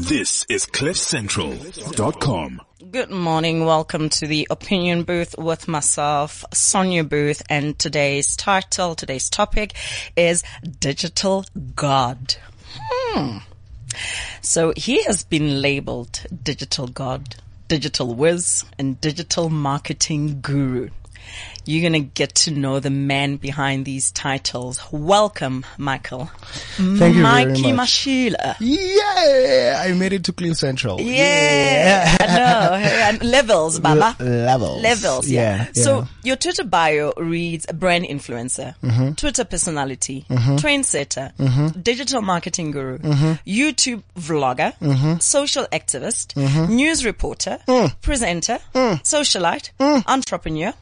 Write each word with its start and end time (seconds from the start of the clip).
This 0.00 0.46
is 0.48 0.64
CliffCentral.com. 0.64 2.60
Good 2.92 3.10
morning. 3.10 3.66
Welcome 3.66 4.08
to 4.10 4.28
the 4.28 4.46
opinion 4.48 5.02
booth 5.02 5.34
with 5.36 5.66
myself, 5.66 6.44
Sonia 6.54 7.02
Booth, 7.02 7.42
and 7.50 7.76
today's 7.76 8.36
title, 8.36 8.94
today's 8.94 9.28
topic 9.28 9.74
is 10.16 10.44
Digital 10.78 11.44
God. 11.74 12.36
Hmm. 12.78 13.38
So 14.40 14.72
he 14.76 15.02
has 15.02 15.24
been 15.24 15.60
labeled 15.60 16.26
Digital 16.44 16.86
God, 16.86 17.34
Digital 17.66 18.14
Whiz, 18.14 18.64
and 18.78 19.00
Digital 19.00 19.50
Marketing 19.50 20.40
Guru. 20.40 20.90
You're 21.68 21.82
going 21.82 22.02
to 22.02 22.08
get 22.08 22.34
to 22.46 22.50
know 22.50 22.80
the 22.80 22.88
man 22.88 23.36
behind 23.36 23.84
these 23.84 24.10
titles. 24.10 24.80
Welcome, 24.90 25.66
Michael. 25.76 26.30
Thank 26.76 26.88
you 26.88 26.96
very 26.96 27.12
Mikey 27.12 27.72
much. 27.74 27.88
Mashila. 27.90 28.56
Yeah, 28.58 29.82
I 29.84 29.92
made 29.92 30.14
it 30.14 30.24
to 30.24 30.32
Cliff 30.32 30.56
Central. 30.56 30.98
Yeah, 30.98 32.16
I 32.20 33.18
know. 33.20 33.28
Levels, 33.28 33.80
Baba. 33.80 34.16
Levels. 34.18 34.82
Levels, 34.82 35.28
yeah. 35.28 35.40
Yeah, 35.56 35.66
yeah. 35.74 35.82
So 35.84 36.08
your 36.22 36.36
Twitter 36.36 36.64
bio 36.64 37.12
reads 37.18 37.66
brand 37.66 38.06
influencer, 38.06 38.74
Mm-hmm. 38.82 39.12
Twitter 39.12 39.44
personality, 39.44 40.24
trendsetter, 40.30 41.32
digital 41.82 42.22
marketing 42.22 42.70
guru, 42.70 42.96
Mm-hmm. 42.98 43.32
YouTube 43.46 44.02
vlogger, 44.18 44.72
social 45.22 45.66
activist, 45.70 46.32
Mm-hmm. 46.34 46.74
news 46.74 47.04
reporter, 47.04 47.58
Mm. 47.68 48.00
presenter, 48.00 48.58
socialite, 49.04 49.70
entrepreneur, 50.06 50.72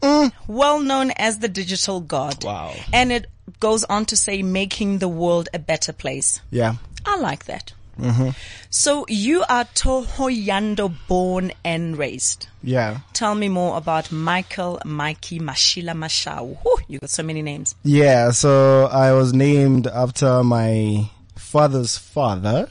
well 0.47 0.76
known 0.81 1.11
as 1.13 1.39
the 1.39 1.49
digital 1.49 2.01
god. 2.01 2.45
Wow. 2.45 2.75
And 2.93 3.13
it 3.13 3.27
goes 3.61 3.85
on 3.85 4.07
to 4.07 4.17
say 4.17 4.43
making 4.43 4.99
the 4.99 5.09
world 5.09 5.49
a 5.55 5.59
better 5.59 5.93
place. 5.93 6.41
Yeah. 6.51 6.77
I 7.05 7.19
like 7.19 7.45
that. 7.47 7.73
Mm-hmm. 7.99 8.31
So 8.69 9.07
you 9.09 9.43
are 9.49 9.65
Thohoyandou 9.65 10.95
born 11.09 11.53
and 11.65 11.97
raised. 11.97 12.49
Yeah. 12.63 12.99
Tell 13.15 13.35
me 13.35 13.49
more 13.49 13.77
about 13.77 14.13
Michael 14.13 14.81
Mikey 14.85 15.39
Mashila 15.39 15.93
Mashau. 15.97 16.59
Whew, 16.63 16.79
you 16.89 16.99
got 16.99 17.11
so 17.11 17.23
many 17.23 17.43
names. 17.43 17.75
Yeah. 17.85 18.33
So 18.33 18.87
I 18.87 19.13
was 19.13 19.33
named 19.33 19.87
after 19.87 20.43
my 20.43 21.09
father's 21.37 21.97
father. 21.97 22.71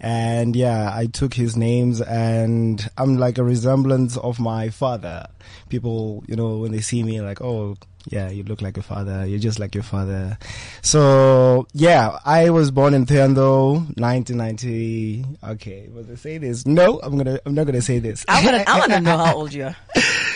And 0.00 0.56
yeah, 0.56 0.90
I 0.94 1.06
took 1.06 1.34
his 1.34 1.56
names 1.56 2.00
and 2.00 2.88
I'm 2.96 3.18
like 3.18 3.38
a 3.38 3.44
resemblance 3.44 4.16
of 4.16 4.40
my 4.40 4.70
father. 4.70 5.26
People, 5.68 6.24
you 6.26 6.36
know, 6.36 6.58
when 6.58 6.72
they 6.72 6.80
see 6.80 7.02
me 7.02 7.20
like, 7.20 7.42
oh, 7.42 7.76
yeah, 8.08 8.30
you 8.30 8.42
look 8.44 8.62
like 8.62 8.76
your 8.76 8.82
father. 8.82 9.26
You're 9.26 9.38
just 9.38 9.58
like 9.58 9.74
your 9.74 9.84
father. 9.84 10.38
So 10.82 11.66
yeah, 11.72 12.18
I 12.24 12.50
was 12.50 12.70
born 12.70 12.94
in 12.94 13.04
Theando, 13.04 13.74
1990. 13.98 15.24
Okay, 15.44 15.88
was 15.92 16.10
I 16.10 16.14
say 16.14 16.38
this? 16.38 16.66
No, 16.66 16.98
I'm 17.02 17.16
gonna, 17.16 17.38
I'm 17.44 17.54
not 17.54 17.66
gonna 17.66 17.82
say 17.82 17.98
this. 17.98 18.24
I 18.28 18.44
want 18.44 18.56
to 18.56 18.70
I 18.70 18.78
want 18.78 18.92
to 18.92 19.00
know 19.00 19.18
how 19.18 19.36
old 19.36 19.52
you 19.52 19.64
are. 19.64 19.76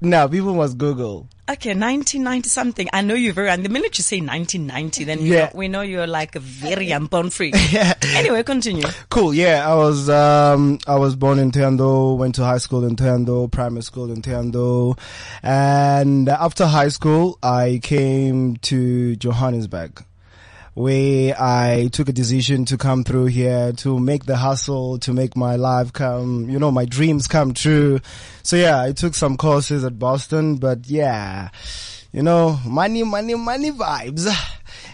no, 0.00 0.28
people 0.28 0.54
must 0.54 0.78
Google. 0.78 1.28
Okay, 1.50 1.70
1990 1.70 2.48
something. 2.48 2.88
I 2.92 3.00
know 3.02 3.14
you're 3.14 3.32
very, 3.32 3.50
and 3.50 3.64
the 3.64 3.68
minute 3.68 3.98
you 3.98 4.04
say 4.04 4.20
1990, 4.20 5.02
then 5.02 5.20
you 5.20 5.34
Yeah. 5.34 5.46
know, 5.46 5.50
we 5.54 5.66
know 5.66 5.80
you're 5.80 6.06
like 6.06 6.36
a 6.36 6.40
very 6.40 6.92
unborn 6.98 7.30
freak. 7.30 7.54
yeah. 7.72 7.94
Anyway, 8.14 8.42
continue. 8.44 8.86
Cool. 9.08 9.34
Yeah, 9.34 9.68
I 9.68 9.74
was 9.74 10.08
um 10.08 10.78
I 10.86 10.94
was 10.96 11.16
born 11.16 11.40
in 11.40 11.50
Teando, 11.50 12.16
went 12.16 12.36
to 12.36 12.44
high 12.44 12.58
school 12.58 12.84
in 12.84 12.94
Teando, 12.94 13.50
primary 13.50 13.82
school 13.82 14.12
in 14.12 14.22
Teando, 14.22 14.96
and 15.42 16.28
after 16.28 16.66
high 16.66 16.88
school 16.88 17.38
I 17.42 17.80
came 17.82 18.56
to 18.58 19.16
Johannesburg. 19.16 20.04
Where 20.80 21.34
I 21.38 21.90
took 21.92 22.08
a 22.08 22.12
decision 22.12 22.64
to 22.64 22.78
come 22.78 23.04
through 23.04 23.26
here 23.26 23.72
to 23.84 23.98
make 23.98 24.24
the 24.24 24.38
hustle, 24.38 24.98
to 25.00 25.12
make 25.12 25.36
my 25.36 25.56
life 25.56 25.92
come, 25.92 26.48
you 26.48 26.58
know, 26.58 26.70
my 26.70 26.86
dreams 26.86 27.28
come 27.28 27.52
true. 27.52 28.00
So 28.42 28.56
yeah, 28.56 28.80
I 28.80 28.92
took 28.92 29.14
some 29.14 29.36
courses 29.36 29.84
at 29.84 29.98
Boston, 29.98 30.56
but 30.56 30.86
yeah, 30.86 31.50
you 32.12 32.22
know, 32.22 32.58
money, 32.64 33.02
money, 33.02 33.34
money 33.34 33.72
vibes. 33.72 34.26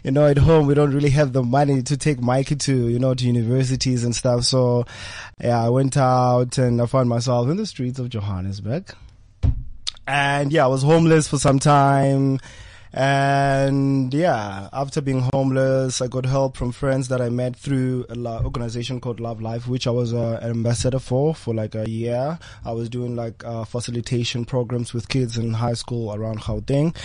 You 0.03 0.11
know, 0.11 0.27
at 0.27 0.39
home 0.39 0.67
we 0.67 0.75
don't 0.75 0.93
really 0.93 1.11
have 1.11 1.33
the 1.33 1.45
money 1.45 1.83
to 1.83 1.97
take 1.97 2.21
Mikey 2.21 2.57
to, 2.57 2.89
you 2.89 2.99
know, 2.99 3.15
to 3.15 3.25
universities 3.25 4.03
and 4.03 4.15
stuff. 4.15 4.43
So, 4.43 4.87
yeah, 5.41 5.65
I 5.65 5.69
went 5.69 5.97
out 5.97 6.59
and 6.59 6.83
I 6.83 6.87
found 6.87 7.09
myself 7.09 7.49
in 7.49 7.59
the 7.59 7.67
streets 7.67 8.01
of 8.01 8.09
Johannesburg. 8.09 8.93
And 10.09 10.53
yeah, 10.53 10.65
I 10.65 10.69
was 10.69 10.83
homeless 10.83 11.29
for 11.29 11.39
some 11.39 11.61
time. 11.61 12.41
And 12.99 14.15
yeah, 14.15 14.71
after 14.73 15.03
being 15.03 15.29
homeless, 15.35 16.01
I 16.01 16.07
got 16.07 16.25
help 16.25 16.57
from 16.57 16.73
friends 16.73 17.09
that 17.09 17.21
I 17.21 17.29
met 17.29 17.55
through 17.55 18.07
a 18.09 18.15
lo- 18.15 18.41
organization 18.43 19.03
called 19.03 19.21
Love 19.21 19.43
Life, 19.43 19.69
which 19.69 19.87
I 19.87 19.91
was 19.91 20.15
uh, 20.15 20.39
an 20.41 20.49
ambassador 20.51 20.99
for 20.99 21.35
for 21.35 21.53
like 21.55 21.75
a 21.75 21.87
year. 21.87 22.39
I 22.65 22.73
was 22.73 22.89
doing 22.89 23.15
like 23.15 23.45
uh, 23.45 23.65
facilitation 23.65 24.47
programs 24.47 24.95
with 24.95 25.11
kids 25.11 25.37
in 25.37 25.53
high 25.53 25.75
school 25.75 26.15
around 26.15 26.41
Gauteng. 26.41 26.97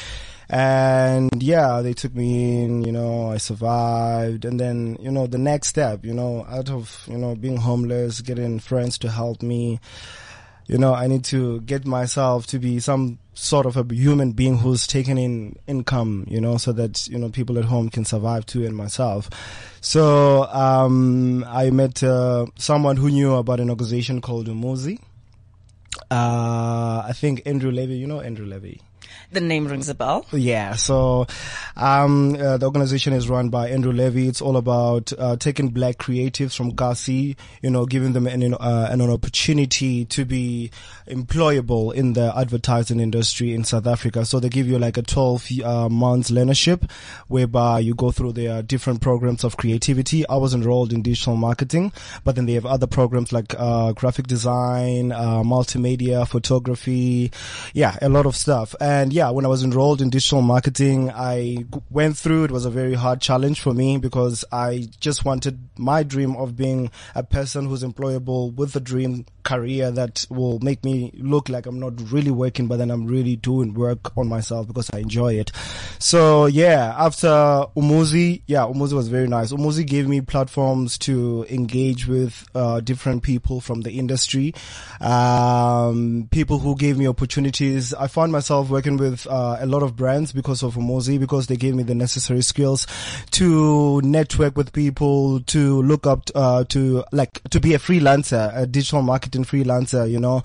And 0.48 1.30
yeah, 1.44 1.82
they 1.82 1.92
took 1.94 2.16
me 2.16 2.64
in, 2.64 2.84
you 2.84 2.94
know, 2.94 3.32
I 3.32 3.38
survived. 3.38 4.46
And 4.46 4.58
then, 4.62 4.96
you 5.02 5.12
know, 5.12 5.28
the 5.28 5.38
next 5.38 5.68
step, 5.68 6.06
you 6.06 6.14
know, 6.14 6.46
out 6.50 6.70
of, 6.70 7.04
you 7.10 7.18
know, 7.18 7.36
being 7.36 7.58
homeless, 7.58 8.22
getting 8.22 8.60
friends 8.60 8.98
to 9.00 9.10
help 9.12 9.42
me, 9.44 9.82
you 10.68 10.78
know, 10.78 10.94
I 10.94 11.08
need 11.08 11.26
to 11.26 11.60
get 11.62 11.86
myself 11.86 12.48
to 12.48 12.60
be 12.60 12.80
some 12.80 13.20
sort 13.34 13.66
of 13.66 13.78
a 13.78 13.86
human 13.94 14.34
being 14.34 14.58
who's 14.58 14.86
taking 14.86 15.18
in 15.18 15.56
income, 15.68 16.26
you 16.28 16.42
know, 16.42 16.58
so 16.58 16.72
that, 16.74 17.08
you 17.08 17.18
know, 17.18 17.30
people 17.30 17.58
at 17.58 17.66
home 17.66 17.90
can 17.90 18.06
survive 18.06 18.46
too 18.46 18.66
and 18.66 18.76
myself. 18.76 19.30
So, 19.80 20.46
um, 20.52 21.46
I 21.48 21.70
met, 21.70 22.04
uh, 22.04 22.48
someone 22.58 22.98
who 22.98 23.10
knew 23.10 23.36
about 23.36 23.60
an 23.60 23.70
organization 23.70 24.22
called 24.22 24.48
Umuzi. 24.48 25.00
Uh, 26.10 27.04
I 27.08 27.12
think 27.14 27.42
Andrew 27.46 27.72
Levy, 27.72 27.96
you 27.96 28.08
know 28.08 28.20
Andrew 28.20 28.46
Levy. 28.46 28.82
The 29.32 29.42
name 29.42 29.68
rings 29.68 29.88
a 29.88 29.96
bell. 29.96 30.26
Yeah, 30.32 30.76
so 30.76 31.26
um, 31.78 32.36
uh, 32.36 32.58
the 32.58 32.66
organization 32.66 33.14
is 33.14 33.30
run 33.30 33.50
by 33.50 33.70
Andrew 33.70 33.94
Levy. 33.94 34.28
It's 34.28 34.42
all 34.42 34.58
about 34.58 35.14
uh, 35.18 35.38
taking 35.38 35.70
black 35.70 35.98
creatives 35.98 36.56
from 36.56 36.74
Gasi, 36.74 37.38
you 37.62 37.70
know, 37.70 37.86
giving 37.86 38.14
them 38.14 38.28
an, 38.28 38.54
uh, 38.54 38.88
an 38.92 39.02
opportunity 39.02 40.06
to 40.06 40.26
be 40.26 40.72
employable 41.08 41.94
in 41.94 42.14
the 42.14 42.34
advertising 42.36 43.00
industry 43.00 43.54
in 43.54 43.64
South 43.64 43.88
Africa. 43.88 44.26
So 44.26 44.40
they 44.40 44.50
give 44.50 44.68
you 44.68 44.78
like 44.78 44.98
a 44.98 45.02
12 45.02 45.48
uh, 45.64 45.90
months 45.90 46.30
learnership 46.30 46.90
whereby 47.28 47.80
you 47.80 47.96
go 47.96 48.12
through 48.12 48.34
their 48.34 48.62
different 48.62 49.02
programs 49.02 49.44
of 49.44 49.58
creativity. 49.58 50.28
I 50.28 50.36
was 50.36 50.54
enrolled 50.54 50.94
in 50.94 51.02
digital 51.02 51.36
marketing, 51.36 51.94
but 52.24 52.36
then 52.36 52.46
they 52.46 52.54
have 52.54 52.66
other 52.66 52.88
programs 52.88 53.32
like 53.32 53.56
uh, 53.58 53.94
graphic 53.94 54.28
design, 54.28 55.12
uh, 55.12 55.42
multimedia, 55.44 56.28
photography, 56.28 57.32
yeah, 57.74 57.98
a 58.02 58.10
lot 58.10 58.26
of 58.26 58.36
stuff. 58.36 58.76
And 58.80 59.01
yeah, 59.10 59.30
when 59.30 59.46
I 59.46 59.48
was 59.48 59.64
enrolled 59.64 60.02
in 60.02 60.10
digital 60.10 60.42
marketing, 60.42 61.10
I 61.12 61.66
went 61.90 62.18
through. 62.18 62.46
It 62.46 62.52
was 62.52 62.66
a 62.66 62.70
very 62.70 62.94
hard 62.94 63.22
challenge 63.22 63.62
for 63.62 63.74
me 63.74 63.98
because 63.98 64.46
I 64.52 64.88
just 65.00 65.26
wanted 65.26 65.60
my 65.78 66.04
dream 66.04 66.36
of 66.36 66.56
being 66.56 66.92
a 67.16 67.24
person 67.24 67.68
who's 67.68 67.84
employable 67.84 68.54
with 68.54 68.76
a 68.76 68.80
dream 68.80 69.26
career 69.44 69.92
that 69.92 70.26
will 70.30 70.60
make 70.60 70.84
me 70.84 71.12
look 71.16 71.50
like 71.50 71.66
I'm 71.66 71.80
not 71.80 71.94
really 72.12 72.32
working, 72.32 72.68
but 72.68 72.78
then 72.78 72.92
I'm 72.92 73.08
really 73.08 73.36
doing 73.36 73.74
work 73.74 74.16
on 74.18 74.28
myself 74.28 74.68
because 74.68 74.90
I 74.94 75.00
enjoy 75.00 75.36
it. 75.36 75.52
So 76.00 76.46
yeah, 76.46 76.94
after 76.98 77.28
Umuzi, 77.76 78.42
yeah, 78.48 78.62
Umuzi 78.62 78.94
was 78.94 79.08
very 79.08 79.28
nice. 79.28 79.52
Umuzi 79.52 79.86
gave 79.86 80.08
me 80.08 80.22
platforms 80.22 80.98
to 81.00 81.46
engage 81.50 82.08
with 82.08 82.48
uh, 82.54 82.80
different 82.82 83.24
people 83.24 83.62
from 83.62 83.82
the 83.82 83.92
industry, 83.92 84.54
um, 85.00 86.28
people 86.32 86.60
who 86.60 86.76
gave 86.76 86.98
me 86.98 87.08
opportunities. 87.08 87.94
I 87.94 88.08
found 88.08 88.32
myself 88.32 88.70
working 88.70 88.91
with 88.98 89.28
uh, 89.28 89.58
a 89.60 89.66
lot 89.66 89.84
of 89.84 89.96
brands 89.96 90.32
because 90.32 90.64
of 90.64 90.76
Umuzi 90.76 91.20
because 91.20 91.48
they 91.48 91.56
gave 91.56 91.76
me 91.76 91.84
the 91.84 91.96
necessary 91.96 92.42
skills 92.42 92.88
to 93.32 94.02
network 94.02 94.58
with 94.58 94.74
people, 94.74 95.42
to 95.42 95.82
look 95.82 96.08
up 96.08 96.30
uh, 96.36 96.64
to 96.66 97.04
like 97.12 97.42
to 97.50 97.60
be 97.60 97.74
a 97.74 97.80
freelancer, 97.80 98.52
a 98.56 98.66
digital 98.66 99.02
marketing 99.02 99.46
freelancer. 99.46 100.10
You 100.10 100.20
know, 100.20 100.44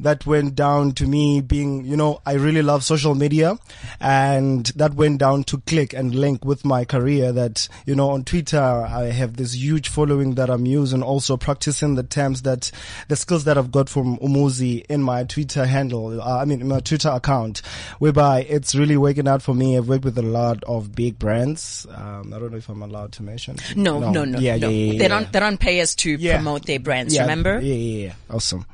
that 0.00 0.26
went 0.26 0.54
down 0.54 0.92
to 0.92 1.06
me 1.06 1.40
being, 1.40 1.84
you 1.84 1.96
know, 1.96 2.20
I 2.26 2.34
really 2.34 2.62
love 2.62 2.84
social 2.84 3.14
media, 3.14 3.58
and 4.00 4.66
that 4.76 4.94
went 4.94 5.18
down 5.18 5.44
to 5.44 5.58
click 5.58 5.92
and 5.92 6.14
link 6.14 6.44
with 6.44 6.64
my 6.64 6.84
career. 6.84 7.32
That 7.32 7.68
you 7.86 7.94
know, 7.94 8.10
on 8.10 8.24
Twitter, 8.24 8.60
I 8.60 9.04
have 9.04 9.36
this 9.36 9.54
huge 9.54 9.88
following 9.88 10.34
that 10.34 10.50
I'm 10.50 10.66
using, 10.66 11.02
also 11.02 11.36
practicing 11.36 11.94
the 11.94 12.02
terms 12.02 12.42
that 12.42 12.70
the 13.08 13.16
skills 13.16 13.44
that 13.44 13.58
I've 13.58 13.72
got 13.72 13.88
from 13.88 14.18
Umuzi 14.18 14.84
in 14.88 15.02
my 15.02 15.24
Twitter 15.24 15.66
handle. 15.66 16.20
Uh, 16.20 16.38
I 16.38 16.44
mean, 16.44 16.66
my 16.66 16.80
Twitter 16.80 17.10
account, 17.10 17.62
whereby 17.98 18.42
it's 18.42 18.74
really 18.74 18.96
working 18.96 19.28
out 19.28 19.42
for 19.42 19.54
me. 19.54 19.76
I've 19.76 19.88
worked 19.88 20.04
with 20.04 20.18
a 20.18 20.22
lot 20.22 20.62
of 20.64 20.94
big 20.94 21.18
brands. 21.18 21.86
Um, 21.94 22.32
I 22.34 22.38
don't 22.38 22.50
know 22.52 22.58
if 22.58 22.68
I'm 22.68 22.82
allowed 22.82 23.12
to 23.12 23.22
mention. 23.22 23.56
No, 23.76 23.98
no, 23.98 24.24
no, 24.24 24.38
Yeah, 24.38 24.56
no. 24.56 24.68
yeah, 24.68 24.92
yeah, 24.92 24.98
they 24.98 25.08
don't. 25.08 25.32
They 25.32 25.40
don't 25.40 25.58
pay 25.58 25.80
us 25.80 25.94
to 25.96 26.18
promote 26.18 26.66
their 26.66 26.80
brands. 26.80 27.18
Remember? 27.18 27.60
Yeah, 27.60 27.74
yeah, 27.74 28.06
yeah. 28.06 28.12
Awesome. 28.30 28.66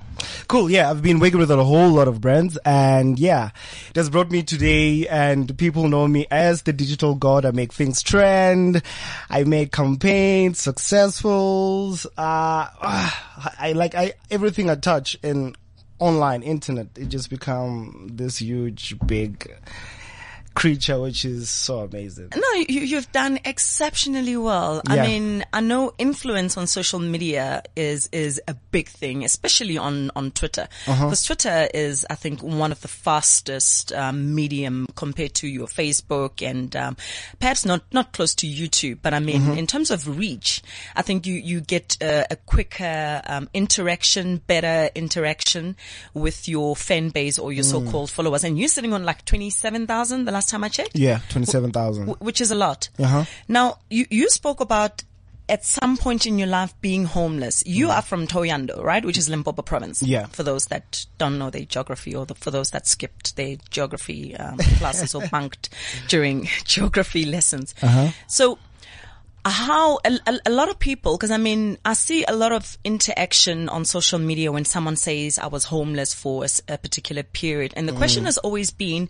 Cool. 0.48 0.68
Yeah, 0.70 0.90
I've 0.90 1.00
been 1.00 1.18
working 1.18 1.38
with 1.38 1.50
a 1.50 1.64
whole 1.64 1.88
lot 1.88 2.06
of 2.06 2.20
brands, 2.20 2.58
and 2.64 3.18
yeah, 3.18 3.50
it 3.88 3.96
has 3.96 4.10
brought 4.10 4.30
me 4.30 4.42
today. 4.42 5.06
And 5.08 5.56
people 5.56 5.88
know 5.88 6.06
me 6.06 6.26
as 6.30 6.62
the 6.62 6.74
digital 6.74 7.14
god. 7.14 7.46
I 7.46 7.52
make 7.52 7.72
things 7.72 8.02
trend. 8.02 8.82
I 9.30 9.44
make 9.44 9.72
campaigns, 9.72 10.60
successfuls. 10.60 12.04
Uh, 12.18 12.68
I 13.58 13.72
like 13.74 13.94
I 13.94 14.12
everything 14.30 14.68
I 14.68 14.74
touch 14.74 15.16
in 15.22 15.54
online 16.00 16.42
internet. 16.42 16.88
It 16.96 17.08
just 17.08 17.30
become 17.30 18.08
this 18.12 18.38
huge, 18.38 18.96
big 19.06 19.54
creature, 20.54 21.00
which 21.00 21.24
is 21.24 21.48
so 21.48 21.80
amazing. 21.80 22.28
No, 22.34 22.52
you, 22.68 22.80
you've 22.82 23.10
done 23.12 23.38
exceptionally 23.44 24.36
well. 24.36 24.82
I 24.86 25.06
mean, 25.06 25.44
I 25.52 25.60
know 25.60 25.94
influence 25.98 26.56
on 26.56 26.66
social 26.66 26.98
media 26.98 27.62
is 27.76 28.08
is 28.12 28.40
a 28.48 28.54
big 28.70 28.88
thing, 28.88 29.24
especially 29.24 29.78
on 29.78 30.10
on 30.16 30.30
Twitter, 30.32 30.68
Uh-huh. 30.86 31.04
because 31.06 31.24
Twitter 31.24 31.68
is, 31.72 32.04
I 32.10 32.14
think, 32.16 32.42
one 32.42 32.72
of 32.72 32.80
the 32.80 32.88
fastest 32.88 33.92
um, 33.92 34.34
medium 34.34 34.86
compared 34.96 35.34
to 35.34 35.46
your 35.48 35.66
Facebook 35.66 36.42
and 36.46 36.74
um, 36.76 36.96
perhaps 37.38 37.64
not 37.64 37.82
not 37.92 38.12
close 38.12 38.34
to 38.36 38.46
YouTube. 38.46 38.98
But 39.02 39.14
I 39.14 39.20
mean, 39.20 39.40
Mm-hmm. 39.40 39.58
in 39.58 39.66
terms 39.66 39.90
of 39.90 40.18
reach, 40.18 40.62
I 40.96 41.02
think 41.02 41.26
you 41.26 41.34
you 41.34 41.60
get 41.60 41.96
a, 42.02 42.26
a 42.32 42.36
quicker 42.36 43.22
um, 43.26 43.48
interaction, 43.54 44.38
better 44.46 44.90
interaction 44.94 45.76
with 46.12 46.48
your 46.48 46.74
fan 46.76 47.08
base 47.10 47.38
or 47.38 47.52
your 47.52 47.64
Mm. 47.64 47.70
so-called 47.70 48.10
followers. 48.10 48.42
And 48.44 48.58
you're 48.58 48.68
sitting 48.68 48.92
on 48.92 49.04
like 49.04 49.24
twenty 49.24 49.50
seven 49.50 49.86
thousand 49.86 50.24
the 50.24 50.32
last 50.40 50.48
time 50.48 50.64
I 50.64 50.68
checked 50.70 50.96
Yeah, 50.96 51.20
twenty-seven 51.28 51.70
thousand. 51.72 52.06
wh- 52.08 52.22
which 52.22 52.40
is 52.40 52.50
a 52.50 52.54
lot. 52.54 52.88
Uh-huh. 52.98 53.24
Now, 53.46 53.78
you, 53.90 54.06
you 54.10 54.30
spoke 54.30 54.60
about 54.60 55.04
at 55.50 55.64
some 55.64 55.96
point 55.98 56.26
in 56.26 56.38
your 56.38 56.46
life 56.48 56.72
being 56.80 57.04
homeless. 57.04 57.62
You 57.66 57.90
are 57.90 58.02
from 58.02 58.26
Thohoyandou, 58.26 58.82
right? 58.82 59.04
Which 59.04 59.18
is 59.18 59.28
Limpopo 59.28 59.62
province. 59.62 60.00
Mm. 60.00 60.06
Yeah. 60.08 60.26
For 60.26 60.44
those 60.44 60.66
that 60.66 61.04
don't 61.18 61.38
know 61.38 61.50
their 61.50 61.64
geography 61.66 62.14
or 62.14 62.24
the, 62.24 62.34
for 62.36 62.50
those 62.52 62.70
that 62.70 62.86
skipped 62.86 63.34
their 63.36 63.56
geography 63.68 64.34
um, 64.36 64.56
classes 64.78 65.14
or 65.14 65.26
bunked 65.28 65.68
during 66.08 66.48
geography 66.64 67.24
lessons. 67.26 67.74
Uh-huh. 67.82 68.08
So, 68.28 68.58
how 69.44 69.98
a, 70.04 70.18
a, 70.26 70.38
a 70.46 70.50
lot 70.50 70.68
of 70.68 70.78
people 70.78 71.16
because 71.16 71.30
i 71.30 71.38
mean 71.38 71.78
i 71.86 71.94
see 71.94 72.24
a 72.28 72.34
lot 72.36 72.52
of 72.52 72.76
interaction 72.84 73.70
on 73.70 73.86
social 73.86 74.18
media 74.18 74.52
when 74.52 74.66
someone 74.66 74.96
says 74.96 75.38
i 75.38 75.46
was 75.46 75.64
homeless 75.64 76.12
for 76.12 76.44
a 76.68 76.76
particular 76.76 77.22
period 77.22 77.72
and 77.74 77.88
the 77.88 77.92
question 77.94 78.26
has 78.26 78.36
always 78.36 78.70
been 78.70 79.08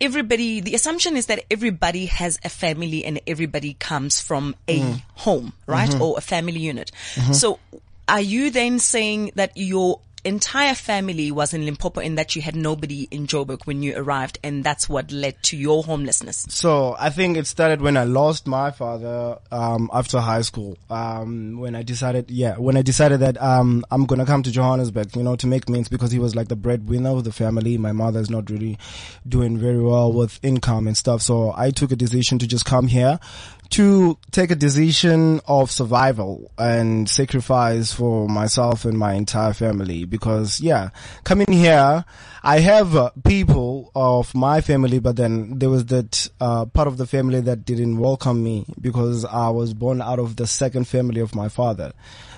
everybody 0.00 0.60
the 0.60 0.74
assumption 0.74 1.16
is 1.16 1.26
that 1.26 1.44
everybody 1.50 2.06
has 2.06 2.38
a 2.44 2.48
family 2.48 3.04
and 3.04 3.20
everybody 3.26 3.74
comes 3.74 4.20
from 4.20 4.54
a 4.66 4.80
mm. 4.80 5.02
home 5.14 5.52
right? 5.66 5.90
Mm-hmm. 5.90 6.02
Or 6.02 6.18
a 6.18 6.20
family 6.20 6.60
unit. 6.60 6.90
Mm-hmm. 7.14 7.32
So 7.32 7.58
are 8.08 8.20
you 8.20 8.50
then 8.50 8.78
saying 8.78 9.32
that 9.36 9.52
your 9.54 10.00
entire 10.24 10.74
family 10.74 11.30
was 11.30 11.54
in 11.54 11.64
Limpopo 11.64 12.00
and 12.00 12.18
that 12.18 12.36
you 12.36 12.42
had 12.42 12.56
nobody 12.56 13.08
in 13.10 13.26
Joburg 13.26 13.66
when 13.66 13.82
you 13.82 13.96
arrived 13.96 14.38
and 14.42 14.62
that's 14.62 14.88
what 14.88 15.12
led 15.12 15.42
to 15.44 15.56
your 15.56 15.82
homelessness 15.82 16.46
So 16.48 16.96
I 16.98 17.10
think 17.10 17.36
it 17.36 17.46
started 17.46 17.80
when 17.80 17.96
I 17.96 18.04
lost 18.04 18.46
my 18.46 18.70
father 18.70 19.38
um, 19.50 19.90
after 19.92 20.20
high 20.20 20.42
school. 20.42 20.76
Um, 20.88 21.58
when 21.58 21.74
I 21.74 21.82
decided, 21.82 22.30
yeah, 22.30 22.56
when 22.56 22.76
I 22.76 22.82
decided 22.82 23.20
that 23.20 23.40
um, 23.40 23.84
I'm 23.90 24.06
gonna 24.06 24.26
come 24.26 24.42
to 24.42 24.50
Johannesburg, 24.50 25.16
you 25.16 25.22
know, 25.22 25.36
to 25.36 25.46
make 25.46 25.68
means 25.68 25.88
because 25.88 26.12
he 26.12 26.18
was 26.18 26.34
like 26.34 26.48
the 26.48 26.56
breadwinner 26.56 27.10
of 27.10 27.24
the 27.24 27.32
family. 27.32 27.78
My 27.78 27.92
mother's 27.92 28.30
not 28.30 28.50
really 28.50 28.78
doing 29.28 29.58
very 29.58 29.80
well 29.80 30.12
with 30.12 30.38
income 30.42 30.86
and 30.86 30.96
stuff. 30.96 31.22
So 31.22 31.52
I 31.56 31.70
took 31.70 31.92
a 31.92 31.96
decision 31.96 32.38
to 32.40 32.46
just 32.46 32.64
come 32.64 32.88
here 32.88 33.18
to 33.70 34.18
take 34.32 34.50
a 34.50 34.54
decision 34.56 35.40
of 35.46 35.70
survival 35.70 36.50
and 36.58 37.08
sacrifice 37.08 37.92
for 37.92 38.28
myself 38.28 38.84
and 38.84 38.98
my 38.98 39.14
entire 39.14 39.52
family 39.52 40.04
because 40.04 40.60
yeah 40.60 40.90
coming 41.24 41.46
here 41.50 42.04
i 42.42 42.58
have 42.58 42.96
uh, 42.96 43.10
people 43.24 43.90
of 43.94 44.34
my 44.34 44.60
family 44.60 44.98
but 44.98 45.16
then 45.16 45.58
there 45.58 45.70
was 45.70 45.86
that 45.86 46.28
uh, 46.40 46.64
part 46.66 46.88
of 46.88 46.96
the 46.96 47.06
family 47.06 47.40
that 47.40 47.64
didn't 47.64 47.98
welcome 47.98 48.42
me 48.42 48.64
because 48.80 49.24
i 49.24 49.48
was 49.48 49.72
born 49.72 50.02
out 50.02 50.18
of 50.18 50.36
the 50.36 50.46
second 50.46 50.86
family 50.86 51.20
of 51.20 51.34
my 51.34 51.48
father. 51.48 51.92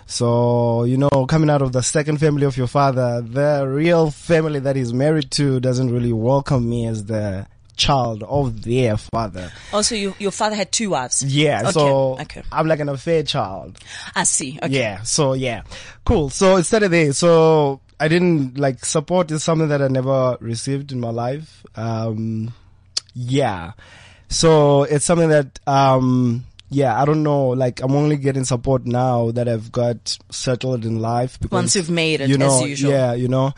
So 0.06 0.84
you 0.84 0.98
know 0.98 1.26
coming 1.28 1.48
out 1.48 1.62
of 1.62 1.72
the 1.72 1.82
second 1.82 2.18
family 2.18 2.44
of 2.44 2.56
your 2.56 2.66
father 2.66 3.22
the 3.22 3.66
real 3.66 4.10
family 4.10 4.60
that 4.60 4.76
he's 4.76 4.92
married 4.92 5.30
to 5.32 5.60
doesn't 5.60 5.90
really 5.90 6.12
welcome 6.12 6.68
me 6.68 6.86
as 6.86 7.04
the 7.06 7.46
child 7.76 8.22
of 8.24 8.62
their 8.62 8.96
father 8.96 9.50
Also, 9.72 9.94
you, 9.94 10.14
your 10.18 10.30
father 10.30 10.54
had 10.56 10.70
two 10.72 10.90
wives. 10.90 11.22
yeah, 11.24 11.60
Okay, 11.62 11.70
so 11.72 12.18
okay. 12.20 12.42
I'm 12.52 12.66
like 12.68 12.80
an 12.80 12.88
affair 12.88 13.22
child. 13.22 13.78
I 14.14 14.24
see. 14.24 14.58
Okay. 14.62 14.72
Yeah, 14.78 15.02
so 15.02 15.32
yeah, 15.34 15.62
cool. 16.04 16.30
So 16.30 16.56
it 16.56 16.64
started 16.64 16.90
there. 16.90 17.12
So 17.12 17.80
I 17.98 18.08
didn't 18.08 18.58
like 18.58 18.84
support 18.84 19.30
is 19.30 19.42
something 19.44 19.68
that 19.68 19.80
I 19.80 19.88
never 19.88 20.36
received 20.40 20.92
in 20.92 21.00
my 21.00 21.10
life. 21.10 21.64
Um, 21.76 22.52
yeah, 23.14 23.72
so 24.28 24.84
it's 24.84 25.04
something 25.04 25.28
that 25.28 25.58
um, 25.66 26.44
yeah, 26.70 27.00
I 27.00 27.04
don't 27.04 27.22
know. 27.22 27.48
Like 27.48 27.80
I'm 27.82 27.92
only 27.92 28.16
getting 28.16 28.44
support 28.44 28.86
now 28.86 29.30
that 29.32 29.48
I've 29.48 29.70
got 29.72 30.16
settled 30.30 30.84
in 30.84 31.00
life. 31.00 31.38
Because, 31.40 31.52
Once 31.54 31.76
you've 31.76 31.90
made 31.90 32.20
it, 32.22 32.28
you 32.30 32.38
know, 32.38 32.62
as 32.62 32.68
usual. 32.68 32.90
yeah, 32.92 33.12
you 33.14 33.28
know. 33.28 33.52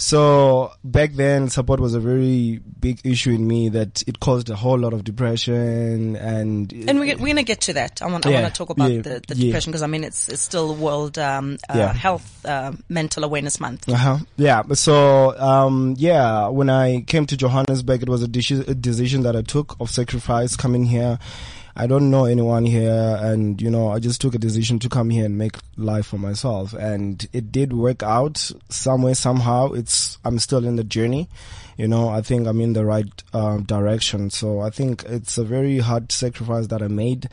So 0.00 0.70
back 0.84 1.14
then, 1.14 1.48
support 1.48 1.80
was 1.80 1.94
a 1.94 1.98
very 2.00 2.60
big 2.78 3.00
issue 3.02 3.32
in 3.32 3.48
me 3.48 3.68
that 3.70 4.04
it 4.06 4.20
caused 4.20 4.48
a 4.48 4.54
whole 4.54 4.78
lot 4.78 4.92
of 4.92 5.02
depression 5.02 6.14
and 6.14 6.72
And 6.72 7.00
we're, 7.00 7.16
we're 7.16 7.26
going 7.26 7.36
to 7.36 7.42
get 7.42 7.62
to 7.62 7.72
that. 7.72 8.00
I 8.00 8.06
want, 8.06 8.24
I 8.24 8.30
want 8.30 8.46
to 8.46 8.52
talk 8.52 8.70
about 8.70 8.92
yeah, 8.92 9.02
the, 9.02 9.22
the 9.26 9.34
yeah. 9.34 9.46
depression 9.46 9.72
because 9.72 9.82
I 9.82 9.88
mean, 9.88 10.04
it's, 10.04 10.28
it's 10.28 10.40
still 10.40 10.72
World, 10.76 11.18
um, 11.18 11.58
uh, 11.68 11.74
Yeah. 11.76 11.92
Health, 11.92 12.46
uh, 12.46 12.72
Mental 12.88 13.24
Awareness 13.24 13.58
Month. 13.58 13.88
Uh-huh. 13.88 14.18
Yeah. 14.36 14.62
So, 14.74 15.36
um, 15.36 15.96
yeah, 15.98 16.46
when 16.46 16.70
I 16.70 17.00
came 17.00 17.26
to 17.26 17.36
Johannesburg, 17.36 18.02
it 18.02 18.08
was 18.08 18.22
a, 18.22 18.26
a 18.26 18.74
decision 18.74 19.24
that 19.24 19.34
I 19.34 19.42
took 19.42 19.76
of 19.80 19.90
sacrifice 19.90 20.54
coming 20.54 20.84
here. 20.84 21.18
I 21.76 21.86
don't 21.86 22.10
know 22.10 22.24
anyone 22.24 22.66
here 22.66 23.18
and, 23.20 23.60
you 23.60 23.70
know, 23.70 23.88
I 23.90 23.98
just 23.98 24.20
took 24.20 24.34
a 24.34 24.38
decision 24.38 24.78
to 24.80 24.88
come 24.88 25.10
here 25.10 25.24
and 25.24 25.38
make 25.38 25.56
life 25.76 26.06
for 26.06 26.18
myself 26.18 26.72
and 26.72 27.26
it 27.32 27.52
did 27.52 27.72
work 27.72 28.02
out 28.02 28.50
some 28.68 29.02
way, 29.02 29.14
somehow. 29.14 29.72
It's, 29.72 30.18
I'm 30.24 30.38
still 30.38 30.64
in 30.64 30.76
the 30.76 30.84
journey. 30.84 31.28
You 31.76 31.86
know, 31.86 32.08
I 32.08 32.22
think 32.22 32.48
I'm 32.48 32.60
in 32.60 32.72
the 32.72 32.84
right, 32.84 33.22
um, 33.32 33.62
direction. 33.62 34.30
So 34.30 34.60
I 34.60 34.70
think 34.70 35.04
it's 35.04 35.38
a 35.38 35.44
very 35.44 35.78
hard 35.78 36.10
sacrifice 36.10 36.66
that 36.68 36.82
I 36.82 36.88
made 36.88 37.28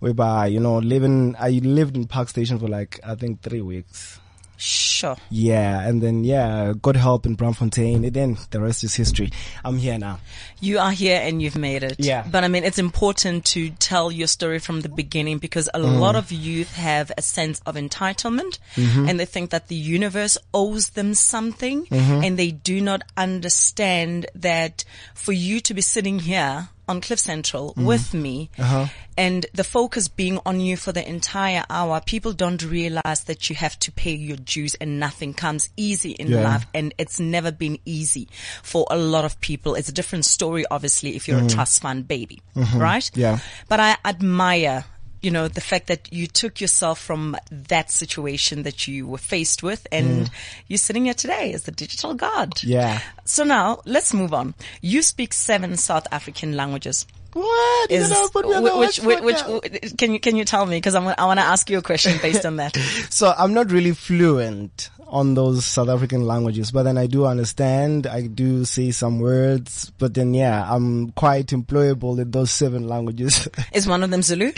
whereby, 0.00 0.46
you 0.48 0.60
know, 0.60 0.78
living, 0.78 1.36
I 1.38 1.50
lived 1.50 1.96
in 1.96 2.06
Park 2.06 2.28
Station 2.28 2.58
for 2.58 2.68
like, 2.68 3.00
I 3.04 3.14
think 3.14 3.42
three 3.42 3.62
weeks. 3.62 4.18
Sure. 4.64 5.16
Yeah, 5.30 5.86
and 5.86 6.02
then 6.02 6.24
yeah, 6.24 6.72
God 6.80 6.96
help 6.96 7.26
in 7.26 7.36
Braamfontein, 7.36 7.96
and 8.06 8.14
then 8.14 8.38
the 8.50 8.60
rest 8.60 8.82
is 8.82 8.94
history. 8.94 9.30
I'm 9.64 9.76
here 9.76 9.98
now. 9.98 10.20
You 10.60 10.78
are 10.78 10.90
here 10.92 11.20
and 11.22 11.42
you've 11.42 11.58
made 11.58 11.82
it. 11.82 11.96
Yeah. 11.98 12.24
But 12.30 12.44
I 12.44 12.48
mean, 12.48 12.64
it's 12.64 12.78
important 12.78 13.44
to 13.46 13.68
tell 13.78 14.10
your 14.10 14.26
story 14.26 14.58
from 14.58 14.80
the 14.80 14.88
beginning 14.88 15.36
because 15.38 15.68
a 15.74 15.78
Mm. 15.80 16.00
lot 16.00 16.16
of 16.16 16.32
youth 16.32 16.74
have 16.76 17.12
a 17.18 17.22
sense 17.22 17.60
of 17.66 17.74
entitlement 17.76 18.58
Mm-hmm. 18.76 19.08
and 19.08 19.20
they 19.20 19.26
think 19.26 19.50
that 19.50 19.68
the 19.68 19.74
universe 19.76 20.38
owes 20.54 20.90
them 20.90 21.12
something 21.12 21.84
Mm-hmm. 21.86 22.24
and 22.24 22.38
they 22.38 22.50
do 22.50 22.80
not 22.80 23.02
understand 23.16 24.26
that 24.34 24.84
for 25.14 25.32
you 25.32 25.60
to 25.60 25.74
be 25.74 25.82
sitting 25.82 26.20
here 26.20 26.68
on 26.88 27.00
Cliff 27.00 27.18
Central 27.18 27.74
Mm. 27.74 27.84
with 27.84 28.14
me 28.14 28.50
Uh-huh. 28.58 28.86
and 29.16 29.46
the 29.54 29.64
focus 29.64 30.08
being 30.08 30.38
on 30.44 30.60
you 30.60 30.76
for 30.76 30.92
the 30.92 31.06
entire 31.08 31.64
hour, 31.70 32.00
people 32.04 32.32
don't 32.32 32.62
realize 32.62 33.24
that 33.24 33.48
you 33.48 33.56
have 33.56 33.78
to 33.80 33.92
pay 33.92 34.14
your 34.14 34.36
dues 34.36 34.74
and 34.76 34.98
nothing 35.00 35.34
comes 35.34 35.68
easy 35.76 36.12
in 36.12 36.28
Yeah. 36.28 36.42
life 36.42 36.66
and 36.74 36.92
it's 36.98 37.18
never 37.20 37.50
been 37.50 37.78
easy 37.84 38.28
for 38.62 38.86
a 38.90 38.96
lot 38.96 39.24
of 39.24 39.40
people. 39.40 39.74
It's 39.74 39.88
a 39.88 39.92
different 39.92 40.24
story, 40.24 40.64
obviously, 40.70 41.16
if 41.16 41.26
you're 41.28 41.42
a 41.42 41.48
trust 41.48 41.82
fund 41.82 42.06
baby, 42.08 42.40
right? 42.54 43.02
Mm-hmm. 43.04 43.20
Yeah. 43.20 43.38
But 43.68 43.80
I 43.80 43.96
admire, 44.04 44.84
you 45.24 45.30
know, 45.30 45.48
the 45.48 45.60
fact 45.60 45.86
that 45.86 46.12
you 46.12 46.26
took 46.26 46.60
yourself 46.60 46.98
from 47.00 47.36
that 47.50 47.90
situation 47.90 48.62
that 48.64 48.86
you 48.86 49.06
were 49.06 49.18
faced 49.18 49.62
with 49.62 49.86
and 49.90 50.30
you're 50.68 50.76
sitting 50.78 51.06
here 51.06 51.14
today 51.14 51.52
as 51.52 51.64
the 51.64 51.72
digital 51.72 52.14
god. 52.14 52.50
Mm. 52.56 52.64
Yeah. 52.64 53.00
So 53.24 53.44
now 53.44 53.80
let's 53.86 54.12
move 54.12 54.34
on. 54.34 54.54
You 54.82 55.02
speak 55.02 55.32
seven 55.32 55.76
South 55.76 56.06
African 56.12 56.56
languages. 56.56 57.06
What? 57.32 57.90
Is 57.90 58.10
gonna 58.10 58.28
put 58.28 58.46
me 58.46 58.54
on 58.54 58.62
the 58.62 58.70
wh- 58.70 58.78
which, 58.78 59.00
which, 59.00 59.20
which, 59.20 59.96
can 59.98 60.12
you 60.12 60.20
can 60.20 60.36
you 60.36 60.44
tell 60.44 60.64
me 60.66 60.76
because 60.76 60.94
I 60.94 61.00
want 61.00 61.18
I 61.18 61.24
want 61.26 61.40
to 61.40 61.44
ask 61.44 61.68
you 61.68 61.78
a 61.78 61.82
question 61.82 62.16
based 62.22 62.46
on 62.46 62.56
that. 62.56 62.76
So 63.10 63.32
I'm 63.36 63.54
not 63.54 63.72
really 63.72 63.92
fluent 63.92 64.90
on 65.08 65.34
those 65.34 65.64
South 65.64 65.88
African 65.88 66.26
languages, 66.26 66.70
but 66.70 66.84
then 66.84 66.96
I 66.96 67.06
do 67.06 67.26
understand. 67.26 68.06
I 68.06 68.26
do 68.26 68.64
say 68.64 68.90
some 68.92 69.18
words, 69.20 69.90
but 69.98 70.14
then 70.14 70.32
yeah, 70.34 70.64
I'm 70.68 71.10
quite 71.10 71.48
employable 71.48 72.20
in 72.20 72.30
those 72.30 72.50
seven 72.50 72.86
languages. 72.88 73.48
Is 73.72 73.86
one 73.86 74.02
of 74.02 74.10
them 74.10 74.22
Zulu? 74.22 74.52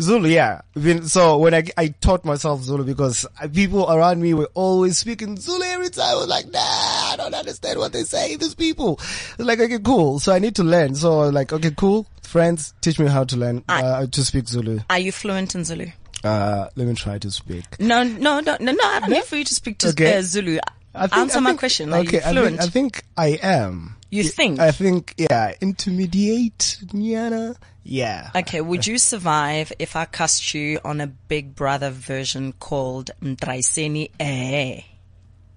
Zulu, 0.00 0.28
yeah. 0.28 0.60
So 1.06 1.38
when 1.38 1.54
I, 1.54 1.64
I 1.76 1.88
taught 2.00 2.24
myself 2.24 2.62
Zulu 2.62 2.84
because 2.84 3.26
people 3.52 3.90
around 3.90 4.20
me 4.22 4.34
were 4.34 4.48
always 4.54 4.98
speaking 4.98 5.36
Zulu 5.36 5.64
every 5.64 5.90
time. 5.90 6.04
I 6.06 6.14
was 6.14 6.28
like, 6.28 6.46
nah, 6.50 6.58
I 6.60 7.14
don't 7.16 7.34
understand 7.34 7.78
what 7.78 7.92
they 7.92 8.02
say, 8.04 8.36
these 8.36 8.54
people. 8.54 8.98
Like, 9.38 9.60
okay, 9.60 9.78
cool. 9.78 10.18
So 10.18 10.32
I 10.32 10.38
need 10.38 10.56
to 10.56 10.64
learn. 10.64 10.94
So 10.94 11.28
like, 11.28 11.52
okay, 11.52 11.70
cool. 11.76 12.06
Friends, 12.22 12.74
teach 12.80 12.98
me 12.98 13.06
how 13.06 13.24
to 13.24 13.36
learn, 13.36 13.62
I- 13.68 13.82
uh, 13.82 14.06
to 14.06 14.24
speak 14.24 14.48
Zulu. 14.48 14.80
Are 14.90 14.98
you 14.98 15.12
fluent 15.12 15.54
in 15.54 15.64
Zulu? 15.64 15.86
Uh, 16.24 16.68
let 16.74 16.86
me 16.86 16.94
try 16.94 17.18
to 17.18 17.30
speak. 17.30 17.64
No, 17.78 18.02
no, 18.02 18.40
no, 18.40 18.56
no, 18.58 18.72
no. 18.72 18.84
I 18.84 19.00
don't 19.00 19.10
need 19.10 19.24
for 19.24 19.36
you 19.36 19.44
to 19.44 19.54
speak 19.54 19.78
to 19.78 19.88
Okay. 19.90 20.16
uh, 20.18 20.22
Zulu. 20.22 20.58
I 20.94 21.06
think- 21.06 21.16
Answer 21.18 21.38
I 21.38 21.40
my 21.42 21.54
question. 21.54 21.92
Are 21.92 22.00
okay, 22.00 22.16
you 22.16 22.20
fluent? 22.22 22.60
I 22.60 22.66
think, 22.66 23.04
I 23.16 23.30
think 23.32 23.40
I 23.42 23.46
am. 23.46 23.93
You 24.14 24.22
Yeah, 24.22 24.30
think? 24.30 24.60
I 24.60 24.70
think, 24.70 25.14
yeah, 25.18 25.54
intermediate, 25.60 26.78
Niana. 26.92 27.56
Yeah. 27.82 28.30
Okay, 28.32 28.60
would 28.60 28.86
you 28.86 28.96
survive 28.96 29.72
if 29.80 29.96
I 29.96 30.04
cast 30.04 30.54
you 30.54 30.78
on 30.84 31.00
a 31.00 31.08
Big 31.08 31.56
Brother 31.56 31.90
version 31.90 32.52
called 32.52 33.10
Mzansi 33.20 34.12
Eh? 34.20 34.82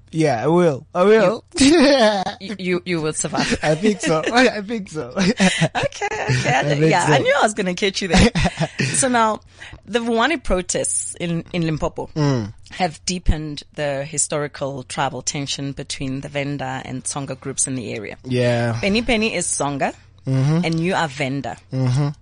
Yeah, 0.10 0.44
I 0.44 0.48
will. 0.48 0.88
I 0.96 1.04
will. 1.04 1.44
You, 1.60 2.56
you, 2.58 2.82
you 2.86 3.02
will 3.02 3.14
survive. 3.14 3.60
I 3.62 3.76
think 3.76 4.02
so. 4.02 4.24
I 4.34 4.62
think 4.62 4.90
so. 4.90 5.14
Okay, 5.16 5.34
okay. 5.76 6.50
I, 6.50 6.74
yeah, 6.74 7.06
I 7.08 7.20
knew 7.20 7.36
I 7.38 7.44
was 7.44 7.54
going 7.54 7.68
to 7.68 7.76
catch 7.76 8.02
you 8.02 8.08
there. 8.08 8.32
so 8.96 9.08
now, 9.08 9.42
the 9.86 10.00
Vuwani 10.00 10.44
protests 10.44 11.14
in, 11.20 11.44
in 11.54 11.62
Limpopo 11.64 12.10
Mm. 12.16 12.54
Have 12.72 13.04
deepened 13.06 13.64
the 13.76 14.04
historical 14.06 14.84
tribal 14.84 15.22
tension 15.22 15.72
between 15.72 16.22
the 16.22 16.30
Venda 16.30 16.82
and 16.86 17.04
Tsonga 17.04 17.40
groups 17.40 17.68
in 17.68 17.76
the 17.76 17.94
area. 17.94 18.18
yeah. 18.24 18.78
Penny 18.82 19.02
Penny 19.02 19.34
is 19.36 19.48
Tsonga 19.48 19.94
Mm-hmm. 20.26 20.66
and 20.66 20.78
you 20.82 20.94
are 20.94 21.08
Venda. 21.08 21.56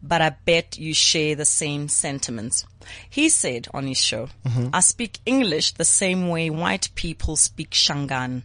But 0.03 0.21
I 0.21 0.29
bet 0.45 0.77
you 0.77 0.93
share 0.93 1.33
the 1.35 1.43
same 1.45 1.87
sentiments. 1.87 2.63
He 3.09 3.29
said 3.29 3.67
on 3.73 3.87
his 3.87 3.99
show, 3.99 4.29
Mm-hmm. 4.45 4.67
I 4.73 4.81
speak 4.81 5.17
English 5.25 5.71
the 5.71 5.85
same 5.85 6.27
way 6.29 6.51
white 6.51 6.89
people 6.93 7.35
speak 7.35 7.71
Shangaan. 7.71 8.43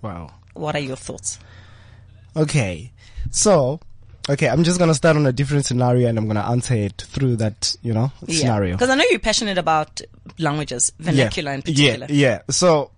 Wow. 0.00 0.30
What 0.52 0.76
are 0.76 0.80
your 0.80 0.94
thoughts? 0.94 1.40
Okay. 2.36 2.92
So, 3.32 3.80
okay, 4.28 4.48
I'm 4.48 4.64
just 4.64 4.78
gonna 4.78 4.94
start 4.94 5.16
on 5.16 5.26
a 5.26 5.32
different 5.32 5.66
scenario 5.66 6.08
and 6.08 6.18
I'm 6.18 6.26
gonna 6.26 6.48
answer 6.48 6.74
it 6.74 7.02
through 7.08 7.36
that, 7.36 7.76
you 7.82 7.92
know, 7.92 8.12
scenario. 8.28 8.74
Because 8.74 8.90
I 8.90 8.94
know 8.94 9.04
you're 9.10 9.18
passionate 9.18 9.58
about 9.58 10.00
languages, 10.38 10.92
vernacular 10.98 11.52
in 11.52 11.62
particular. 11.62 12.06
Yeah, 12.08 12.28
yeah. 12.28 12.42
So 12.50 12.90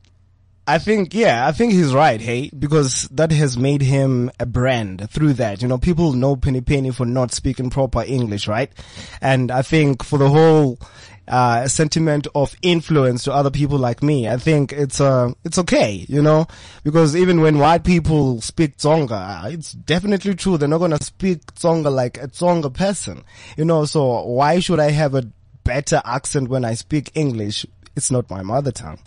I 0.69 0.79
think, 0.79 1.15
yeah, 1.15 1.47
I 1.47 1.53
think 1.53 1.73
he's 1.73 1.95
right, 1.95 2.21
hey, 2.21 2.51
because 2.57 3.09
that 3.13 3.31
has 3.31 3.57
made 3.57 3.83
him 3.83 4.33
a 4.41 4.47
brand 4.47 5.09
through 5.11 5.35
that. 5.35 5.63
You 5.63 5.69
know, 5.69 5.79
people 5.79 6.13
know 6.13 6.35
Penny 6.35 6.61
Penny 6.61 6.91
for 6.91 7.07
not 7.07 7.33
speaking 7.33 7.71
proper 7.71 8.03
English, 8.03 8.49
right? 8.49 8.73
And 9.21 9.53
I 9.53 9.63
think 9.63 10.03
for 10.03 10.19
the 10.19 10.29
whole, 10.29 10.79
uh, 11.29 11.67
sentiment 11.69 12.27
of 12.35 12.57
influence 12.63 13.25
to 13.25 13.33
other 13.33 13.51
people 13.51 13.79
like 13.79 14.03
me, 14.03 14.29
I 14.29 14.37
think 14.37 14.73
it's, 14.73 15.01
uh, 15.01 15.33
it's 15.45 15.59
okay, 15.59 16.05
you 16.09 16.23
know, 16.23 16.47
because 16.85 17.17
even 17.17 17.41
when 17.41 17.59
white 17.59 17.85
people 17.85 18.41
speak 18.41 18.77
Tsonga, 18.77 19.45
uh, 19.45 19.49
it's 19.49 19.73
definitely 19.73 20.35
true. 20.35 20.57
They're 20.57 20.69
not 20.69 20.79
going 20.79 20.97
to 20.97 21.03
speak 21.03 21.47
Tsonga 21.55 21.93
like 21.93 22.19
a 22.19 22.29
Tsonga 22.29 22.73
person, 22.73 23.25
you 23.57 23.65
know, 23.65 23.85
so 23.85 24.23
why 24.23 24.61
should 24.61 24.81
I 24.81 24.91
have 24.91 25.15
a 25.15 25.23
better 25.65 26.01
accent 26.05 26.49
when 26.49 26.65
I 26.65 26.75
speak 26.75 27.11
English? 27.15 27.67
It's 27.97 28.11
not 28.11 28.31
my 28.31 28.43
mother 28.43 28.73
tongue. 28.73 28.99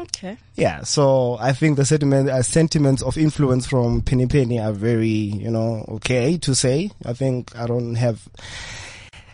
Okay. 0.00 0.38
Yeah, 0.54 0.82
so 0.82 1.36
I 1.38 1.52
think 1.52 1.76
the 1.76 1.84
sentiment, 1.84 2.30
uh, 2.30 2.42
sentiments 2.42 3.02
of 3.02 3.18
influence 3.18 3.66
from 3.66 4.00
Penny 4.00 4.26
Penny 4.26 4.58
are 4.58 4.72
very, 4.72 5.08
you 5.08 5.50
know, 5.50 5.84
okay 5.88 6.38
to 6.38 6.54
say. 6.54 6.90
I 7.04 7.12
think 7.12 7.54
I 7.54 7.66
don't 7.66 7.96
have 7.96 8.26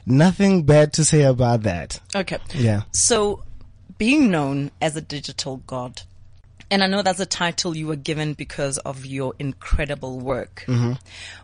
nothing 0.06 0.62
bad 0.62 0.92
to 0.94 1.04
say 1.04 1.22
about 1.22 1.62
that. 1.64 2.00
Okay. 2.14 2.38
Yeah. 2.54 2.82
So, 2.92 3.42
being 3.98 4.30
known 4.30 4.70
as 4.80 4.96
a 4.96 5.00
digital 5.00 5.58
god, 5.66 6.02
and 6.70 6.82
I 6.82 6.86
know 6.86 7.02
that's 7.02 7.20
a 7.20 7.26
title 7.26 7.76
you 7.76 7.86
were 7.86 7.96
given 7.96 8.34
because 8.34 8.78
of 8.78 9.04
your 9.06 9.34
incredible 9.38 10.18
work, 10.18 10.64
Mm-hmm. 10.66 10.92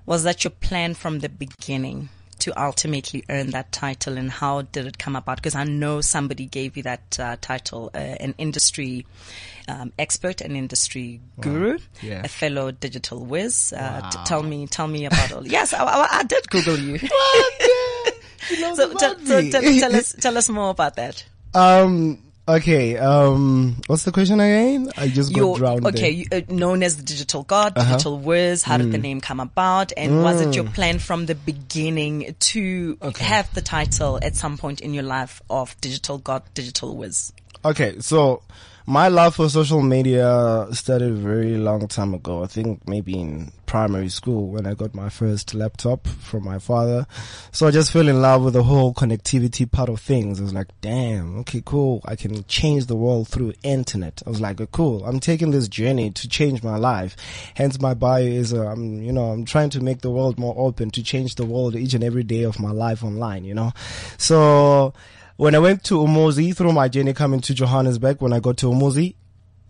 was 0.07 0.25
that 0.25 0.45
your 0.45 0.51
plan 0.51 0.95
from 0.95 1.21
the 1.21 1.29
beginning 1.29 2.09
to 2.41 2.61
ultimately 2.61 3.23
earn 3.29 3.51
that 3.51 3.71
title, 3.71 4.19
and 4.19 4.29
how 4.29 4.63
did 4.63 4.85
it 4.85 4.99
come 4.99 5.15
about? 5.15 5.37
Because 5.37 5.55
I 5.55 5.63
know 5.63 6.01
somebody 6.01 6.47
gave 6.47 6.77
you 6.77 6.83
that 6.83 7.17
uh, 7.21 7.37
title, 7.41 7.89
uh, 7.95 7.99
an 7.99 8.35
industry 8.37 9.07
um, 9.69 9.93
expert, 9.97 10.41
an 10.41 10.57
industry 10.57 11.21
guru, 11.41 11.79
Yeah. 12.01 12.23
a 12.25 12.29
fellow 12.29 12.73
digital 12.73 13.25
whiz. 13.25 13.73
Uh, 13.73 14.11
t- 14.11 14.19
tell 14.27 14.43
me, 14.43 14.67
tell 14.67 14.89
me 14.89 15.05
about 15.05 15.33
all. 15.33 15.47
Yes, 15.47 15.73
I, 15.73 15.85
I, 15.85 16.09
I 16.11 16.23
did 16.25 16.51
Google 16.51 16.77
you. 16.81 16.99
So, 18.75 18.95
tell, 18.95 19.19
so 19.19 19.51
tell, 19.51 19.63
tell 19.63 19.97
us, 19.97 20.13
tell 20.21 20.39
us 20.39 20.49
more 20.49 20.71
about 20.71 20.97
that. 20.97 21.25
Um, 21.55 22.19
okay, 22.49 22.97
um, 22.97 23.77
what's 23.87 24.05
the 24.05 24.13
question 24.13 24.41
again? 24.41 24.91
I 24.97 25.09
just 25.09 25.33
got 25.33 25.39
You're, 25.39 25.57
drowned 25.57 25.87
okay, 25.89 26.11
you, 26.11 26.27
uh, 26.33 26.41
known 26.49 26.83
as 26.83 26.97
the 26.97 27.03
digital 27.03 27.43
god, 27.43 27.75
digital 27.75 28.19
whiz. 28.19 28.63
How 28.63 28.79
did 28.79 28.93
the 28.93 28.99
name 28.99 29.21
come 29.21 29.41
about? 29.41 29.93
And 29.97 30.23
was 30.23 30.41
it 30.41 30.55
your 30.55 30.65
plan 30.65 30.99
from 30.99 31.27
the 31.27 31.35
beginning 31.35 32.35
to 32.39 32.99
have 33.19 33.53
the 33.55 33.63
title 33.63 34.19
at 34.23 34.37
some 34.37 34.59
point 34.59 34.81
in 34.81 34.95
your 34.95 35.05
life 35.05 35.43
of 35.51 35.79
digital 35.81 36.19
god, 36.19 36.43
digital 36.55 36.97
whiz? 36.97 37.33
Okay, 37.65 38.01
so 38.01 38.43
my 38.87 39.09
love 39.09 39.37
for 39.37 39.49
social 39.49 39.81
media 39.81 40.67
started 40.73 41.13
a 41.13 41.15
very 41.15 41.57
long 41.57 41.87
time 41.87 42.15
ago. 42.15 42.43
I 42.43 42.47
think 42.49 42.89
maybe 42.89 43.19
in 43.19 43.53
primary 43.65 44.09
school 44.09 44.49
when 44.49 44.67
I 44.67 44.75
got 44.75 44.95
my 44.95 45.09
first 45.09 45.55
laptop 45.55 46.07
from 46.07 46.45
my 46.45 46.59
father. 46.59 47.07
So 47.53 47.69
I 47.69 47.71
just 47.71 47.93
fell 47.93 48.09
in 48.09 48.21
love 48.21 48.43
with 48.43 48.55
the 48.55 48.65
whole 48.65 48.93
connectivity 48.93 49.71
part 49.71 49.89
of 49.89 50.01
things. 50.01 50.41
I 50.41 50.43
was 50.43 50.53
like, 50.53 50.69
damn, 50.81 51.39
okay, 51.41 51.63
cool. 51.65 52.03
I 52.05 52.17
can 52.17 52.45
change 52.45 52.87
the 52.87 52.97
world 52.97 53.29
through 53.29 53.55
internet. 53.63 54.21
I 54.27 54.31
was 54.31 54.41
like, 54.41 54.59
cool. 54.73 55.05
I'm 55.05 55.21
taking 55.21 55.53
this 55.53 55.69
journey 55.69 56.11
to 56.11 56.29
change 56.29 56.63
my 56.63 56.77
life. 56.77 57.17
Hence 57.55 57.81
my 57.81 57.95
bio 57.95 58.23
is, 58.23 58.53
uh, 58.53 58.67
I'm, 58.67 59.01
you 59.01 59.13
know, 59.13 59.31
I'm 59.31 59.45
trying 59.45 59.71
to 59.71 59.81
make 59.81 60.01
the 60.01 60.11
world 60.11 60.39
more 60.39 60.55
open 60.59 60.91
to 60.91 61.03
change 61.03 61.37
the 61.37 61.47
world 61.47 61.77
each 61.77 61.95
and 61.95 62.03
every 62.03 62.25
day 62.25 62.43
of 62.43 62.59
my 62.59 62.73
life 62.73 63.05
online, 63.05 63.45
you 63.45 63.55
know. 63.55 63.73
So 64.19 64.93
when 65.43 65.57
I 65.57 65.59
went 65.59 65.83
to 65.85 65.95
Umuzi 65.99 66.57
through 66.57 66.71
my 66.73 66.87
journey 66.87 67.13
coming 67.15 67.41
to 67.41 67.53
Johannesburg, 67.53 68.21
when 68.23 68.33
I 68.33 68.39
got 68.39 68.59
to 68.59 68.67
Umuzi, 68.67 69.17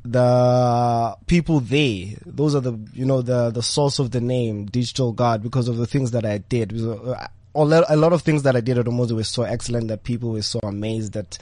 the 0.05 1.17
people 1.27 1.61
there, 1.61 2.09
those 2.27 2.55
are 2.55 2.61
the, 2.61 2.79
you 2.93 3.07
know, 3.07 3.23
the, 3.23 3.49
the 3.51 3.63
source 3.63 3.99
of 3.99 4.11
the 4.11 4.21
name, 4.21 4.67
Digital 4.67 5.13
God, 5.13 5.43
because 5.43 5.69
of 5.69 5.79
the 5.79 5.87
things 5.87 6.11
that 6.11 6.27
I 6.27 6.39
did. 6.39 6.79
Uh, 6.79 7.27
A 7.55 7.65
lot, 7.65 8.13
of 8.13 8.21
things 8.21 8.43
that 8.43 8.55
I 8.55 8.61
did 8.61 8.77
at 8.77 8.85
Umuzi 8.85 9.13
were 9.13 9.25
so 9.25 9.45
excellent 9.45 9.89
that 9.89 10.05
people 10.05 10.33
were 10.33 10.43
so 10.43 10.61
amazed 10.63 11.17
at 11.17 11.39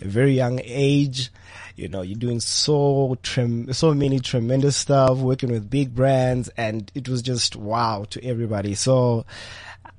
a 0.00 0.04
very 0.06 0.34
young 0.34 0.60
age. 0.62 1.32
You 1.74 1.88
know, 1.88 2.02
you're 2.02 2.18
doing 2.18 2.38
so 2.38 3.18
trem- 3.24 3.72
so 3.72 3.92
many 3.94 4.20
tremendous 4.20 4.76
stuff, 4.76 5.18
working 5.18 5.50
with 5.50 5.68
big 5.68 5.92
brands, 5.92 6.50
and 6.56 6.88
it 6.94 7.08
was 7.08 7.20
just 7.20 7.56
wow 7.56 8.04
to 8.10 8.24
everybody. 8.24 8.74
So, 8.76 9.24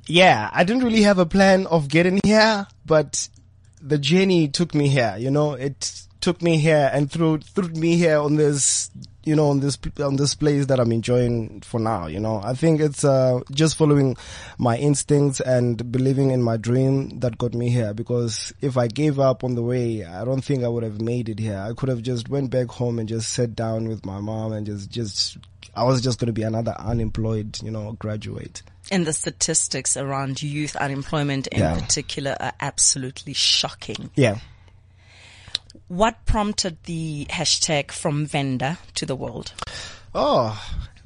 yeah, 0.05 0.49
I 0.53 0.63
didn't 0.63 0.83
really 0.85 1.01
have 1.03 1.19
a 1.19 1.25
plan 1.25 1.67
of 1.67 1.89
getting 1.89 2.21
here, 2.23 2.65
but 2.85 3.27
the 3.81 3.97
journey 3.97 4.47
took 4.47 4.73
me 4.73 4.87
here. 4.87 5.15
You 5.17 5.31
know, 5.31 5.53
it 5.53 6.03
took 6.21 6.41
me 6.41 6.57
here 6.57 6.89
and 6.93 7.11
threw 7.11 7.37
threw 7.37 7.69
me 7.69 7.95
here 7.95 8.19
on 8.19 8.35
this, 8.35 8.89
you 9.23 9.35
know, 9.35 9.49
on 9.49 9.59
this 9.59 9.77
on 9.99 10.15
this 10.15 10.35
place 10.35 10.65
that 10.65 10.79
I'm 10.79 10.91
enjoying 10.91 11.61
for 11.61 11.79
now. 11.79 12.07
You 12.07 12.19
know, 12.19 12.41
I 12.43 12.53
think 12.53 12.81
it's 12.81 13.03
uh, 13.03 13.41
just 13.51 13.77
following 13.77 14.17
my 14.57 14.77
instincts 14.77 15.39
and 15.39 15.91
believing 15.91 16.31
in 16.31 16.41
my 16.41 16.57
dream 16.57 17.19
that 17.19 17.37
got 17.37 17.53
me 17.53 17.69
here. 17.69 17.93
Because 17.93 18.53
if 18.61 18.77
I 18.77 18.87
gave 18.87 19.19
up 19.19 19.43
on 19.43 19.55
the 19.55 19.63
way, 19.63 20.03
I 20.03 20.25
don't 20.25 20.43
think 20.43 20.63
I 20.63 20.67
would 20.67 20.83
have 20.83 21.01
made 21.01 21.29
it 21.29 21.39
here. 21.39 21.59
I 21.59 21.73
could 21.73 21.89
have 21.89 22.01
just 22.01 22.29
went 22.29 22.49
back 22.49 22.67
home 22.67 22.99
and 22.99 23.07
just 23.07 23.33
sat 23.33 23.55
down 23.55 23.87
with 23.87 24.05
my 24.05 24.19
mom 24.19 24.53
and 24.53 24.65
just 24.65 24.89
just. 24.89 25.37
I 25.75 25.83
was 25.83 26.01
just 26.01 26.19
going 26.19 26.27
to 26.27 26.33
be 26.33 26.41
another 26.41 26.75
unemployed, 26.79 27.61
you 27.61 27.69
know, 27.69 27.91
graduate. 27.91 28.63
And 28.91 29.05
the 29.05 29.11
statistics 29.13 29.97
around 29.97 30.41
youth 30.41 30.75
unemployment 30.77 31.47
in 31.47 31.59
Yeah. 31.59 31.75
particular 31.79 32.37
are 32.39 32.53
absolutely 32.61 33.33
shocking. 33.33 34.09
Yeah. 34.15 34.37
What 35.89 36.25
prompted 36.25 36.77
the 36.85 37.25
hashtag 37.29 37.91
from 37.91 38.25
Venda 38.25 38.77
to 38.95 39.05
the 39.05 39.15
world? 39.15 39.51
Oh, 40.15 40.57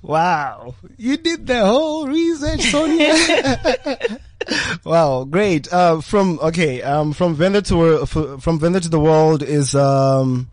wow. 0.03 0.75
You 0.97 1.17
did 1.17 1.47
the 1.47 1.65
whole 1.65 2.07
research, 2.07 2.61
Sonia. 2.71 4.19
wow, 4.85 5.23
great. 5.23 5.71
Uh, 5.73 6.01
from, 6.01 6.39
okay, 6.41 6.81
um, 6.83 7.13
from 7.13 7.35
Venda 7.35 7.61
to, 7.63 7.81
uh, 8.03 8.05
from 8.05 8.59
Venda 8.59 8.79
to 8.79 8.89
the 8.89 8.99
world 8.99 9.41
is, 9.41 9.73
um, 9.75 10.49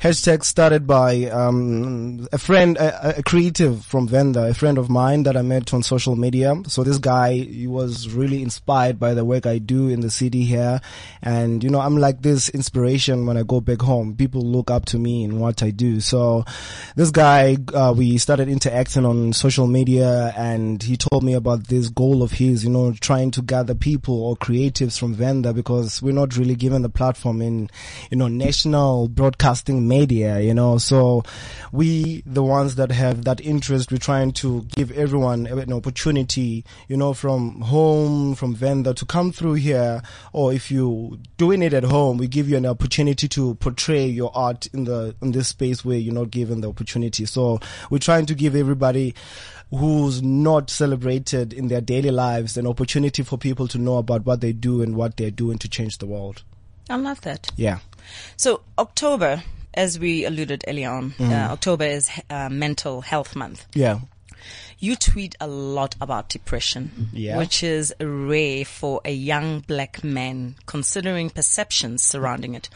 hashtag 0.00 0.44
started 0.44 0.86
by, 0.86 1.24
um, 1.24 2.28
a 2.32 2.38
friend, 2.38 2.76
a, 2.76 3.18
a 3.18 3.22
creative 3.22 3.84
from 3.84 4.06
Venda, 4.06 4.44
a 4.44 4.54
friend 4.54 4.78
of 4.78 4.88
mine 4.88 5.24
that 5.24 5.36
I 5.36 5.42
met 5.42 5.74
on 5.74 5.82
social 5.82 6.14
media. 6.14 6.54
So 6.68 6.84
this 6.84 6.98
guy, 6.98 7.34
he 7.34 7.66
was 7.66 8.08
really 8.08 8.42
inspired 8.42 9.00
by 9.00 9.14
the 9.14 9.24
work 9.24 9.46
I 9.46 9.58
do 9.58 9.88
in 9.88 10.00
the 10.00 10.10
city 10.10 10.44
here. 10.44 10.80
And, 11.20 11.64
you 11.64 11.70
know, 11.70 11.80
I'm 11.80 11.96
like 11.96 12.22
this 12.22 12.48
inspiration 12.48 13.26
when 13.26 13.36
I 13.36 13.42
go 13.42 13.60
back 13.60 13.82
home. 13.82 14.14
People 14.14 14.42
look 14.42 14.70
up 14.70 14.84
to 14.86 14.98
me 14.98 15.24
in 15.24 15.40
what 15.40 15.62
I 15.62 15.70
do. 15.70 16.00
So 16.00 16.44
this 16.94 17.10
guy, 17.10 17.56
uh, 17.74 17.92
we 17.96 18.18
started 18.18 18.48
interacting 18.48 19.04
on 19.04 19.32
social 19.32 19.66
media 19.66 20.32
and 20.36 20.80
he 20.82 20.96
told 20.96 21.24
me 21.24 21.34
about 21.34 21.66
this 21.66 21.88
goal 21.88 22.22
of 22.22 22.32
his, 22.32 22.62
you 22.62 22.70
know, 22.70 22.92
trying 22.92 23.32
to 23.32 23.42
gather 23.42 23.74
people 23.74 24.22
or 24.22 24.36
creatives 24.36 24.96
from 24.96 25.14
Venda 25.14 25.52
because 25.52 26.00
we're 26.00 26.12
not 26.12 26.36
really 26.36 26.54
given 26.54 26.82
the 26.82 26.88
platform 26.88 27.42
in, 27.42 27.68
you 28.10 28.16
know, 28.16 28.28
national 28.28 29.08
broadcasting 29.08 29.87
media, 29.88 30.40
you 30.40 30.54
know. 30.54 30.78
So 30.78 31.24
we, 31.72 32.22
the 32.26 32.42
ones 32.42 32.76
that 32.76 32.92
have 32.92 33.24
that 33.24 33.40
interest, 33.40 33.90
we're 33.90 33.98
trying 33.98 34.32
to 34.32 34.62
give 34.74 34.90
everyone 34.92 35.46
an 35.46 35.72
opportunity, 35.72 36.64
you 36.88 36.96
know, 36.96 37.14
from 37.14 37.60
home, 37.62 38.34
from 38.34 38.54
Venda 38.54 38.94
to 38.94 39.06
come 39.06 39.32
through 39.32 39.54
here. 39.54 40.02
Or 40.32 40.52
if 40.52 40.70
you're 40.70 41.12
doing 41.36 41.62
it 41.62 41.72
at 41.72 41.84
home, 41.84 42.18
we 42.18 42.28
give 42.28 42.48
you 42.48 42.56
an 42.56 42.66
opportunity 42.66 43.28
to 43.28 43.54
portray 43.56 44.06
your 44.06 44.30
art 44.36 44.66
in 44.66 44.84
the, 44.84 45.14
in 45.22 45.32
this 45.32 45.48
space 45.48 45.84
where 45.84 45.98
you're 45.98 46.14
not 46.14 46.30
given 46.30 46.60
the 46.60 46.68
opportunity. 46.68 47.24
So 47.26 47.60
we're 47.90 47.98
trying 47.98 48.26
to 48.26 48.34
give 48.34 48.54
everybody 48.54 49.14
who's 49.70 50.22
not 50.22 50.70
celebrated 50.70 51.52
in 51.52 51.68
their 51.68 51.80
daily 51.80 52.10
lives 52.10 52.56
an 52.56 52.66
opportunity 52.66 53.22
for 53.22 53.36
people 53.36 53.68
to 53.68 53.78
know 53.78 53.98
about 53.98 54.24
what 54.24 54.40
they 54.40 54.52
do 54.52 54.82
and 54.82 54.96
what 54.96 55.16
they're 55.16 55.30
doing 55.30 55.58
to 55.58 55.68
change 55.68 55.98
the 55.98 56.06
world. 56.06 56.42
I 56.88 56.96
love 56.96 57.20
that. 57.22 57.50
Yeah. 57.56 57.80
So 58.36 58.62
October, 58.78 59.42
as 59.74 59.98
we 59.98 60.24
alluded 60.24 60.64
earlier 60.66 60.90
on, 60.90 61.14
uh, 61.20 61.48
October 61.52 61.84
is 61.84 62.10
uh, 62.30 62.48
Mental 62.48 63.00
Health 63.00 63.36
Month. 63.36 63.66
Yeah. 63.74 64.00
You 64.80 64.94
tweet 64.94 65.34
a 65.40 65.48
lot 65.48 65.96
about 66.00 66.28
depression, 66.28 67.08
Yeah. 67.12 67.36
which 67.38 67.64
is 67.64 67.92
rare 68.00 68.64
for 68.64 69.00
a 69.04 69.12
young 69.12 69.58
black 69.58 70.04
man 70.04 70.54
considering 70.66 71.30
perceptions 71.30 72.00
surrounding 72.04 72.54
it. 72.54 72.68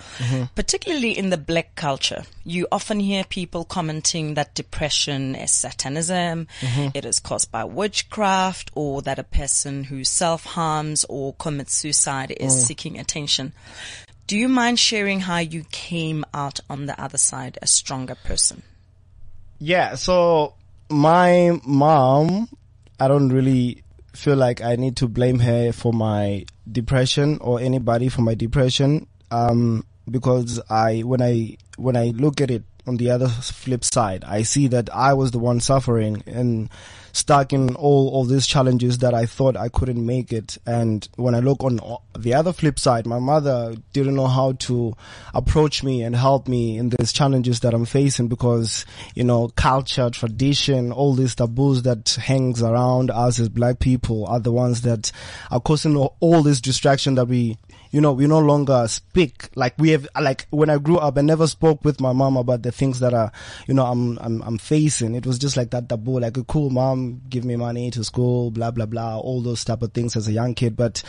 Particularly 0.57 1.17
in 1.17 1.31
the 1.31 1.37
black 1.37 1.77
culture, 1.77 2.25
you 2.45 2.67
often 2.73 2.99
hear 2.99 3.23
people 3.23 3.65
commenting 3.65 4.35
that 4.35 4.53
depression 4.57 5.37
is 5.37 5.53
satanism, 5.53 6.49
it 6.93 7.05
is 7.05 7.21
caused 7.21 7.53
by 7.53 7.63
witchcraft, 7.63 8.73
or 8.75 9.01
that 9.03 9.21
a 9.21 9.25
person 9.25 9.85
who 9.85 10.03
self-harms 10.03 11.05
or 11.09 11.35
commits 11.35 11.77
suicide 11.77 12.35
is 12.41 12.67
seeking 12.67 12.99
attention. 12.99 13.53
Do 14.27 14.37
you 14.37 14.49
mind 14.49 14.79
sharing 14.79 15.21
how 15.21 15.39
you 15.39 15.65
came 15.71 16.25
out 16.33 16.61
on 16.71 16.87
the 16.87 17.01
other 17.01 17.19
side 17.19 17.59
a 17.61 17.67
stronger 17.67 18.15
person? 18.15 18.63
Yeah, 19.59 19.95
so 19.95 20.55
my 20.89 21.61
mom, 21.65 22.49
I 22.99 23.09
don't 23.09 23.31
really 23.31 23.83
feel 24.15 24.37
like 24.37 24.63
I 24.63 24.77
need 24.77 24.97
to 24.99 25.09
blame 25.09 25.39
her 25.41 25.73
for 25.73 25.93
my 25.93 26.47
depression 26.71 27.39
or 27.41 27.61
anybody 27.61 28.09
for 28.09 28.23
my 28.23 28.35
depression. 28.35 29.07
Um, 29.31 29.85
because 30.11 30.61
I, 30.69 31.01
when 31.01 31.23
I, 31.23 31.57
when 31.77 31.97
I 31.97 32.07
look 32.09 32.41
at 32.41 32.51
it 32.51 32.65
on 32.87 32.97
the 32.97 33.11
other 33.11 33.29
flip 33.29 33.85
side, 33.85 34.25
I 34.25 34.43
see 34.43 34.67
that 34.69 34.95
I 34.95 35.15
was 35.15 35.31
the 35.31 35.39
one 35.39 35.61
suffering 35.61 36.23
and 36.27 36.69
stuck 37.13 37.53
in 37.53 37.75
all 37.77 38.21
of 38.21 38.29
these 38.29 38.47
challenges 38.47 38.99
that 38.99 39.15
I 39.15 39.27
thought 39.27 39.57
I 39.57 39.69
couldn't 39.69 40.05
make 40.05 40.33
it. 40.33 40.59
And 40.67 41.07
when 41.17 41.35
I 41.35 41.41
look 41.41 41.63
on 41.63 41.81
the 42.19 42.35
other 42.35 42.53
flip 42.53 42.79
side, 42.79 43.07
my 43.07 43.19
mother 43.19 43.75
didn't 43.93 44.15
know 44.17 44.27
how 44.27 44.53
to 44.53 44.95
approach 45.35 45.83
me 45.83 46.03
and 46.03 46.17
help 46.17 46.49
me 46.49 46.79
in 46.79 46.91
these 46.91 47.13
challenges 47.13 47.61
that 47.61 47.75
I'm 47.75 47.85
facing 47.85 48.29
because, 48.29 48.85
you 49.15 49.25
know, 49.25 49.49
culture, 49.49 50.11
tradition, 50.11 50.93
all 50.93 51.15
these 51.15 51.35
taboos 51.35 51.83
that 51.83 52.19
hangs 52.21 52.63
around 52.63 53.11
us 53.11 53.39
as 53.39 53.49
black 53.49 53.79
people 53.79 54.27
are 54.27 54.41
the 54.41 54.53
ones 54.53 54.83
that 54.83 55.13
are 55.51 55.61
causing 55.61 55.97
all 55.97 56.43
this 56.43 56.61
distraction 56.61 57.15
that 57.17 57.27
we 57.27 57.57
you 57.93 58.01
know, 58.01 58.15
we 58.15 58.27
no 58.27 58.39
longer 58.39 58.89
speak 58.89 59.51
like 59.55 59.75
we 59.77 59.91
have, 59.91 60.09
like 60.19 60.47
when 60.49 60.71
I 60.71 60.79
grew 60.79 60.97
up, 60.97 61.19
I 61.19 61.21
never 61.21 61.47
spoke 61.47 61.85
with 61.85 62.01
my 62.01 62.13
mom 62.15 62.39
about 62.39 62.63
the 62.63 62.73
things 62.73 63.01
that 63.01 63.13
are, 63.13 63.31
you 63.67 63.75
know, 63.75 63.85
I'm, 63.85 64.19
I'm, 64.19 64.41
I'm 64.43 64.57
facing. 64.57 65.15
It 65.15 65.27
was 65.27 65.39
just 65.39 65.59
like 65.59 65.73
that 65.73 65.91
taboo, 65.91 66.19
like 66.19 66.39
a 66.39 66.45
cool 66.45 66.71
mom, 66.71 67.02
give 67.29 67.45
me 67.45 67.57
money 67.57 67.91
to 67.91 68.05
school, 68.05 68.51
blah, 68.51 68.71
blah, 68.71 68.87
blah, 68.87 69.19
all 69.19 69.41
those 69.41 69.65
type 69.65 69.83
of 69.83 69.93
things 69.93 70.17
as 70.17 70.29
a 70.29 70.33
young 70.33 70.55
kid. 70.55 70.77
But 70.77 71.03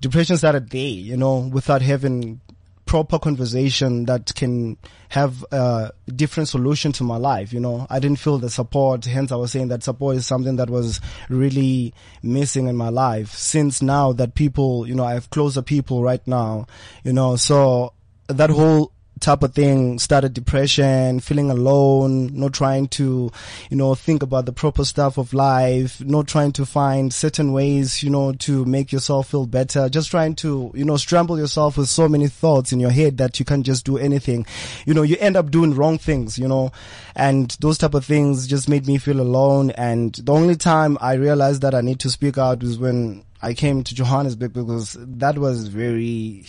depression 0.00 0.36
started 0.36 0.70
there, 0.70 0.80
you 0.80 1.16
know, 1.16 1.38
without 1.38 1.82
having 1.82 2.40
proper 2.86 3.18
conversation 3.18 4.04
that 4.04 4.32
can 4.34 4.76
have 5.08 5.44
a 5.50 5.90
different 6.14 6.48
solution 6.48 6.92
to 6.92 7.02
my 7.02 7.16
life. 7.16 7.52
You 7.52 7.60
know, 7.60 7.86
I 7.90 7.98
didn't 7.98 8.20
feel 8.20 8.38
the 8.38 8.48
support. 8.48 9.04
Hence, 9.04 9.32
I 9.32 9.36
was 9.36 9.52
saying 9.52 9.68
that 9.68 9.82
support 9.82 10.16
is 10.16 10.26
something 10.26 10.56
that 10.56 10.70
was 10.70 11.00
really 11.28 11.92
missing 12.22 12.68
in 12.68 12.76
my 12.76 12.88
life 12.88 13.32
since 13.32 13.82
now 13.82 14.12
that 14.12 14.34
people, 14.34 14.86
you 14.86 14.94
know, 14.94 15.04
I 15.04 15.14
have 15.14 15.30
closer 15.30 15.62
people 15.62 16.02
right 16.02 16.24
now, 16.26 16.66
you 17.02 17.12
know, 17.12 17.36
so 17.36 17.92
that 18.28 18.50
whole 18.50 18.92
type 19.20 19.42
of 19.42 19.54
thing 19.54 19.98
started 19.98 20.34
depression, 20.34 21.20
feeling 21.20 21.50
alone, 21.50 22.30
not 22.34 22.52
trying 22.52 22.88
to, 22.88 23.30
you 23.70 23.76
know, 23.76 23.94
think 23.94 24.22
about 24.22 24.46
the 24.46 24.52
proper 24.52 24.84
stuff 24.84 25.18
of 25.18 25.32
life, 25.32 26.00
not 26.04 26.26
trying 26.26 26.52
to 26.52 26.66
find 26.66 27.12
certain 27.12 27.52
ways, 27.52 28.02
you 28.02 28.10
know, 28.10 28.32
to 28.32 28.64
make 28.64 28.92
yourself 28.92 29.30
feel 29.30 29.46
better, 29.46 29.88
just 29.88 30.10
trying 30.10 30.34
to, 30.34 30.70
you 30.74 30.84
know, 30.84 30.96
scramble 30.96 31.38
yourself 31.38 31.76
with 31.76 31.88
so 31.88 32.08
many 32.08 32.28
thoughts 32.28 32.72
in 32.72 32.80
your 32.80 32.90
head 32.90 33.16
that 33.18 33.38
you 33.38 33.44
can't 33.44 33.64
just 33.64 33.84
do 33.84 33.96
anything. 33.96 34.46
You 34.84 34.94
know, 34.94 35.02
you 35.02 35.16
end 35.18 35.36
up 35.36 35.50
doing 35.50 35.74
wrong 35.74 35.98
things, 35.98 36.38
you 36.38 36.48
know, 36.48 36.72
and 37.14 37.50
those 37.60 37.78
type 37.78 37.94
of 37.94 38.04
things 38.04 38.46
just 38.46 38.68
made 38.68 38.86
me 38.86 38.98
feel 38.98 39.20
alone. 39.20 39.70
And 39.70 40.14
the 40.14 40.32
only 40.32 40.56
time 40.56 40.98
I 41.00 41.14
realized 41.14 41.62
that 41.62 41.74
I 41.74 41.80
need 41.80 42.00
to 42.00 42.10
speak 42.10 42.36
out 42.38 42.62
was 42.62 42.78
when 42.78 43.24
I 43.40 43.54
came 43.54 43.82
to 43.84 43.94
Johannesburg 43.94 44.52
because 44.52 44.96
that 44.98 45.38
was 45.38 45.68
very 45.68 46.44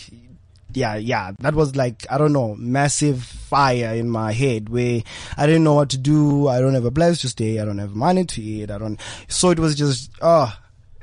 yeah, 0.72 0.96
yeah, 0.96 1.32
that 1.40 1.54
was 1.54 1.76
like, 1.76 2.06
I 2.10 2.18
don't 2.18 2.32
know, 2.32 2.54
massive 2.56 3.22
fire 3.22 3.94
in 3.94 4.10
my 4.10 4.32
head 4.32 4.68
where 4.68 5.02
I 5.36 5.46
didn't 5.46 5.64
know 5.64 5.74
what 5.74 5.90
to 5.90 5.98
do. 5.98 6.48
I 6.48 6.60
don't 6.60 6.74
have 6.74 6.84
a 6.84 6.90
place 6.90 7.20
to 7.22 7.28
stay. 7.28 7.58
I 7.58 7.64
don't 7.64 7.78
have 7.78 7.94
money 7.94 8.24
to 8.24 8.42
eat. 8.42 8.70
I 8.70 8.78
don't, 8.78 9.00
so 9.28 9.50
it 9.50 9.58
was 9.58 9.74
just, 9.74 10.10
oh, 10.20 10.54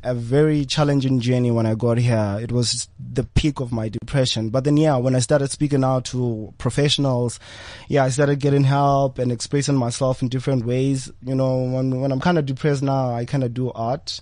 a 0.03 0.13
very 0.13 0.65
challenging 0.65 1.19
journey 1.19 1.49
when 1.49 1.65
I 1.65 1.73
got 1.73 1.97
here. 1.97 2.37
It 2.39 2.51
was 2.51 2.87
the 2.99 3.23
peak 3.23 3.59
of 3.59 3.71
my 3.71 3.89
depression. 3.89 4.49
But 4.49 4.63
then, 4.63 4.77
yeah, 4.77 4.97
when 4.97 5.15
I 5.15 5.19
started 5.19 5.49
speaking 5.49 5.83
out 5.83 6.05
to 6.05 6.53
professionals, 6.59 7.39
yeah, 7.89 8.03
I 8.03 8.09
started 8.09 8.39
getting 8.39 8.63
help 8.63 9.17
and 9.17 9.31
expressing 9.31 9.75
myself 9.75 10.21
in 10.21 10.29
different 10.29 10.63
ways. 10.65 11.11
You 11.23 11.33
know, 11.33 11.63
when, 11.63 12.01
when 12.01 12.11
I'm 12.11 12.19
kind 12.19 12.37
of 12.37 12.45
depressed 12.45 12.83
now, 12.83 13.15
I 13.15 13.25
kind 13.25 13.43
of 13.43 13.55
do 13.55 13.71
art 13.71 14.21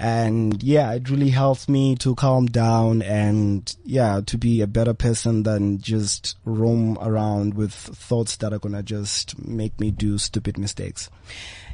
and 0.00 0.62
yeah, 0.62 0.94
it 0.94 1.10
really 1.10 1.28
helps 1.28 1.68
me 1.68 1.94
to 1.96 2.14
calm 2.14 2.46
down 2.46 3.02
and 3.02 3.76
yeah, 3.84 4.22
to 4.24 4.38
be 4.38 4.62
a 4.62 4.66
better 4.66 4.94
person 4.94 5.42
than 5.42 5.78
just 5.78 6.38
roam 6.46 6.96
around 7.02 7.52
with 7.52 7.72
thoughts 7.72 8.36
that 8.38 8.54
are 8.54 8.58
gonna 8.58 8.82
just 8.82 9.46
make 9.46 9.78
me 9.78 9.90
do 9.90 10.16
stupid 10.16 10.56
mistakes. 10.56 11.10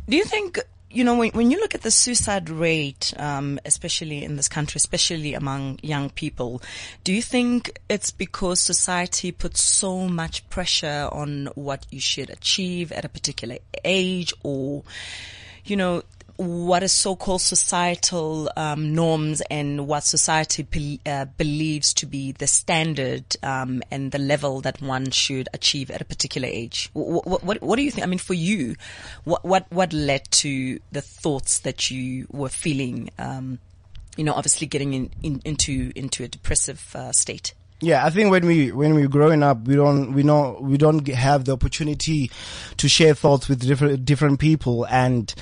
Do 0.09 0.17
you 0.17 0.25
think, 0.25 0.59
you 0.91 1.05
know, 1.05 1.17
when, 1.17 1.31
when 1.31 1.53
you 1.53 1.61
look 1.61 1.77
at 1.77 1.83
the 1.83 1.91
suicide 1.93 2.51
rate, 2.51 3.15
um, 3.17 3.61
especially 3.65 4.25
in 4.25 4.35
this 4.35 4.49
country, 4.49 4.79
especially 4.79 5.35
among 5.35 5.79
young 5.85 6.11
people, 6.11 6.61
do 7.05 7.12
you 7.12 7.23
think 7.23 7.79
it's 7.89 8.11
because 8.11 8.61
society 8.61 9.31
puts 9.31 9.62
so 9.62 10.09
much 10.09 10.49
pressure 10.51 11.09
on 11.12 11.47
what 11.55 11.87
you 11.93 12.01
should 12.01 12.31
achieve 12.31 12.91
at 12.91 13.05
a 13.05 13.09
particular 13.09 13.59
age 13.85 14.35
or, 14.43 14.83
you 15.65 15.77
know, 15.77 16.03
what 16.37 16.83
is 16.83 16.92
so-called 16.92 17.40
societal 17.40 18.51
um, 18.57 18.94
norms 18.94 19.40
and 19.51 19.87
what 19.87 20.05
society 20.05 20.62
be, 20.62 21.01
uh, 21.07 21.25
believes 21.37 21.94
to 21.94 22.07
be 22.07 22.33
the 22.33 22.46
standard 22.46 23.25
um, 23.42 23.83
and 23.90 24.12
the 24.12 24.18
level 24.18 24.61
that 24.61 24.81
one 24.83 25.11
should 25.11 25.49
achieve 25.55 25.90
at 25.90 26.01
a 26.01 26.05
particular 26.05 26.49
age. 26.49 26.90
What, 26.92 27.44
what, 27.44 27.62
what, 27.62 27.77
do 27.77 27.83
you 27.83 27.90
think? 27.90 28.07
I 28.07 28.09
mean, 28.09 28.18
for 28.18 28.35
you, 28.35 28.77
what 29.25 29.44
what 29.44 29.66
what 29.70 29.92
led 29.92 30.31
to 30.33 30.79
the 30.92 31.01
thoughts 31.01 31.61
that 31.61 31.90
you 31.90 32.27
were 32.31 32.49
feeling? 32.49 33.11
Um, 33.18 33.59
you 34.16 34.25
know, 34.25 34.33
obviously 34.33 34.66
getting 34.66 34.94
in, 34.94 35.11
in, 35.22 35.42
into 35.44 35.92
into 35.94 36.25
a 36.25 36.29
depressive 36.29 36.94
uh, 36.94 37.12
state. 37.12 37.55
Yeah, 37.81 38.07
I 38.07 38.11
think 38.11 38.31
when 38.31 38.46
we 38.46 38.72
when 38.72 38.94
we're 38.94 39.09
growing 39.09 39.42
up, 39.42 39.66
we 39.66 39.75
don't 39.75 40.12
we 40.12 40.22
know 40.22 40.59
we 40.61 40.79
don't 40.79 41.07
have 41.09 41.44
the 41.44 41.53
opportunity 41.53 42.31
to 42.79 42.88
share 42.88 43.14
thoughts 43.14 43.49
with 43.49 43.61
different 43.61 44.05
different 44.05 44.40
people 44.40 44.87
and 44.87 45.35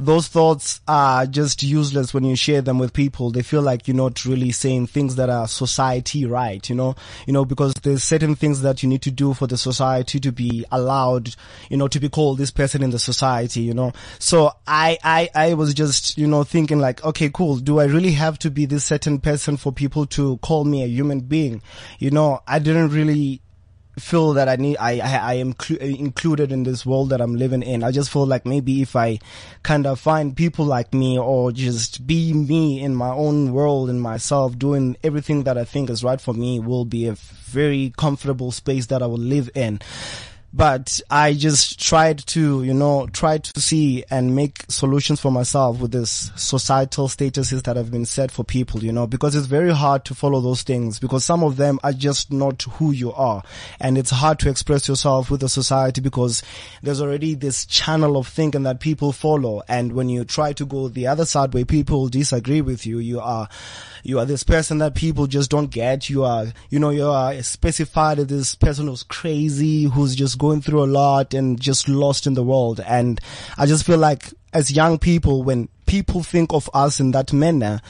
those 0.00 0.28
thoughts 0.28 0.80
are 0.88 1.26
just 1.26 1.62
useless 1.62 2.14
when 2.14 2.24
you 2.24 2.34
share 2.34 2.62
them 2.62 2.78
with 2.78 2.92
people. 2.92 3.30
They 3.30 3.42
feel 3.42 3.62
like 3.62 3.86
you're 3.86 3.96
not 3.96 4.24
really 4.24 4.50
saying 4.50 4.88
things 4.88 5.16
that 5.16 5.28
are 5.28 5.46
society 5.46 6.24
right, 6.24 6.68
you 6.68 6.74
know, 6.74 6.94
you 7.26 7.32
know, 7.32 7.44
because 7.44 7.74
there's 7.74 8.02
certain 8.02 8.34
things 8.34 8.62
that 8.62 8.82
you 8.82 8.88
need 8.88 9.02
to 9.02 9.10
do 9.10 9.34
for 9.34 9.46
the 9.46 9.58
society 9.58 10.18
to 10.20 10.32
be 10.32 10.64
allowed, 10.72 11.34
you 11.68 11.76
know, 11.76 11.88
to 11.88 12.00
be 12.00 12.08
called 12.08 12.38
this 12.38 12.50
person 12.50 12.82
in 12.82 12.90
the 12.90 12.98
society, 12.98 13.60
you 13.60 13.74
know. 13.74 13.92
So 14.18 14.52
I, 14.66 14.98
I, 15.04 15.28
I 15.34 15.54
was 15.54 15.74
just, 15.74 16.16
you 16.16 16.26
know, 16.26 16.44
thinking 16.44 16.78
like, 16.78 17.04
okay, 17.04 17.30
cool. 17.32 17.56
Do 17.56 17.80
I 17.80 17.84
really 17.84 18.12
have 18.12 18.38
to 18.40 18.50
be 18.50 18.66
this 18.66 18.84
certain 18.84 19.20
person 19.20 19.56
for 19.56 19.72
people 19.72 20.06
to 20.06 20.38
call 20.38 20.64
me 20.64 20.82
a 20.82 20.86
human 20.86 21.20
being? 21.20 21.62
You 21.98 22.10
know, 22.10 22.40
I 22.46 22.58
didn't 22.58 22.90
really 22.90 23.42
feel 24.00 24.32
that 24.32 24.48
I 24.48 24.56
need, 24.56 24.76
I, 24.78 24.98
I, 24.98 25.16
I 25.16 25.34
am 25.34 25.52
clu- 25.52 25.76
included 25.76 26.50
in 26.50 26.64
this 26.64 26.84
world 26.84 27.10
that 27.10 27.20
I'm 27.20 27.36
living 27.36 27.62
in. 27.62 27.84
I 27.84 27.90
just 27.92 28.10
feel 28.10 28.26
like 28.26 28.44
maybe 28.44 28.82
if 28.82 28.96
I 28.96 29.18
kind 29.62 29.86
of 29.86 30.00
find 30.00 30.36
people 30.36 30.64
like 30.64 30.92
me 30.92 31.18
or 31.18 31.52
just 31.52 32.06
be 32.06 32.32
me 32.32 32.80
in 32.80 32.94
my 32.94 33.10
own 33.10 33.52
world 33.52 33.90
and 33.90 34.02
myself 34.02 34.58
doing 34.58 34.96
everything 35.04 35.44
that 35.44 35.56
I 35.56 35.64
think 35.64 35.90
is 35.90 36.02
right 36.02 36.20
for 36.20 36.34
me 36.34 36.58
will 36.58 36.84
be 36.84 37.06
a 37.06 37.12
very 37.12 37.92
comfortable 37.96 38.50
space 38.50 38.86
that 38.86 39.02
I 39.02 39.06
will 39.06 39.18
live 39.18 39.50
in. 39.54 39.80
But 40.52 41.00
I 41.08 41.34
just 41.34 41.80
tried 41.80 42.18
to, 42.28 42.64
you 42.64 42.74
know, 42.74 43.06
try 43.06 43.38
to 43.38 43.60
see 43.60 44.04
and 44.10 44.34
make 44.34 44.64
solutions 44.68 45.20
for 45.20 45.30
myself 45.30 45.78
with 45.78 45.92
this 45.92 46.32
societal 46.34 47.06
statuses 47.06 47.62
that 47.64 47.76
have 47.76 47.92
been 47.92 48.04
set 48.04 48.32
for 48.32 48.42
people, 48.42 48.82
you 48.82 48.92
know, 48.92 49.06
because 49.06 49.36
it's 49.36 49.46
very 49.46 49.72
hard 49.72 50.04
to 50.06 50.14
follow 50.14 50.40
those 50.40 50.62
things 50.62 50.98
because 50.98 51.24
some 51.24 51.44
of 51.44 51.56
them 51.56 51.78
are 51.84 51.92
just 51.92 52.32
not 52.32 52.62
who 52.62 52.90
you 52.90 53.12
are. 53.12 53.44
And 53.78 53.96
it's 53.96 54.10
hard 54.10 54.40
to 54.40 54.50
express 54.50 54.88
yourself 54.88 55.30
with 55.30 55.40
the 55.40 55.48
society 55.48 56.00
because 56.00 56.42
there's 56.82 57.00
already 57.00 57.34
this 57.34 57.64
channel 57.64 58.16
of 58.16 58.26
thinking 58.26 58.64
that 58.64 58.80
people 58.80 59.12
follow. 59.12 59.62
And 59.68 59.92
when 59.92 60.08
you 60.08 60.24
try 60.24 60.52
to 60.54 60.66
go 60.66 60.88
the 60.88 61.06
other 61.06 61.26
side 61.26 61.54
where 61.54 61.64
people 61.64 62.08
disagree 62.08 62.60
with 62.60 62.86
you, 62.86 62.98
you 62.98 63.20
are, 63.20 63.48
you 64.02 64.18
are 64.18 64.24
this 64.24 64.42
person 64.42 64.78
that 64.78 64.96
people 64.96 65.28
just 65.28 65.50
don't 65.50 65.70
get. 65.70 66.10
You 66.10 66.24
are, 66.24 66.46
you 66.70 66.80
know, 66.80 66.90
you 66.90 67.06
are 67.06 67.40
specified 67.42 68.18
as 68.18 68.26
this 68.26 68.54
person 68.56 68.88
who's 68.88 69.04
crazy, 69.04 69.84
who's 69.84 70.16
just 70.16 70.39
going 70.40 70.60
through 70.60 70.82
a 70.82 70.90
lot 70.90 71.34
and 71.34 71.60
just 71.60 71.88
lost 71.88 72.26
in 72.26 72.34
the 72.34 72.42
world. 72.42 72.80
And 72.80 73.20
I 73.56 73.66
just 73.66 73.86
feel 73.86 73.98
like 73.98 74.32
as 74.52 74.72
young 74.72 74.98
people, 74.98 75.44
when 75.44 75.68
people 75.86 76.24
think 76.24 76.52
of 76.52 76.68
us 76.74 76.98
in 76.98 77.12
that 77.12 77.32
manner, 77.32 77.80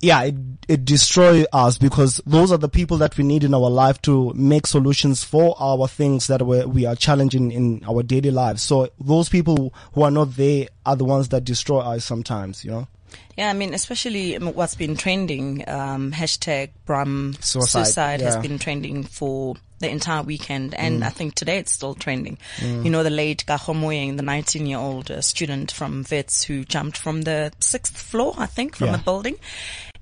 yeah, 0.00 0.22
it, 0.22 0.34
it 0.68 0.84
destroys 0.84 1.46
us 1.52 1.76
because 1.76 2.20
those 2.26 2.52
are 2.52 2.58
the 2.58 2.68
people 2.68 2.98
that 2.98 3.16
we 3.16 3.24
need 3.24 3.42
in 3.42 3.54
our 3.54 3.70
life 3.70 4.00
to 4.02 4.32
make 4.34 4.66
solutions 4.66 5.24
for 5.24 5.56
our 5.58 5.88
things 5.88 6.26
that 6.28 6.42
we, 6.46 6.64
we 6.64 6.86
are 6.86 6.94
challenging 6.94 7.50
in 7.50 7.82
our 7.86 8.02
daily 8.02 8.30
lives. 8.30 8.62
So 8.62 8.88
those 9.00 9.28
people 9.28 9.74
who 9.94 10.02
are 10.02 10.10
not 10.10 10.36
there 10.36 10.68
are 10.86 10.96
the 10.96 11.04
ones 11.04 11.30
that 11.30 11.44
destroy 11.44 11.80
us 11.80 12.04
sometimes, 12.04 12.64
you 12.64 12.70
know? 12.70 12.88
Yeah, 13.36 13.50
I 13.50 13.52
mean, 13.52 13.74
especially 13.74 14.36
what's 14.36 14.74
been 14.76 14.96
trending, 14.96 15.64
um, 15.68 16.12
hashtag 16.12 16.70
Braam 16.86 17.34
Suicide, 17.40 17.84
suicide, 17.84 18.20
has 18.20 18.34
yeah. 18.36 18.40
been 18.42 18.58
trending 18.58 19.02
for 19.04 19.56
the 19.80 19.90
entire 19.90 20.22
weekend. 20.22 20.72
And 20.74 21.02
Mm. 21.02 21.06
I 21.06 21.10
think 21.10 21.34
today 21.34 21.58
it's 21.58 21.72
still 21.72 21.94
trending. 21.94 22.38
You 22.62 22.90
know, 22.90 23.02
the 23.02 23.10
late 23.10 23.44
Kahomoyeng, 23.46 24.16
the 24.16 24.22
19 24.22 24.66
year 24.66 24.78
old 24.78 25.10
uh, 25.10 25.20
student 25.20 25.72
from 25.72 26.04
Wits 26.10 26.44
who 26.44 26.64
jumped 26.64 26.96
from 26.96 27.22
the 27.22 27.52
sixth 27.58 27.96
floor, 27.96 28.34
I 28.38 28.46
think, 28.46 28.76
from 28.76 28.88
Yeah. 28.88 28.94
a 28.94 28.98
building. 28.98 29.36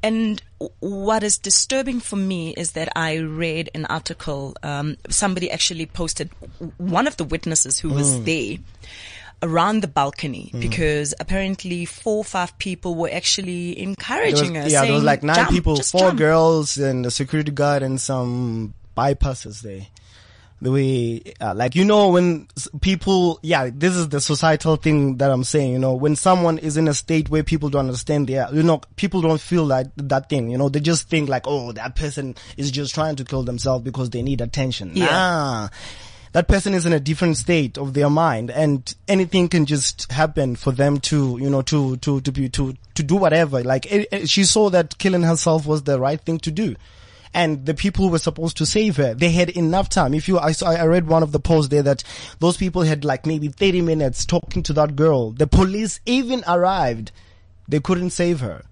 And 0.04 0.42
what 0.80 1.22
is 1.22 1.38
disturbing 1.38 2.00
for 2.00 2.16
me 2.16 2.50
is 2.54 2.72
that 2.72 2.90
I 2.96 3.18
read 3.18 3.70
an 3.74 3.86
article, 3.86 4.56
um, 4.62 4.96
somebody 5.08 5.50
actually 5.50 5.86
posted 5.86 6.28
one 6.76 7.06
of 7.06 7.16
the 7.16 7.24
witnesses 7.24 7.78
who 7.78 7.90
was 7.90 8.12
Mm. 8.18 8.24
there 8.24 8.58
around 9.42 9.82
the 9.82 9.88
balcony 9.88 10.50
because 10.58 11.14
apparently 11.18 11.84
four 11.84 12.18
or 12.18 12.24
five 12.24 12.56
people 12.58 12.94
were 12.94 13.10
actually 13.12 13.74
There 13.74 13.88
was, 13.88 13.88
encouraging 13.88 14.54
her. 14.54 14.68
yeah, 14.68 14.84
there 14.84 14.94
was 14.94 15.02
like 15.02 15.22
nine 15.22 15.46
people, 15.48 15.76
four 15.82 16.00
jump." 16.00 16.18
girls 16.18 16.78
and 16.78 17.04
a 17.04 17.10
security 17.10 17.50
guard 17.50 17.82
and 17.82 18.00
some 18.00 18.74
bypassers 18.96 19.60
there. 19.62 19.86
The 20.60 20.70
way, 20.70 21.22
uh, 21.40 21.54
like, 21.56 21.74
you 21.74 21.84
know, 21.84 22.10
when 22.10 22.46
people, 22.80 23.40
yeah, 23.42 23.68
this 23.74 23.96
is 23.96 24.10
the 24.10 24.20
societal 24.20 24.76
thing 24.76 25.16
that 25.16 25.28
I'm 25.28 25.42
saying, 25.42 25.72
you 25.72 25.78
know, 25.80 25.94
when 25.94 26.14
someone 26.14 26.58
is 26.58 26.76
in 26.76 26.86
a 26.86 26.94
state 26.94 27.28
where 27.28 27.42
people 27.42 27.68
don't 27.68 27.86
understand 27.86 28.28
their, 28.28 28.48
you 28.52 28.62
know, 28.62 28.80
people 28.94 29.22
don't 29.22 29.40
feel 29.40 29.64
like 29.64 29.88
that 29.96 30.28
thing, 30.28 30.50
you 30.50 30.58
know, 30.58 30.68
they 30.68 30.78
just 30.78 31.08
think 31.08 31.28
like, 31.28 31.48
oh, 31.48 31.72
that 31.72 31.96
person 31.96 32.36
is 32.56 32.70
just 32.70 32.94
trying 32.94 33.16
to 33.16 33.24
kill 33.24 33.42
themselves 33.42 33.82
because 33.82 34.10
they 34.10 34.22
need 34.22 34.40
attention. 34.40 34.92
Yeah. 34.94 35.06
Nah 35.06 35.68
that 36.32 36.48
person 36.48 36.72
is 36.74 36.86
in 36.86 36.92
a 36.92 37.00
different 37.00 37.36
state 37.36 37.76
of 37.78 37.92
their 37.94 38.08
mind 38.10 38.50
and 38.50 38.94
anything 39.06 39.48
can 39.48 39.66
just 39.66 40.10
happen 40.10 40.56
for 40.56 40.72
them 40.72 40.98
to, 41.00 41.38
you 41.40 41.50
know, 41.50 41.62
to, 41.62 41.96
to, 41.98 42.20
to 42.22 42.32
be, 42.32 42.48
to, 42.48 42.74
to 42.94 43.02
do 43.02 43.16
whatever. 43.16 43.62
Like 43.62 43.90
it, 43.92 44.08
it- 44.10 44.28
she 44.28 44.44
saw 44.44 44.70
that 44.70 44.96
killing 44.98 45.22
herself 45.22 45.66
was 45.66 45.82
the 45.82 46.00
right 46.00 46.20
thing 46.20 46.38
to 46.40 46.50
do. 46.50 46.74
And 47.34 47.64
the 47.64 47.72
people 47.72 48.04
who 48.04 48.10
were 48.10 48.18
supposed 48.18 48.58
to 48.58 48.66
save 48.66 48.96
her, 48.96 49.14
they 49.14 49.30
had 49.30 49.48
enough 49.50 49.88
time. 49.88 50.12
If 50.12 50.28
you, 50.28 50.38
I 50.38 50.52
saw, 50.52 50.70
I 50.70 50.84
read 50.84 51.06
one 51.06 51.22
of 51.22 51.32
the 51.32 51.40
posts 51.40 51.70
there 51.70 51.82
that 51.82 52.04
those 52.40 52.58
people 52.58 52.82
had 52.82 53.06
like 53.06 53.24
maybe 53.24 53.48
30 53.48 53.80
minutes 53.80 54.26
talking 54.26 54.62
to 54.64 54.74
that 54.74 54.96
girl. 54.96 55.30
The 55.30 55.46
police 55.46 56.00
even 56.04 56.44
arrived. 56.46 57.10
They 57.66 57.80
couldn't 57.80 58.10
save 58.10 58.40
her. 58.40 58.64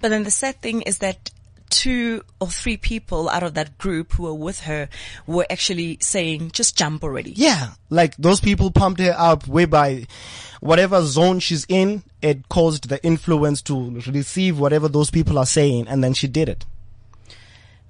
But 0.00 0.10
then 0.10 0.22
the 0.22 0.30
sad 0.30 0.60
thing 0.62 0.82
is 0.82 0.98
that 0.98 1.30
two 1.72 2.22
or 2.38 2.48
three 2.48 2.76
people 2.76 3.30
out 3.30 3.42
of 3.42 3.54
that 3.54 3.78
group 3.78 4.12
who 4.12 4.24
were 4.24 4.34
with 4.34 4.60
her 4.60 4.90
were 5.26 5.46
actually 5.48 5.96
saying, 6.00 6.50
just 6.50 6.76
jump 6.76 7.02
already. 7.02 7.32
Yeah, 7.32 7.70
like 7.88 8.14
those 8.16 8.40
people 8.40 8.70
pumped 8.70 9.00
her 9.00 9.14
up 9.16 9.48
whereby 9.48 10.06
whatever 10.60 11.02
zone 11.02 11.40
she's 11.40 11.64
in, 11.68 12.02
it 12.20 12.48
caused 12.50 12.90
the 12.90 13.02
influence 13.02 13.62
to 13.62 13.90
receive 14.06 14.60
whatever 14.60 14.86
those 14.86 15.10
people 15.10 15.38
are 15.38 15.46
saying 15.46 15.88
and 15.88 16.04
then 16.04 16.12
she 16.12 16.28
did 16.28 16.48
it. 16.50 16.66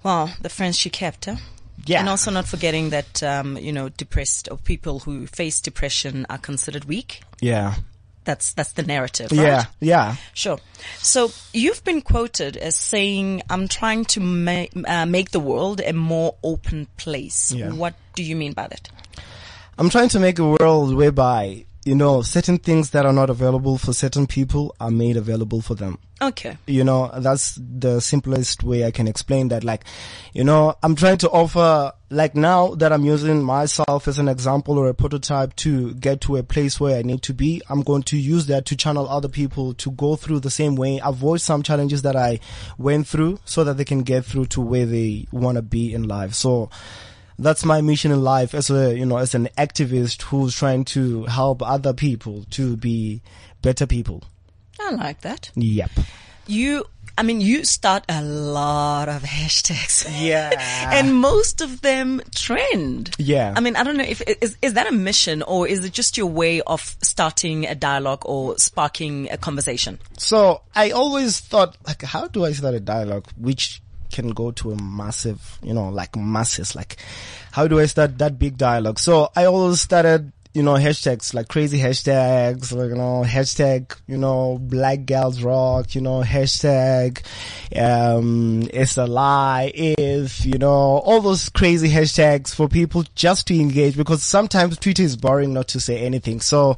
Well, 0.05 0.33
the 0.41 0.49
friends 0.49 0.79
she 0.79 0.89
kept, 0.89 1.25
huh? 1.25 1.37
Yeah. 1.85 1.99
And 1.99 2.09
also 2.09 2.31
not 2.31 2.47
forgetting 2.47 2.91
that, 2.91 3.21
um, 3.25 3.59
you 3.59 3.73
know, 3.73 3.89
depressed 3.89 4.49
or 4.51 4.59
people 4.59 5.01
who 5.01 5.27
face 5.27 5.61
depression 5.61 6.25
are 6.31 6.39
considered 6.39 6.85
weak. 6.85 7.23
Yeah. 7.41 7.75
That's, 8.25 8.53
that's 8.55 8.73
the 8.73 8.83
narrative, 8.83 9.33
right? 9.33 9.41
Yeah. 9.41 9.65
Yeah. 9.81 10.17
Sure. 10.33 10.59
So 10.99 11.31
you've 11.53 11.83
been 11.83 12.03
quoted 12.03 12.57
as 12.57 12.77
saying, 12.77 13.43
I'm 13.51 13.67
trying 13.69 14.05
to 14.07 14.21
ma- 14.21 14.67
uh, 14.87 15.07
make 15.07 15.31
the 15.33 15.41
world 15.41 15.81
a 15.85 15.93
more 15.93 16.37
open 16.43 16.87
place. 16.97 17.53
Yeah. 17.53 17.73
What 17.73 17.95
do 18.15 18.23
you 18.23 18.37
mean 18.37 18.53
by 18.53 18.69
that? 18.69 18.89
I'm 19.79 19.91
trying 19.91 20.11
to 20.11 20.21
make 20.21 20.39
a 20.39 20.47
world 20.47 20.95
whereby, 20.95 21.65
you 21.85 21.95
know, 21.95 22.23
certain 22.23 22.59
things 22.59 22.91
that 22.91 23.05
are 23.07 23.13
not 23.13 23.31
available 23.31 23.79
for 23.79 23.93
certain 23.93 24.27
people 24.27 24.75
are 24.81 24.91
made 24.91 25.17
available 25.17 25.61
for 25.61 25.75
them. 25.75 25.99
Okay. 26.23 26.57
you 26.69 26.85
know 26.85 27.11
that's 27.19 27.59
the 27.61 27.99
simplest 27.99 28.63
way 28.63 28.85
i 28.85 28.93
can 28.93 29.09
explain 29.09 29.49
that 29.49 29.65
like 29.65 29.85
you 30.33 30.45
know 30.45 30.77
i'm 30.81 30.95
trying 30.95 31.19
to 31.19 31.29
offer 31.31 31.91
like 32.11 32.37
now 32.37 32.77
that 32.77 32.93
i'm 32.93 33.05
using 33.05 33.43
myself 33.43 34.07
as 34.07 34.21
an 34.21 34.29
example 34.29 34.79
or 34.79 34.89
a 34.89 34.95
prototype 34.95 35.57
to 35.57 35.95
get 35.95 36.21
to 36.21 36.37
a 36.37 36.45
place 36.45 36.79
where 36.79 36.97
i 36.97 37.03
need 37.03 37.23
to 37.23 37.35
be 37.35 37.61
i'm 37.69 37.83
going 37.83 38.05
to 38.05 38.17
use 38.17 38.47
that 38.47 38.65
to 38.67 38.77
channel 38.77 39.09
other 39.09 39.29
people 39.29 39.75
to 39.75 39.91
go 39.91 40.15
through 40.15 40.39
the 40.39 40.51
same 40.51 40.77
way 40.77 41.01
avoid 41.03 41.41
some 41.41 41.61
challenges 41.61 42.03
that 42.03 42.15
i 42.15 42.39
went 42.79 43.05
through 43.05 43.41
so 43.45 43.65
that 43.65 43.77
they 43.77 43.85
can 43.85 44.05
get 44.05 44.25
through 44.25 44.47
to 44.47 44.61
where 44.61 44.87
they 44.87 45.27
want 45.33 45.57
to 45.57 45.63
be 45.63 45.93
in 45.93 46.05
life 46.05 46.35
so 46.35 46.71
that's 47.43 47.65
my 47.65 47.81
mission 47.81 48.11
in 48.13 48.23
life 48.23 48.55
as 48.55 48.71
a 48.71 48.97
you 48.97 49.05
know 49.05 49.19
as 49.19 49.35
an 49.35 49.49
activist 49.59 50.23
who's 50.23 50.55
trying 50.57 50.85
to 50.85 51.25
help 51.25 51.63
other 51.63 51.93
people 51.93 52.45
to 52.51 52.77
be 52.77 53.21
better 53.61 53.87
people 53.87 54.23
I 54.81 54.91
like 54.93 55.21
that. 55.23 55.51
yep 55.55 55.91
You, 56.47 56.85
I 57.17 57.23
mean, 57.23 57.41
you 57.41 57.65
start 57.65 58.05
a 58.09 58.23
lot 58.23 59.09
of 59.09 59.23
hashtags. 59.23 60.07
Yeah. 60.21 60.51
and 60.93 61.15
most 61.15 61.61
of 61.61 61.83
them 61.83 62.21
trend. 62.35 63.15
Yeah. 63.19 63.53
I 63.55 63.61
mean, 63.61 63.77
I 63.77 63.85
don't 63.85 63.97
know 63.97 64.05
if, 64.05 64.23
is, 64.23 64.57
is 64.63 64.75
that 64.75 64.89
a 64.89 64.93
mission 64.93 65.43
or 65.43 65.69
is 65.69 65.85
it 65.85 65.93
just 65.93 66.17
your 66.17 66.27
way 66.27 66.61
of 66.63 66.97
starting 67.03 67.67
a 67.67 67.75
dialogue 67.75 68.23
or 68.25 68.59
sparking 68.59 69.31
a 69.31 69.37
conversation? 69.37 69.99
So 70.19 70.63
I 70.75 70.91
always 70.91 71.39
thought, 71.39 71.77
like, 71.87 72.03
how 72.03 72.27
do 72.29 72.45
I 72.45 72.53
start 72.53 72.75
a 72.75 72.81
dialogue 72.81 73.29
which 73.37 73.82
can 74.13 74.31
go 74.31 74.51
to 74.53 74.73
a 74.73 74.83
massive, 74.83 75.59
you 75.63 75.75
know, 75.75 75.89
like 75.89 76.15
masses? 76.15 76.77
Like, 76.77 76.97
how 77.51 77.67
do 77.67 77.81
I 77.81 77.87
start 77.87 78.19
that 78.19 78.39
big 78.39 78.57
dialogue? 78.57 78.99
So 78.99 79.31
I 79.35 79.47
always 79.47 79.81
started, 79.81 80.33
you 80.55 80.63
know, 80.63 80.75
hashtags, 80.75 81.33
like 81.33 81.49
crazy 81.49 81.79
hashtags, 81.79 82.73
like, 82.77 82.91
you 82.91 82.95
know, 82.95 83.25
hashtag, 83.27 83.97
you 84.07 84.19
know, 84.19 84.59
black 84.61 85.07
girls 85.07 85.43
rock, 85.43 85.95
you 85.95 86.03
know, 86.03 86.21
hashtag, 86.21 87.23
um, 87.75 88.69
it's 88.73 88.99
a 88.99 89.07
lie 89.07 89.73
if, 89.75 90.45
you 90.45 90.59
know, 90.59 90.69
all 90.69 91.23
those 91.23 91.49
crazy 91.49 91.89
hashtags 91.89 92.55
for 92.55 92.69
people 92.69 93.03
just 93.15 93.47
to 93.47 93.59
engage 93.59 93.97
because 93.97 94.23
sometimes 94.23 94.77
Twitter 94.79 95.03
is 95.03 95.17
boring 95.17 95.55
not 95.55 95.69
to 95.69 95.81
say 95.81 95.99
anything. 96.01 96.41
So 96.41 96.77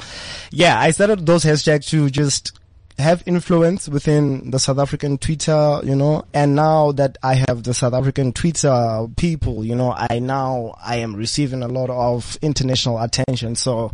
yeah, 0.53 0.79
I 0.79 0.93
started 0.93 1.27
those 1.27 1.45
hashtags 1.45 1.89
to 1.89 2.09
just 2.11 2.53
have 2.99 3.23
influence 3.27 3.89
within 3.89 4.51
the 4.51 4.59
South 4.59 4.79
African 4.79 5.19
Twitter, 5.19 5.81
you 5.83 5.97
know, 5.97 6.25
and 6.33 6.55
now 6.55 6.93
that 6.93 7.19
I 7.23 7.35
have 7.49 7.65
the 7.65 7.75
South 7.75 7.93
African 7.93 8.33
Twitter 8.33 9.07
people, 9.17 9.65
you 9.65 9.75
know, 9.75 9.93
I 9.93 10.21
now, 10.21 10.77
I 10.83 10.97
am 10.97 11.17
receiving 11.17 11.63
a 11.63 11.69
lot 11.69 11.91
of 11.91 12.39
international 12.41 13.01
attention. 13.01 13.57
So 13.57 13.93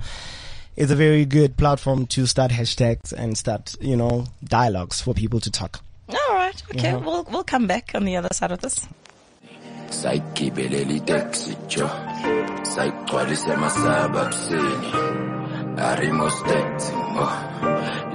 it's 0.76 0.90
a 0.90 0.96
very 0.96 1.24
good 1.24 1.56
platform 1.56 2.06
to 2.08 2.26
start 2.26 2.50
hashtags 2.50 3.12
and 3.12 3.36
start, 3.36 3.74
you 3.80 3.96
know, 3.96 4.26
dialogues 4.44 5.00
for 5.00 5.14
people 5.14 5.40
to 5.40 5.50
talk. 5.50 5.80
All 6.08 6.34
right. 6.34 6.62
Okay. 6.74 6.94
We'll, 6.96 7.24
we'll 7.24 7.44
come 7.44 7.66
back 7.66 7.92
on 7.94 8.04
the 8.04 8.16
other 8.16 8.30
side 8.32 8.52
of 8.52 8.60
this. 8.60 8.86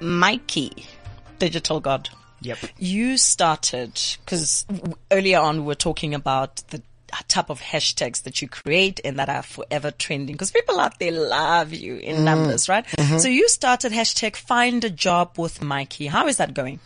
Mikey, 0.00 0.70
Digital 1.38 1.80
God. 1.80 2.10
Yep. 2.42 2.58
You 2.78 3.16
started, 3.16 3.98
because 4.24 4.66
earlier 5.10 5.40
on 5.40 5.60
we 5.60 5.66
were 5.66 5.74
talking 5.74 6.14
about 6.14 6.56
the 6.68 6.82
type 7.28 7.50
of 7.50 7.60
hashtags 7.60 8.22
that 8.22 8.42
you 8.42 8.48
create 8.48 9.00
and 9.04 9.18
that 9.18 9.28
are 9.28 9.42
forever 9.42 9.90
trending 9.90 10.34
because 10.34 10.50
people 10.50 10.78
out 10.78 10.98
there 10.98 11.12
love 11.12 11.72
you 11.72 11.96
in 11.96 12.16
mm-hmm. 12.16 12.24
numbers, 12.24 12.68
right? 12.68 12.86
Mm-hmm. 12.86 13.18
So 13.18 13.28
you 13.28 13.48
started 13.48 13.92
hashtag 13.92 14.36
find 14.36 14.84
a 14.84 14.90
job 14.90 15.38
with 15.38 15.62
Mikey. 15.62 16.06
How 16.06 16.26
is 16.26 16.36
that 16.36 16.54
going? 16.54 16.80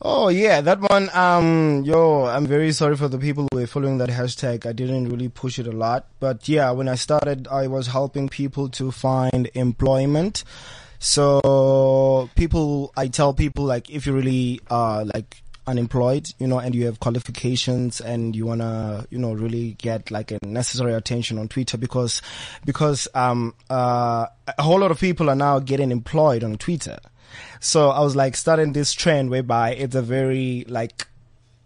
Oh 0.00 0.28
yeah, 0.28 0.60
that 0.60 0.80
one. 0.80 1.10
Um, 1.12 1.82
yo, 1.84 2.24
I'm 2.24 2.46
very 2.46 2.70
sorry 2.70 2.96
for 2.96 3.08
the 3.08 3.18
people 3.18 3.48
who 3.50 3.58
were 3.58 3.66
following 3.66 3.98
that 3.98 4.10
hashtag. 4.10 4.64
I 4.64 4.72
didn't 4.72 5.08
really 5.08 5.28
push 5.28 5.58
it 5.58 5.66
a 5.66 5.72
lot, 5.72 6.06
but 6.20 6.48
yeah, 6.48 6.70
when 6.70 6.88
I 6.88 6.94
started, 6.94 7.48
I 7.48 7.66
was 7.66 7.88
helping 7.88 8.28
people 8.28 8.68
to 8.70 8.92
find 8.92 9.50
employment. 9.54 10.44
So 11.00 12.30
people, 12.36 12.92
I 12.96 13.08
tell 13.08 13.34
people 13.34 13.64
like, 13.64 13.90
if 13.90 14.06
you 14.06 14.12
really 14.12 14.60
are 14.70 15.04
like 15.04 15.42
unemployed, 15.68 16.32
you 16.38 16.46
know, 16.46 16.58
and 16.58 16.74
you 16.74 16.86
have 16.86 16.98
qualifications 16.98 18.00
and 18.00 18.34
you 18.34 18.46
wanna, 18.46 19.06
you 19.10 19.18
know, 19.18 19.32
really 19.32 19.72
get 19.74 20.10
like 20.10 20.30
a 20.30 20.38
necessary 20.44 20.94
attention 20.94 21.38
on 21.38 21.48
Twitter 21.48 21.76
because, 21.76 22.22
because, 22.64 23.06
um, 23.14 23.54
uh, 23.70 24.26
a 24.56 24.62
whole 24.62 24.80
lot 24.80 24.90
of 24.90 24.98
people 24.98 25.28
are 25.28 25.36
now 25.36 25.58
getting 25.58 25.92
employed 25.92 26.42
on 26.42 26.56
Twitter. 26.56 26.98
So 27.60 27.90
I 27.90 28.00
was 28.00 28.16
like 28.16 28.36
starting 28.36 28.72
this 28.72 28.92
trend 28.92 29.30
whereby 29.30 29.74
it's 29.74 29.94
a 29.94 30.02
very 30.02 30.64
like 30.68 31.06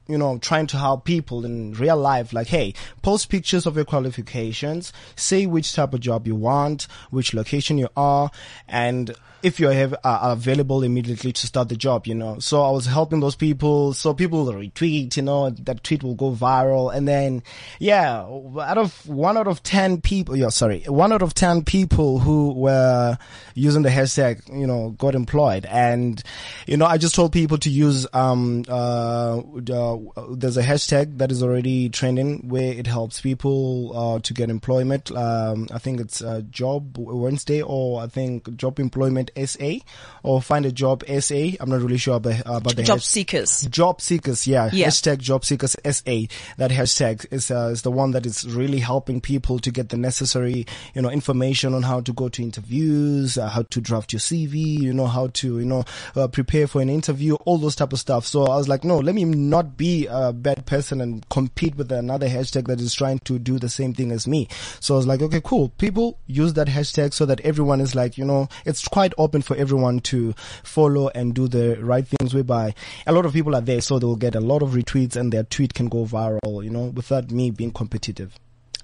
you 0.06 0.18
know, 0.18 0.38
trying 0.38 0.66
to 0.68 0.76
help 0.76 1.04
people 1.04 1.44
in 1.44 1.72
real 1.74 1.96
life, 1.96 2.32
like, 2.32 2.48
hey, 2.48 2.74
post 3.02 3.28
pictures 3.28 3.66
of 3.66 3.76
your 3.76 3.84
qualifications, 3.84 4.92
say 5.16 5.46
which 5.46 5.74
type 5.74 5.94
of 5.94 6.00
job 6.00 6.26
you 6.26 6.34
want, 6.34 6.86
which 7.10 7.34
location 7.34 7.78
you 7.78 7.88
are, 7.96 8.30
and 8.68 9.14
if 9.42 9.58
you 9.58 9.68
have 9.68 9.94
are 10.04 10.32
available 10.32 10.82
immediately 10.82 11.32
to 11.32 11.46
start 11.46 11.68
the 11.68 11.76
job, 11.76 12.06
you 12.06 12.14
know. 12.14 12.38
So 12.38 12.62
I 12.62 12.70
was 12.70 12.86
helping 12.86 13.20
those 13.20 13.34
people. 13.34 13.92
So 13.92 14.14
people 14.14 14.46
retweet, 14.46 15.16
you 15.16 15.22
know, 15.22 15.50
that 15.50 15.82
tweet 15.82 16.02
will 16.02 16.14
go 16.14 16.32
viral. 16.32 16.94
And 16.94 17.08
then, 17.08 17.42
yeah, 17.78 18.20
out 18.20 18.78
of 18.78 19.06
one 19.08 19.36
out 19.36 19.48
of 19.48 19.62
10 19.62 20.00
people, 20.00 20.36
yeah, 20.36 20.48
sorry, 20.48 20.84
one 20.84 21.12
out 21.12 21.22
of 21.22 21.34
10 21.34 21.64
people 21.64 22.20
who 22.20 22.52
were 22.52 23.18
using 23.54 23.82
the 23.82 23.88
hashtag, 23.88 24.42
you 24.52 24.66
know, 24.66 24.90
got 24.90 25.14
employed. 25.14 25.66
And, 25.66 26.22
you 26.66 26.76
know, 26.76 26.86
I 26.86 26.98
just 26.98 27.14
told 27.14 27.32
people 27.32 27.58
to 27.58 27.70
use, 27.70 28.06
um, 28.12 28.64
uh, 28.68 29.38
uh 29.38 29.91
there's 30.31 30.57
a 30.57 30.62
hashtag 30.62 31.18
that 31.18 31.31
is 31.33 31.42
already 31.42 31.88
trending 31.88 32.48
where 32.48 32.72
it 32.72 32.87
helps 32.87 33.20
people, 33.20 33.92
uh, 33.96 34.18
to 34.20 34.35
get 34.35 34.50
employment. 34.50 35.11
Um, 35.12 35.68
I 35.72 35.78
think 35.78 36.00
it's, 36.00 36.22
uh, 36.22 36.42
Job 36.50 36.96
Wednesday 36.98 37.62
or 37.62 38.02
I 38.02 38.07
think 38.07 38.57
Job 38.57 38.78
Employment 38.78 39.31
SA 39.37 39.78
or 40.22 40.40
find 40.42 40.66
a 40.66 40.72
job 40.72 41.02
SA. 41.20 41.57
I'm 41.61 41.68
not 41.70 41.81
really 41.81 41.96
sure 41.98 42.16
about, 42.16 42.40
about 42.46 42.76
the 42.76 42.83
Job 42.83 42.98
hash- 42.98 43.07
seekers. 43.07 43.62
Job 43.70 44.00
seekers, 44.00 44.46
yeah. 44.46 44.70
Yeah. 44.72 44.88
Hashtag 44.88 45.18
job 45.18 45.44
seekers 45.44 45.76
SA. 45.85 46.26
That 46.59 46.70
hashtag 46.70 47.26
is, 47.31 47.50
uh, 47.50 47.70
is 47.72 47.83
the 47.83 47.90
one 47.90 48.12
that 48.12 48.26
is 48.26 48.46
really 48.46 48.78
helping 48.81 49.20
people 49.20 49.59
to 49.61 49.70
get 49.70 49.88
the 49.88 49.96
necessary, 49.96 50.66
you 50.94 51.02
know, 51.02 51.11
information 51.11 51.74
on 51.74 51.83
how 51.83 52.00
to 52.00 52.12
go 52.12 52.28
to 52.28 52.42
interviews, 52.42 53.37
uh, 53.38 53.48
how 53.48 53.62
to 53.62 53.81
draft 53.81 54.12
your 54.12 54.20
CV, 54.20 54.81
you 54.81 54.92
know, 54.92 55.07
how 55.07 55.28
to, 55.28 55.59
you 55.59 55.64
know, 55.64 55.85
uh, 56.16 56.28
prepare 56.28 56.66
for 56.66 56.81
an 56.81 56.88
interview, 56.88 57.35
all 57.44 57.59
those 57.59 57.76
type 57.76 57.92
of 57.92 57.98
stuff. 58.00 58.26
So 58.26 58.44
I 58.44 58.57
was 58.57 58.68
like, 58.68 58.85
no, 58.85 58.98
let 58.98 59.14
me 59.14 59.24
not 59.24 59.76
be 59.76 59.82
a 60.11 60.33
bad 60.33 60.66
person 60.66 61.01
and 61.01 61.29
compete 61.29 61.77
with 61.77 61.90
another 61.92 62.29
hashtag 62.29 62.66
that 62.66 62.81
is 62.81 62.95
trying 62.95 63.18
to 63.21 63.38
do 63.38 63.59
the 63.59 63.68
same 63.68 63.95
thing 63.95 64.12
as 64.12 64.27
me. 64.27 64.49
So 64.81 64.95
I 64.95 64.97
was 64.97 65.07
like, 65.07 65.23
okay, 65.23 65.40
cool. 65.42 65.71
People 65.71 66.18
use 66.27 66.55
that 66.55 66.68
hashtag 66.68 67.12
so 67.12 67.27
that 67.27 67.40
everyone 67.40 67.81
is 67.81 67.95
like, 67.95 68.16
you 68.18 68.25
know, 68.25 68.49
it's 68.64 68.87
quite 68.88 69.12
open 69.18 69.42
for 69.42 69.57
everyone 69.57 70.01
to 70.01 70.35
follow 70.62 71.09
and 71.14 71.35
do 71.35 71.49
the 71.49 71.77
right 71.83 72.07
things 72.07 72.35
whereby 72.35 72.75
a 73.07 73.12
lot 73.12 73.27
of 73.27 73.33
people 73.33 73.55
are 73.55 73.61
there 73.61 73.81
so 73.81 73.99
they'll 73.99 74.16
get 74.16 74.35
a 74.35 74.40
lot 74.40 74.62
of 74.62 74.71
retweets 74.71 75.16
and 75.16 75.33
their 75.33 75.45
tweet 75.45 75.75
can 75.75 75.88
go 75.88 76.05
viral, 76.05 76.64
you 76.64 76.71
know, 76.71 76.87
without 76.87 77.31
me 77.31 77.51
being 77.51 77.71
competitive. 77.71 78.35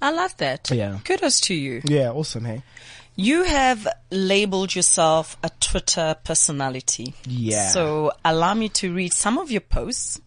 I 0.01 0.11
love 0.11 0.35
that. 0.37 0.71
Yeah. 0.71 0.99
Kudos 1.03 1.41
to 1.41 1.53
you. 1.53 1.81
Yeah, 1.83 2.11
awesome, 2.11 2.45
hey. 2.45 2.63
You 3.19 3.43
have 3.43 3.85
labeled 4.11 4.73
yourself 4.73 5.35
a 5.43 5.49
Twitter 5.59 6.15
personality. 6.23 7.13
Yeah. 7.25 7.67
So 7.67 8.13
allow 8.23 8.53
me 8.53 8.69
to 8.69 8.93
read 8.93 9.11
some 9.11 9.37
of 9.37 9.51
your 9.51 9.59
posts 9.59 10.21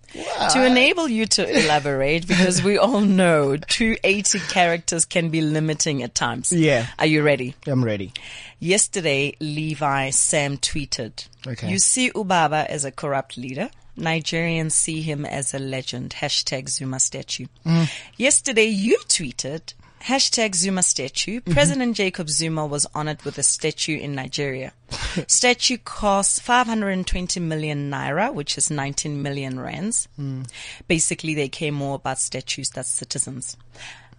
to 0.51 0.67
enable 0.67 1.09
you 1.09 1.25
to 1.25 1.65
elaborate 1.65 2.29
because 2.29 2.63
we 2.63 2.77
all 2.77 3.01
know 3.01 3.57
280 3.57 4.41
characters 4.41 5.07
can 5.07 5.31
be 5.31 5.41
limiting 5.41 6.03
at 6.03 6.15
times. 6.15 6.53
Yeah. 6.53 6.87
Are 6.99 7.07
you 7.07 7.23
ready? 7.23 7.55
I'm 7.67 7.83
ready. 7.83 8.13
Yesterday, 8.61 9.37
Levi 9.41 10.11
Sam 10.11 10.59
tweeted, 10.59 11.29
Okay. 11.47 11.71
You 11.71 11.79
see 11.79 12.11
Ubaba 12.11 12.67
as 12.67 12.85
a 12.85 12.93
corrupt 12.93 13.39
leader. 13.39 13.71
Nigerians 13.97 14.73
see 14.73 15.01
him 15.01 15.25
as 15.25 15.55
a 15.55 15.59
legend. 15.59 16.11
Hashtag 16.19 16.69
Zuma 16.69 17.01
statue. 17.01 17.47
Mm. 17.65 17.91
Yesterday, 18.19 18.67
you 18.67 18.99
tweeted, 19.09 19.73
hashtag 20.03 20.55
Zuma 20.55 20.83
statue. 20.83 21.41
Mm-hmm. 21.41 21.53
President 21.53 21.97
Jacob 21.97 22.29
Zuma 22.29 22.67
was 22.67 22.87
honored 22.95 23.23
with 23.23 23.39
a 23.39 23.43
statue 23.43 23.99
in 23.99 24.15
Nigeria. 24.15 24.73
statue 25.27 25.79
costs 25.79 26.39
520 26.41 27.41
million 27.41 27.91
naira, 27.91 28.33
which 28.33 28.59
is 28.59 28.71
19 28.71 29.23
million 29.23 29.61
rands. 29.61 30.09
Mm. 30.19 30.49
Basically, 30.89 31.35
they 31.35 31.49
care 31.49 31.73
more 31.73 31.97
about 31.97 32.19
statues 32.19 32.71
than 32.71 32.85
citizens. 32.85 33.57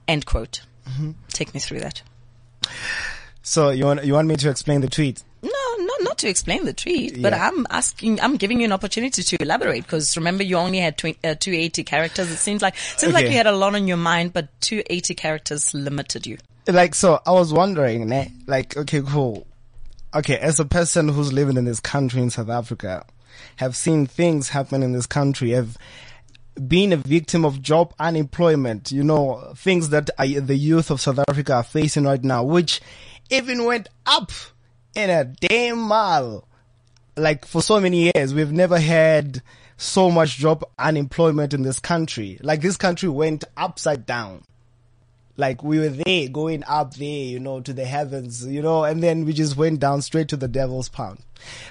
End 0.07 0.25
quote. 0.25 0.61
Mm-hmm. 0.89 1.11
Take 1.29 1.53
me 1.53 1.59
through 1.59 1.79
that. 1.81 2.01
So 3.41 3.69
you 3.69 3.85
want, 3.85 4.05
you 4.05 4.13
want 4.13 4.27
me 4.27 4.35
to 4.37 4.49
explain 4.49 4.81
the 4.81 4.89
tweet? 4.89 5.23
No, 6.03 6.09
not 6.09 6.17
to 6.19 6.27
explain 6.27 6.65
the 6.65 6.73
tweet, 6.73 7.21
but 7.21 7.33
Yeah. 7.33 7.47
I'm 7.47 7.65
asking, 7.69 8.19
I'm 8.21 8.37
giving 8.37 8.59
you 8.59 8.65
an 8.65 8.71
opportunity 8.71 9.23
to 9.23 9.37
elaborate 9.41 9.83
because 9.83 10.15
remember 10.17 10.43
you 10.43 10.57
only 10.57 10.79
had 10.79 10.97
tw- 10.97 11.17
uh, 11.23 11.35
280 11.35 11.83
characters. 11.83 12.29
It 12.31 12.37
seems 12.37 12.61
like 12.61 12.75
seems 12.97 13.13
like 13.13 13.25
you 13.25 13.31
had 13.31 13.47
a 13.47 13.51
lot 13.51 13.75
on 13.75 13.87
your 13.87 13.97
mind, 13.97 14.33
but 14.33 14.49
280 14.61 15.15
characters 15.15 15.73
limited 15.73 16.25
you. 16.27 16.37
like 16.67 16.95
so 16.95 17.19
i 17.25 17.31
was 17.31 17.51
wondering 17.51 18.07
like 18.47 18.77
okay 18.77 19.01
cool 19.01 19.45
okay 20.15 20.37
as 20.37 20.61
a 20.61 20.65
person 20.65 21.09
who's 21.09 21.33
living 21.33 21.57
in 21.57 21.65
this 21.65 21.81
country 21.81 22.21
in 22.21 22.29
south 22.29 22.47
africa 22.49 23.05
have 23.57 23.75
seen 23.75 24.05
things 24.05 24.47
happen 24.47 24.81
in 24.81 24.93
this 24.93 25.05
country 25.05 25.49
have 25.51 25.77
been 26.67 26.93
a 26.93 26.97
victim 26.97 27.43
of 27.43 27.61
job 27.61 27.93
unemployment 27.99 28.91
you 28.93 29.03
know 29.03 29.51
things 29.57 29.89
that 29.89 30.09
I, 30.17 30.39
the 30.39 30.55
youth 30.55 30.89
of 30.89 31.01
south 31.01 31.19
africa 31.27 31.55
are 31.55 31.63
facing 31.63 32.05
right 32.05 32.23
now 32.23 32.43
which 32.45 32.79
even 33.29 33.65
went 33.65 33.89
up 34.05 34.31
in 34.95 35.09
a 35.09 35.25
damn 35.25 35.79
mile. 35.79 36.47
Like 37.15 37.45
for 37.45 37.61
so 37.61 37.79
many 37.79 38.11
years 38.15 38.33
we've 38.33 38.51
never 38.51 38.79
had 38.79 39.41
so 39.77 40.09
much 40.09 40.37
job 40.37 40.63
unemployment 40.79 41.53
in 41.53 41.63
this 41.63 41.79
country. 41.79 42.39
Like 42.41 42.61
this 42.61 42.77
country 42.77 43.09
went 43.09 43.43
upside 43.57 44.05
down. 44.05 44.43
Like 45.35 45.63
we 45.63 45.79
were 45.79 45.89
there 45.89 46.29
going 46.29 46.63
up 46.65 46.93
there, 46.95 47.07
you 47.07 47.39
know, 47.39 47.59
to 47.61 47.73
the 47.73 47.85
heavens, 47.85 48.45
you 48.45 48.61
know, 48.61 48.83
and 48.83 49.01
then 49.01 49.25
we 49.25 49.33
just 49.33 49.57
went 49.57 49.79
down 49.79 50.01
straight 50.01 50.27
to 50.29 50.37
the 50.37 50.47
devil's 50.47 50.89
pound. 50.89 51.19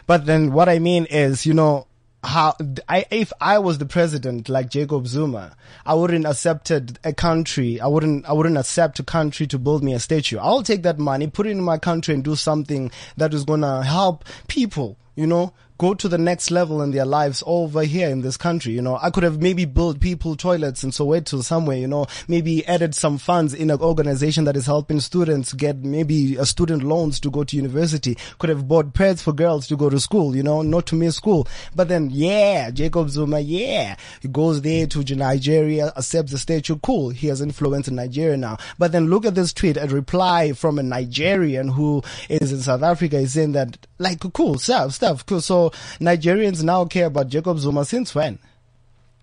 But 0.07 0.27
then 0.27 0.53
what 0.53 0.69
I 0.69 0.79
mean 0.79 1.07
is, 1.07 1.47
you 1.47 1.55
know, 1.55 1.87
how 2.25 2.55
I, 2.89 3.05
if 3.11 3.33
I 3.41 3.59
was 3.59 3.79
the 3.79 3.87
president 3.87 4.49
like 4.49 4.71
Jacob 4.71 5.07
Zuma, 5.07 5.57
I 5.85 5.95
wouldn't 5.95 6.27
accepted 6.27 6.99
a 7.03 7.13
country. 7.13 7.81
I 7.81 7.89
wouldn't, 7.89 8.27
I 8.27 8.33
wouldn't 8.33 8.57
accept 8.57 9.01
a 9.01 9.03
country 9.03 9.47
to 9.49 9.59
build 9.59 9.83
me 9.83 9.93
a 9.95 9.99
statue. 9.99 10.39
I'll 10.39 10.63
take 10.63 10.83
that 10.85 10.99
money, 10.99 11.27
put 11.27 11.47
it 11.47 11.51
in 11.51 11.63
my 11.63 11.79
country 11.79 12.15
and 12.15 12.23
do 12.23 12.37
something 12.37 12.91
that 13.17 13.35
is 13.35 13.45
to 13.63 13.83
help 13.83 14.25
people, 14.47 14.99
you 15.17 15.27
know, 15.27 15.53
go 15.83 15.95
to 15.95 16.09
the 16.09 16.17
next 16.17 16.53
level 16.53 16.81
in 16.81 16.93
their 16.93 17.05
lives 17.05 17.43
over 17.45 17.83
here 17.83 18.09
in 18.09 18.21
this 18.21 18.37
country. 18.37 18.73
You 18.73 18.81
know, 18.81 19.01
I 19.03 19.11
could 19.11 19.25
have 19.25 19.43
maybe 19.43 19.65
built 19.65 19.99
people 19.99 20.37
toilets 20.37 20.85
in 20.85 20.91
Soweto 20.91 21.43
somewhere, 21.43 21.77
you 21.77 21.89
know, 21.89 22.07
maybe 22.29 22.65
added 22.69 22.95
some 22.95 23.19
funds 23.19 23.53
in 23.53 23.69
an 23.69 23.81
organization 23.81 24.45
that 24.45 24.57
is 24.57 24.65
helping 24.65 25.01
students 25.01 25.53
get 25.53 25.79
maybe 25.79 26.37
a 26.37 26.47
student 26.47 26.85
loans 26.85 27.19
to 27.19 27.33
go 27.33 27.43
to 27.43 27.57
university. 27.57 28.17
Could 28.39 28.51
have 28.51 28.69
bought 28.69 28.95
pads 28.95 29.23
for 29.23 29.33
girls 29.33 29.67
to 29.67 29.77
go 29.77 29.91
to 29.91 29.99
school, 29.99 30.37
you 30.37 30.45
know, 30.45 30.63
not 30.63 30.87
to 30.87 30.95
miss 30.95 31.17
school. 31.17 31.49
But 31.75 31.89
then, 31.89 32.11
yeah, 32.13 32.71
Jacob 32.71 33.11
Zuma, 33.11 33.41
yeah, 33.41 33.97
he 34.21 34.29
goes 34.29 34.63
there 34.63 34.87
to 34.87 35.17
Nigeria, 35.17 35.93
accepts 35.97 36.31
the 36.31 36.39
statue. 36.39 36.79
Cool. 36.81 37.11
He 37.11 37.27
has 37.27 37.41
influence 37.41 37.89
in 37.89 37.97
Nigeria 37.97 38.37
now. 38.37 38.57
But 38.79 38.93
then 38.93 39.09
look 39.09 39.27
at 39.27 39.35
this 39.35 39.53
tweet, 39.53 39.77
a 39.77 39.89
reply 39.89 40.53
from 40.53 40.79
a 40.79 40.85
Nigerian 40.85 41.67
who 41.67 42.05
is 42.29 42.53
in 42.53 42.61
South 42.61 42.85
Africa 42.85 43.17
is 43.17 43.33
saying 43.33 43.51
that, 43.53 43.85
like, 43.99 44.21
cool, 44.33 44.59
stuff, 44.59 44.93
stuff, 44.93 45.27
cool. 45.27 45.41
So 45.41 45.72
Nigerians 46.01 46.63
now 46.63 46.85
care 46.85 47.07
about 47.07 47.29
Jacob 47.29 47.59
Zuma 47.59 47.85
since 47.85 48.15
when? 48.15 48.39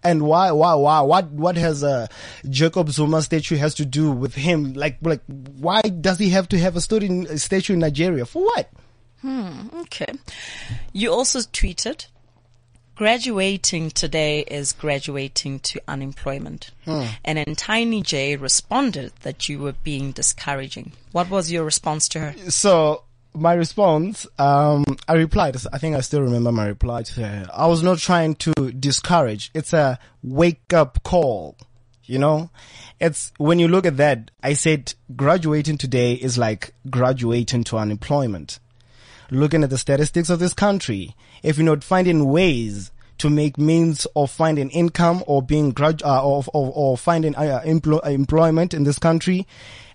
And 0.01 0.21
why, 0.21 0.51
why, 0.51 0.75
why, 0.75 1.01
what, 1.01 1.29
what 1.31 1.57
has 1.57 1.83
a 1.83 2.07
Jacob 2.49 2.89
Zuma 2.89 3.21
statue 3.21 3.57
has 3.57 3.75
to 3.75 3.85
do 3.85 4.11
with 4.11 4.33
him? 4.33 4.73
Like, 4.73 4.97
like, 5.01 5.21
why 5.27 5.81
does 5.81 6.19
he 6.19 6.29
have 6.29 6.47
to 6.49 6.59
have 6.59 6.75
a 6.77 6.81
statue, 6.81 7.25
a 7.25 7.37
statue 7.37 7.73
in 7.73 7.79
Nigeria? 7.79 8.25
For 8.25 8.43
what? 8.43 8.69
Hmm, 9.21 9.67
okay. 9.81 10.13
You 10.93 11.11
also 11.11 11.39
tweeted, 11.39 12.07
graduating 12.95 13.89
today 13.91 14.41
is 14.41 14.71
graduating 14.71 15.59
to 15.59 15.81
unemployment. 15.87 16.71
Hmm. 16.85 17.05
And 17.25 17.37
then 17.37 17.55
Tiny 17.55 18.01
J 18.01 18.37
responded 18.37 19.11
that 19.23 19.49
you 19.49 19.59
were 19.59 19.75
being 19.83 20.13
discouraging. 20.13 20.93
What 21.11 21.29
was 21.29 21.51
your 21.51 21.65
response 21.65 22.07
to 22.09 22.19
her? 22.19 22.35
So 22.49 23.03
my 23.33 23.53
response, 23.53 24.27
um, 24.37 24.83
I 25.07 25.13
replied. 25.13 25.55
I 25.71 25.77
think 25.77 25.95
I 25.95 26.01
still 26.01 26.21
remember 26.21 26.51
my 26.51 26.67
reply 26.67 27.03
to 27.03 27.21
her. 27.21 27.49
I 27.53 27.67
was 27.67 27.83
not 27.83 27.99
trying 27.99 28.35
to 28.35 28.53
discourage. 28.71 29.51
It's 29.53 29.73
a 29.73 29.99
wake 30.23 30.73
up 30.73 31.03
call. 31.03 31.55
You 32.05 32.17
know, 32.17 32.49
it's 32.99 33.31
when 33.37 33.59
you 33.59 33.67
look 33.67 33.85
at 33.85 33.97
that, 33.97 34.31
I 34.41 34.53
said 34.53 34.95
graduating 35.15 35.77
today 35.77 36.13
is 36.13 36.39
like 36.39 36.73
graduating 36.89 37.65
to 37.65 37.77
unemployment. 37.77 38.59
Looking 39.29 39.63
at 39.63 39.69
the 39.69 39.77
statistics 39.77 40.31
of 40.31 40.39
this 40.39 40.55
country, 40.55 41.15
if 41.43 41.57
you're 41.57 41.65
not 41.65 41.83
finding 41.83 42.25
ways 42.25 42.91
to 43.19 43.29
make 43.29 43.57
means 43.59 44.07
of 44.15 44.31
finding 44.31 44.69
income 44.71 45.23
or 45.27 45.43
being 45.43 45.71
grad, 45.71 46.01
uh, 46.01 46.25
or, 46.25 46.43
or, 46.53 46.71
or 46.73 46.97
finding 46.97 47.35
uh, 47.35 47.61
emplo- 47.65 48.05
employment 48.07 48.73
in 48.73 48.85
this 48.85 48.97
country, 48.97 49.45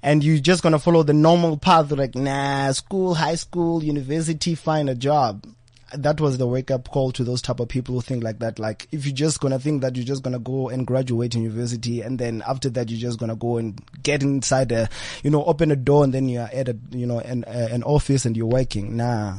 and 0.04 0.22
you're 0.22 0.38
just 0.38 0.62
gonna 0.62 0.78
follow 0.78 1.02
the 1.02 1.14
normal 1.14 1.56
path, 1.56 1.90
like 1.90 2.14
nah, 2.14 2.70
school, 2.72 3.14
high 3.14 3.34
school, 3.36 3.82
university, 3.82 4.54
find 4.54 4.88
a 4.90 4.94
job 4.94 5.46
that 5.96 6.20
was 6.20 6.38
the 6.38 6.46
wake 6.46 6.70
up 6.70 6.88
call 6.88 7.12
to 7.12 7.24
those 7.24 7.40
type 7.40 7.60
of 7.60 7.68
people 7.68 7.94
who 7.94 8.00
think 8.00 8.22
like 8.22 8.38
that. 8.40 8.58
Like, 8.58 8.88
if 8.92 9.06
you're 9.06 9.14
just 9.14 9.40
gonna 9.40 9.58
think 9.58 9.82
that 9.82 9.96
you're 9.96 10.04
just 10.04 10.22
gonna 10.22 10.38
go 10.38 10.68
and 10.68 10.86
graduate 10.86 11.34
in 11.34 11.42
university, 11.42 12.02
and 12.02 12.18
then 12.18 12.42
after 12.46 12.68
that 12.70 12.90
you're 12.90 13.00
just 13.00 13.18
gonna 13.18 13.36
go 13.36 13.56
and 13.56 13.80
get 14.02 14.22
inside 14.22 14.72
a, 14.72 14.88
you 15.22 15.30
know, 15.30 15.44
open 15.44 15.70
a 15.70 15.76
door, 15.76 16.04
and 16.04 16.12
then 16.12 16.28
you're 16.28 16.48
at 16.52 16.68
a, 16.68 16.76
you 16.90 17.06
know, 17.06 17.20
an, 17.20 17.44
an 17.44 17.82
office 17.82 18.26
and 18.26 18.36
you're 18.36 18.46
working. 18.46 18.96
Nah. 18.96 19.38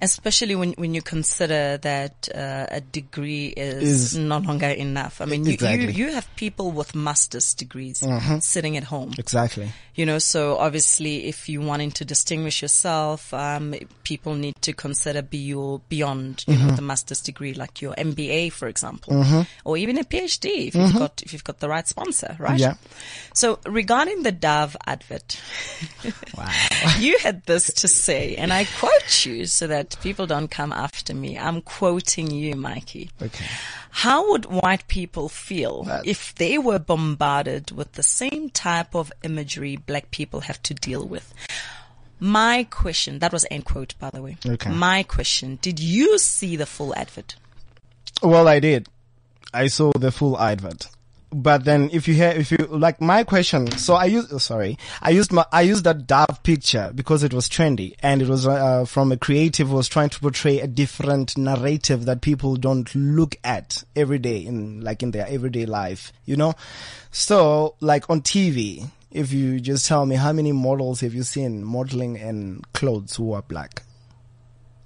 Especially 0.00 0.54
when 0.54 0.72
when 0.72 0.94
you 0.94 1.02
consider 1.02 1.78
that 1.78 2.28
uh, 2.34 2.66
a 2.70 2.80
degree 2.80 3.48
is, 3.48 4.14
Is- 4.14 4.18
no 4.18 4.38
longer 4.38 4.68
enough. 4.68 5.20
I 5.20 5.24
mean, 5.26 5.44
you, 5.46 5.52
Exactly. 5.52 5.92
you 5.92 6.06
you 6.06 6.12
have 6.12 6.28
people 6.36 6.70
with 6.72 6.94
master's 6.94 7.54
degrees 7.54 8.02
sitting 8.40 8.76
at 8.76 8.84
home. 8.84 9.12
Exactly. 9.18 9.70
You 9.94 10.06
know, 10.06 10.18
so 10.18 10.56
obviously, 10.56 11.26
if 11.26 11.48
you 11.50 11.60
wanting 11.60 11.90
to 11.92 12.04
distinguish 12.04 12.62
yourself, 12.62 13.34
um, 13.34 13.74
people 14.04 14.34
need 14.34 14.56
to 14.62 14.72
consider 14.72 15.20
be 15.20 15.36
your 15.38 15.80
beyond, 15.88 16.44
you 16.46 16.54
Mm-hmm. 16.54 16.68
know, 16.68 16.74
the 16.76 16.82
master's 16.82 17.20
degree, 17.20 17.52
like 17.54 17.82
your 17.82 17.94
MBA, 17.94 18.52
for 18.52 18.68
example, 18.68 19.44
or 19.64 19.76
even 19.76 19.98
a 19.98 20.04
PhD 20.04 20.68
if 20.68 20.74
you've 20.74 20.94
got 20.98 21.22
if 21.22 21.32
you've 21.32 21.44
got 21.44 21.58
the 21.60 21.68
right 21.68 21.86
sponsor, 21.86 22.36
right? 22.38 22.52
Mm-hmm. 22.60 22.60
Yeah. 22.60 22.74
So 23.34 23.58
regarding 23.66 24.22
the 24.22 24.32
Dove 24.32 24.76
advert, 24.86 25.40
wow. 26.36 26.50
you 26.98 27.18
had 27.18 27.44
this 27.44 27.66
to 27.74 27.88
say, 27.88 28.36
and 28.36 28.52
I 28.52 28.64
quote 28.78 29.26
you 29.26 29.46
so 29.46 29.66
that 29.72 29.96
people 30.02 30.26
don't 30.26 30.50
come 30.50 30.72
after 30.72 31.14
me. 31.14 31.38
I'm 31.38 31.62
quoting 31.62 32.30
you, 32.30 32.54
Mikey. 32.54 33.10
Okay. 33.20 33.46
How 33.90 34.30
would 34.30 34.44
white 34.46 34.86
people 34.88 35.28
feel 35.28 35.86
if 36.04 36.34
they 36.34 36.58
were 36.58 36.78
bombarded 36.78 37.70
with 37.70 37.92
the 37.92 38.02
same 38.02 38.50
type 38.50 38.94
of 38.94 39.12
imagery 39.22 39.76
black 39.76 40.10
people 40.10 40.40
have 40.40 40.62
to 40.64 40.74
deal 40.74 41.06
with? 41.06 41.32
My 42.20 42.66
question, 42.70 43.18
that 43.18 43.32
was 43.32 43.46
end 43.50 43.64
quote, 43.64 43.94
by 43.98 44.10
the 44.10 44.22
way. 44.22 44.36
Okay. 44.46 44.70
My 44.70 45.02
question, 45.02 45.58
did 45.60 45.80
you 45.80 46.18
see 46.18 46.54
the 46.56 46.66
full 46.66 46.94
advert? 46.94 47.34
Well, 48.22 48.46
I 48.46 48.60
did. 48.60 48.88
I 49.52 49.66
saw 49.66 49.90
the 49.98 50.12
full 50.12 50.38
advert. 50.38 50.86
But 51.32 51.64
then 51.64 51.88
if 51.92 52.06
you 52.06 52.14
hear, 52.14 52.28
if 52.28 52.50
you, 52.50 52.58
like 52.58 53.00
my 53.00 53.24
question, 53.24 53.70
so 53.78 53.94
I 53.94 54.04
used, 54.04 54.32
oh, 54.34 54.38
sorry, 54.38 54.76
I 55.00 55.10
used 55.10 55.32
my, 55.32 55.46
I 55.50 55.62
used 55.62 55.84
that 55.84 56.06
Dove 56.06 56.42
picture 56.42 56.92
because 56.94 57.22
it 57.22 57.32
was 57.32 57.48
trendy 57.48 57.94
and 58.00 58.20
it 58.20 58.28
was, 58.28 58.46
uh, 58.46 58.84
from 58.84 59.12
a 59.12 59.16
creative 59.16 59.68
who 59.68 59.76
was 59.76 59.88
trying 59.88 60.10
to 60.10 60.20
portray 60.20 60.60
a 60.60 60.66
different 60.66 61.38
narrative 61.38 62.04
that 62.04 62.20
people 62.20 62.56
don't 62.56 62.94
look 62.94 63.36
at 63.42 63.82
every 63.96 64.18
day 64.18 64.44
in, 64.44 64.82
like 64.82 65.02
in 65.02 65.12
their 65.12 65.26
everyday 65.26 65.64
life, 65.64 66.12
you 66.26 66.36
know? 66.36 66.52
So, 67.10 67.76
like 67.80 68.10
on 68.10 68.20
TV, 68.20 68.90
if 69.10 69.32
you 69.32 69.58
just 69.58 69.86
tell 69.86 70.04
me 70.04 70.16
how 70.16 70.32
many 70.34 70.52
models 70.52 71.00
have 71.00 71.14
you 71.14 71.22
seen 71.22 71.64
modeling 71.64 72.16
in 72.16 72.60
clothes 72.74 73.16
who 73.16 73.32
are 73.32 73.42
black? 73.42 73.84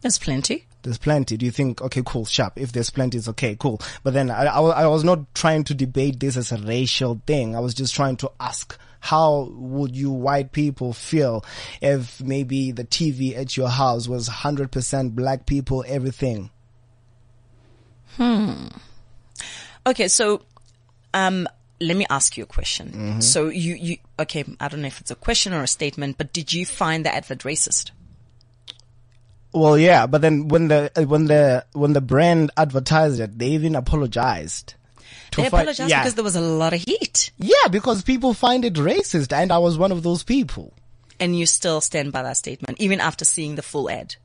There's 0.01 0.19
plenty. 0.19 0.67
There's 0.87 0.99
plenty. 0.99 1.37
Do 1.37 1.45
you 1.45 1.51
think, 1.51 1.83
okay, 1.83 2.03
cool, 2.07 2.25
sharp. 2.25 2.53
If 2.57 2.71
there's 2.71 2.91
plenty, 2.91 3.19
it's 3.19 3.29
okay, 3.31 3.57
cool. 3.59 3.81
But 4.05 4.15
then 4.15 4.31
I, 4.31 4.45
I, 4.45 4.61
I 4.61 4.87
was 4.87 5.03
not 5.03 5.35
trying 5.35 5.65
to 5.65 5.75
debate 5.75 6.21
this 6.21 6.37
as 6.37 6.53
a 6.53 6.59
racial 6.59 7.21
thing. 7.27 7.57
I 7.57 7.61
was 7.61 7.75
just 7.75 7.93
trying 7.93 8.17
to 8.19 8.31
ask, 8.39 8.79
how 9.01 9.51
would 9.53 9.97
you 9.97 10.13
white 10.13 10.53
people 10.53 10.93
feel 10.93 11.45
if 11.83 12.23
maybe 12.23 12.71
the 12.71 12.85
TV 12.85 13.37
at 13.37 13.57
your 13.57 13.69
house 13.69 14.07
was 14.07 14.29
100% 14.29 15.17
black 15.17 15.45
people, 15.45 15.85
everything? 15.89 16.51
Hmm. 18.17 18.69
Okay, 19.85 20.07
so 20.07 20.43
um, 21.15 21.49
let 21.81 21.97
me 21.97 22.07
ask 22.09 22.37
you 22.37 22.45
a 22.45 22.47
question. 22.47 22.89
Mm-hmm. 22.91 23.21
So 23.21 23.49
you, 23.49 23.75
you, 23.75 23.97
okay, 24.21 24.45
I 24.61 24.69
don't 24.69 24.83
know 24.83 24.87
if 24.87 25.01
it's 25.01 25.11
a 25.11 25.17
question 25.17 25.53
or 25.53 25.65
a 25.65 25.69
statement, 25.69 26.17
but 26.17 26.33
did 26.33 26.53
you 26.53 26.65
find 26.65 27.05
the 27.05 27.13
advert 27.13 27.41
racist? 27.41 27.91
Well, 29.57 29.79
yeah, 29.79 30.07
but 30.07 30.21
then 30.21 30.49
when 30.49 30.69
the, 30.69 30.91
uh, 30.95 31.03
when 31.05 31.25
the, 31.27 31.65
when 31.73 31.93
the 31.95 32.01
brand 32.03 32.51
advertised 32.57 33.21
it, 33.21 33.39
they 33.39 33.49
even 33.49 33.75
apologized. 33.75 34.75
They 35.35 35.43
fi- 35.43 35.49
apologized 35.49 35.91
yeah. 35.91 36.01
because 36.03 36.15
there 36.15 36.25
was 36.25 36.37
a 36.37 36.41
lot 36.41 36.73
of 36.75 36.81
heat, 36.81 37.31
yeah, 37.39 37.69
because 37.71 38.03
people 38.03 38.35
find 38.35 38.65
it 38.65 38.75
racist 38.75 39.33
and 39.33 39.51
I 39.51 39.59
was 39.59 39.77
one 39.79 39.93
of 39.93 40.03
those 40.03 40.23
people. 40.23 40.73
and 41.19 41.39
you 41.39 41.47
still 41.47 41.81
stand 41.81 42.13
by 42.13 42.23
that 42.23 42.37
statement 42.37 42.79
even 42.81 43.01
after 43.01 43.25
seeing 43.25 43.55
the 43.57 43.63
full 43.63 43.89
ad. 43.91 44.17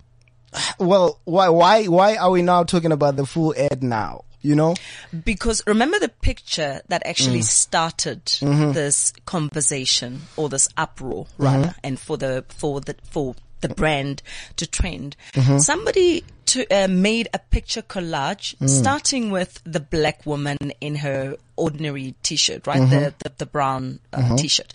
Well, 0.80 1.20
why, 1.24 1.48
why, 1.50 1.86
why 1.86 2.18
are 2.18 2.30
we 2.32 2.42
now 2.42 2.64
talking 2.66 2.92
about 2.92 3.16
the 3.16 3.26
full 3.26 3.54
ad 3.58 3.82
now? 3.84 4.26
You 4.42 4.56
know? 4.56 4.76
Because 5.24 5.62
remember 5.68 6.00
the 6.00 6.10
picture 6.10 6.82
that 6.90 7.06
actually 7.06 7.40
Mm. 7.40 7.44
started 7.44 8.26
Mm-hmm. 8.26 8.72
this 8.74 9.14
conversation 9.26 10.22
or 10.36 10.50
this 10.50 10.68
uproar 10.76 11.28
rather, 11.38 11.76
and 11.84 12.00
for 12.00 12.18
the 12.18 12.44
for 12.50 12.82
the 12.82 12.96
for 13.10 13.36
the 13.62 13.70
brand 13.70 14.22
to 14.58 14.68
trend. 14.68 15.16
Mm-hmm. 15.34 15.60
Somebody 15.60 16.24
to, 16.48 16.66
uh, 16.70 16.88
made 16.88 17.30
a 17.34 17.40
picture 17.40 17.82
collage 17.82 18.56
Mm. 18.58 18.70
starting 18.70 19.32
with 19.32 19.62
the 19.64 19.80
black 19.80 20.26
woman 20.26 20.58
in 20.82 20.96
her 20.96 21.38
ordinary 21.56 22.16
t-shirt, 22.24 22.68
right? 22.68 22.82
Mm-hmm. 22.82 22.90
The, 22.90 23.14
the, 23.24 23.32
the 23.38 23.46
brown 23.46 24.00
uh, 24.12 24.36
t-shirt. 24.36 24.74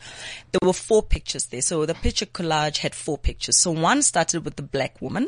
There 0.52 0.66
were 0.66 0.72
four 0.72 1.02
pictures 1.02 1.46
there. 1.46 1.60
So 1.62 1.84
the 1.84 1.94
picture 1.94 2.26
collage 2.26 2.78
had 2.78 2.94
four 2.94 3.18
pictures. 3.18 3.58
So 3.58 3.72
one 3.72 4.02
started 4.02 4.44
with 4.44 4.56
the 4.56 4.62
black 4.62 5.02
woman 5.02 5.26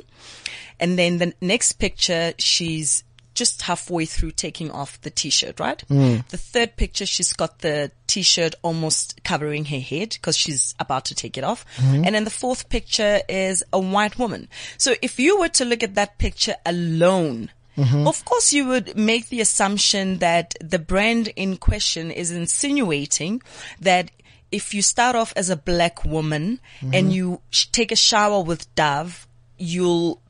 and 0.80 0.98
then 0.98 1.18
the 1.18 1.34
next 1.40 1.74
picture, 1.74 2.32
she's 2.38 3.02
just 3.38 3.62
halfway 3.62 4.04
through 4.04 4.32
taking 4.32 4.70
off 4.70 5.00
the 5.02 5.10
t-shirt, 5.10 5.60
right? 5.60 5.80
Hmm. 5.82 6.16
The 6.28 6.36
third 6.36 6.76
picture, 6.76 7.06
she's 7.06 7.32
got 7.32 7.60
the 7.60 7.90
t-shirt 8.08 8.56
almost 8.62 9.22
covering 9.22 9.64
her 9.66 9.78
head 9.78 10.10
because 10.10 10.36
she's 10.36 10.74
about 10.80 11.04
to 11.06 11.14
take 11.14 11.38
it 11.38 11.44
off. 11.44 11.64
Hmm. 11.76 12.04
And 12.04 12.14
then 12.14 12.24
the 12.24 12.30
fourth 12.30 12.68
picture 12.68 13.20
is 13.28 13.64
a 13.72 13.78
white 13.78 14.18
woman. 14.18 14.48
So 14.76 14.94
if 15.00 15.20
you 15.20 15.38
were 15.38 15.48
to 15.50 15.64
look 15.64 15.82
at 15.82 15.94
that 15.94 16.18
picture 16.18 16.56
alone, 16.66 17.50
mm-hmm. 17.76 18.06
of 18.08 18.24
course 18.24 18.52
you 18.52 18.66
would 18.66 18.96
make 18.96 19.28
the 19.28 19.40
assumption 19.40 20.18
that 20.18 20.54
the 20.60 20.80
brand 20.80 21.28
in 21.36 21.56
question 21.56 22.10
is 22.10 22.32
insinuating 22.32 23.40
that 23.80 24.10
if 24.50 24.74
you 24.74 24.82
start 24.82 25.14
off 25.14 25.32
as 25.36 25.48
a 25.50 25.56
black 25.56 26.04
woman 26.04 26.58
and 26.80 26.92
mm-hmm. 26.92 27.10
you 27.10 27.40
sh- 27.50 27.66
take 27.66 27.92
a 27.92 27.96
shower 27.96 28.42
with 28.42 28.74
Dove, 28.74 29.28
you'll 29.58 30.20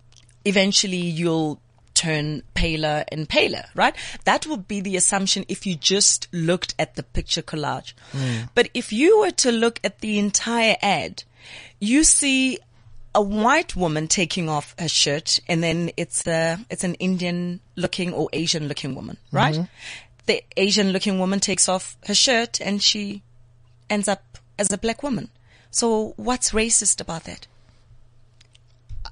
eventually 0.45 0.97
you'll 0.97 1.61
turn 1.99 2.45
paler 2.55 3.05
and 3.11 3.29
paler, 3.29 3.65
right? 3.75 3.95
That 4.25 4.47
would 4.47 4.69
be 4.69 4.81
the 4.81 4.97
assumption 4.97 5.45
if 5.49 5.67
you 5.67 5.75
just 5.75 6.29
looked 6.33 6.75
at 6.79 6.95
the 6.95 7.03
picture 7.03 7.43
collage. 7.43 7.93
Mm. 8.13 8.51
But 8.55 8.69
if 8.73 8.93
you 8.93 9.19
were 9.19 9.33
to 9.33 9.51
look 9.51 9.81
at 9.83 9.99
the 9.99 10.19
entire 10.19 10.77
ad, 10.81 11.25
you 11.81 12.05
see 12.05 12.59
a 13.17 13.21
white 13.21 13.75
woman 13.75 14.07
taking 14.07 14.49
off 14.49 14.77
her 14.79 14.89
shirt 14.89 15.41
and 15.49 15.61
then 15.61 15.91
it's 15.97 16.25
a, 16.29 16.59
it's 16.71 16.85
an 16.85 16.95
Indian 16.95 17.59
looking 17.75 18.13
or 18.13 18.29
Asian 18.33 18.69
looking 18.69 18.95
woman, 18.95 19.17
right? 19.33 19.57
Mm-hmm. 19.57 19.65
The 20.27 20.45
Asian 20.57 20.93
looking 20.93 21.19
woman 21.19 21.41
takes 21.41 21.69
off 21.69 21.97
her 22.07 22.15
shirt 22.15 22.61
and 22.61 22.81
she 22.81 23.23
ends 23.91 24.07
up 24.07 24.39
as 24.57 24.71
a 24.73 24.79
black 24.79 25.03
woman. 25.03 25.31
So 25.73 26.15
what's 26.17 26.53
racist 26.53 27.01
about 27.01 27.25
that? 27.25 27.49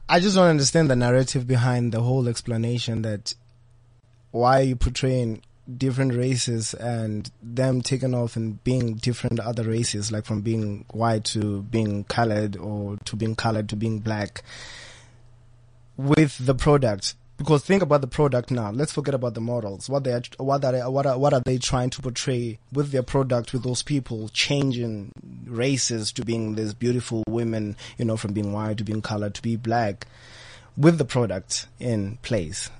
I 0.08 0.20
just 0.20 0.36
don't 0.36 0.48
understand 0.48 0.88
the 0.88 0.96
narrative 0.96 1.46
behind 1.46 1.92
the 1.92 2.00
whole 2.00 2.28
explanation 2.28 3.02
that 3.02 3.34
why 4.30 4.60
are 4.60 4.64
you 4.64 4.76
portraying 4.76 5.42
different 5.76 6.14
races 6.14 6.74
and 6.74 7.28
them 7.42 7.82
taking 7.82 8.14
off 8.14 8.36
and 8.36 8.62
being 8.62 8.94
different 8.94 9.40
other 9.40 9.64
races, 9.64 10.12
like 10.12 10.24
from 10.24 10.42
being 10.42 10.84
white 10.92 11.24
to 11.24 11.62
being 11.62 12.04
colored 12.04 12.56
or 12.56 12.98
to 13.04 13.16
being 13.16 13.34
colored 13.34 13.68
to 13.70 13.76
being 13.76 13.98
black 13.98 14.42
with 15.96 16.44
the 16.44 16.54
product. 16.54 17.14
Because 17.36 17.62
think 17.64 17.82
about 17.82 18.00
the 18.00 18.06
product 18.06 18.50
now. 18.50 18.70
Let's 18.70 18.92
forget 18.92 19.14
about 19.14 19.34
the 19.34 19.42
models. 19.42 19.90
What 19.90 20.04
they 20.04 20.12
are, 20.12 20.22
what 20.38 20.64
are, 20.64 20.90
what 20.90 21.06
are, 21.06 21.18
what 21.18 21.34
are 21.34 21.42
they 21.44 21.58
trying 21.58 21.90
to 21.90 22.02
portray 22.02 22.58
with 22.72 22.92
their 22.92 23.02
product 23.02 23.52
with 23.52 23.62
those 23.62 23.82
people 23.82 24.28
changing 24.30 25.12
races 25.44 26.12
to 26.12 26.24
being 26.24 26.54
these 26.54 26.72
beautiful 26.72 27.22
women, 27.28 27.76
you 27.98 28.06
know, 28.06 28.16
from 28.16 28.32
being 28.32 28.52
white 28.52 28.78
to 28.78 28.84
being 28.84 29.02
colored 29.02 29.34
to 29.34 29.42
be 29.42 29.56
black 29.56 30.06
with 30.76 30.96
the 30.98 31.04
product 31.04 31.66
in 31.78 32.16
place. 32.22 32.70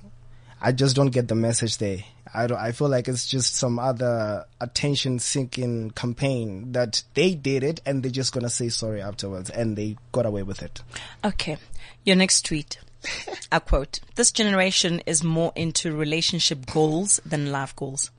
I 0.59 0.71
just 0.71 0.95
don't 0.95 1.11
get 1.11 1.27
the 1.27 1.35
message 1.35 1.77
there. 1.77 1.99
I 2.33 2.47
don't, 2.47 2.57
I 2.57 2.71
feel 2.71 2.89
like 2.89 3.07
it's 3.07 3.27
just 3.27 3.55
some 3.55 3.79
other 3.79 4.45
attention 4.59 5.19
seeking 5.19 5.91
campaign 5.91 6.71
that 6.73 7.03
they 7.13 7.35
did 7.35 7.63
it 7.63 7.79
and 7.85 8.03
they're 8.03 8.11
just 8.11 8.33
gonna 8.33 8.49
say 8.49 8.69
sorry 8.69 9.01
afterwards 9.01 9.49
and 9.49 9.75
they 9.77 9.97
got 10.11 10.25
away 10.25 10.43
with 10.43 10.61
it. 10.61 10.81
Okay. 11.23 11.57
Your 12.03 12.15
next 12.15 12.45
tweet. 12.45 12.79
I 13.51 13.59
quote, 13.59 13.99
this 14.15 14.31
generation 14.31 15.01
is 15.05 15.23
more 15.23 15.51
into 15.55 15.95
relationship 15.95 16.65
goals 16.65 17.19
than 17.25 17.51
life 17.51 17.75
goals. 17.75 18.11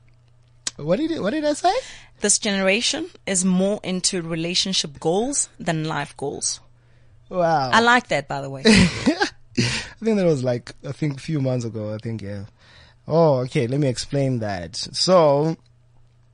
What 0.77 0.97
did 0.97 1.11
it, 1.11 1.21
what 1.21 1.31
did 1.31 1.45
I 1.45 1.53
say? 1.53 1.73
This 2.21 2.39
generation 2.39 3.09
is 3.25 3.45
more 3.45 3.79
into 3.83 4.21
relationship 4.21 4.99
goals 4.99 5.49
than 5.59 5.85
life 5.85 6.15
goals. 6.17 6.59
Wow. 7.29 7.69
I 7.71 7.81
like 7.81 8.07
that, 8.07 8.27
by 8.27 8.41
the 8.41 8.49
way. 8.49 8.63
I 8.67 10.05
think 10.05 10.17
that 10.17 10.25
was 10.25 10.43
like 10.43 10.73
I 10.87 10.91
think 10.91 11.17
a 11.17 11.21
few 11.21 11.41
months 11.41 11.65
ago. 11.65 11.93
I 11.93 11.97
think 11.97 12.21
yeah. 12.21 12.45
Oh, 13.07 13.39
okay. 13.39 13.67
Let 13.67 13.79
me 13.79 13.87
explain 13.87 14.39
that. 14.39 14.75
So, 14.75 15.57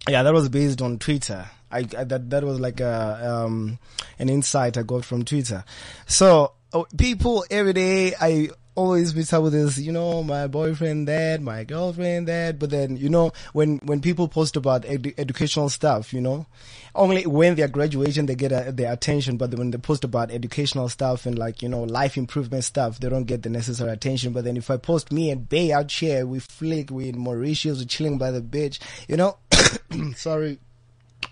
yeah, 0.09 0.23
that 0.23 0.33
was 0.33 0.49
based 0.49 0.81
on 0.81 0.99
Twitter. 0.99 1.45
I, 1.71 1.79
I 1.97 2.03
that 2.03 2.29
that 2.29 2.43
was 2.43 2.59
like 2.59 2.79
a 2.79 3.19
um 3.23 3.79
an 4.19 4.29
insight 4.29 4.77
I 4.77 4.83
got 4.83 5.05
from 5.05 5.25
Twitter. 5.25 5.63
So 6.07 6.53
oh, 6.73 6.85
people 6.97 7.45
every 7.49 7.73
day 7.73 8.13
I 8.19 8.49
always 8.75 9.15
meet 9.15 9.33
up 9.33 9.43
with 9.43 9.53
this, 9.53 9.77
you 9.77 9.91
know, 9.91 10.21
my 10.21 10.47
boyfriend 10.47 11.07
that, 11.07 11.41
my 11.41 11.63
girlfriend 11.63 12.27
that, 12.27 12.59
but 12.59 12.69
then, 12.69 12.97
you 12.97 13.09
know, 13.09 13.31
when, 13.53 13.77
when 13.79 14.01
people 14.01 14.27
post 14.27 14.55
about 14.57 14.83
edu- 14.83 15.13
educational 15.17 15.69
stuff, 15.69 16.13
you 16.13 16.19
know, 16.19 16.45
only 16.93 17.25
when 17.25 17.55
they're 17.55 17.69
graduating, 17.69 18.25
they 18.25 18.35
get 18.35 18.51
uh 18.51 18.71
their 18.71 18.91
attention, 18.91 19.37
but 19.37 19.53
when 19.55 19.71
they 19.71 19.77
post 19.77 20.03
about 20.03 20.29
educational 20.29 20.89
stuff 20.89 21.25
and 21.25 21.39
like, 21.39 21.61
you 21.61 21.69
know, 21.69 21.83
life 21.83 22.17
improvement 22.17 22.63
stuff, 22.63 22.99
they 22.99 23.09
don't 23.09 23.23
get 23.23 23.43
the 23.43 23.49
necessary 23.49 23.91
attention. 23.91 24.33
But 24.33 24.43
then 24.43 24.57
if 24.57 24.69
I 24.69 24.77
post 24.77 25.11
me 25.11 25.31
and 25.31 25.47
Bay 25.47 25.71
out 25.71 25.91
here, 25.91 26.25
we 26.25 26.39
flick, 26.39 26.91
we 26.91 27.09
in 27.09 27.17
Mauritius, 27.17 27.79
we're 27.79 27.85
chilling 27.85 28.17
by 28.17 28.31
the 28.31 28.41
beach, 28.41 28.79
you 29.07 29.15
know, 29.17 29.37
sorry. 30.15 30.59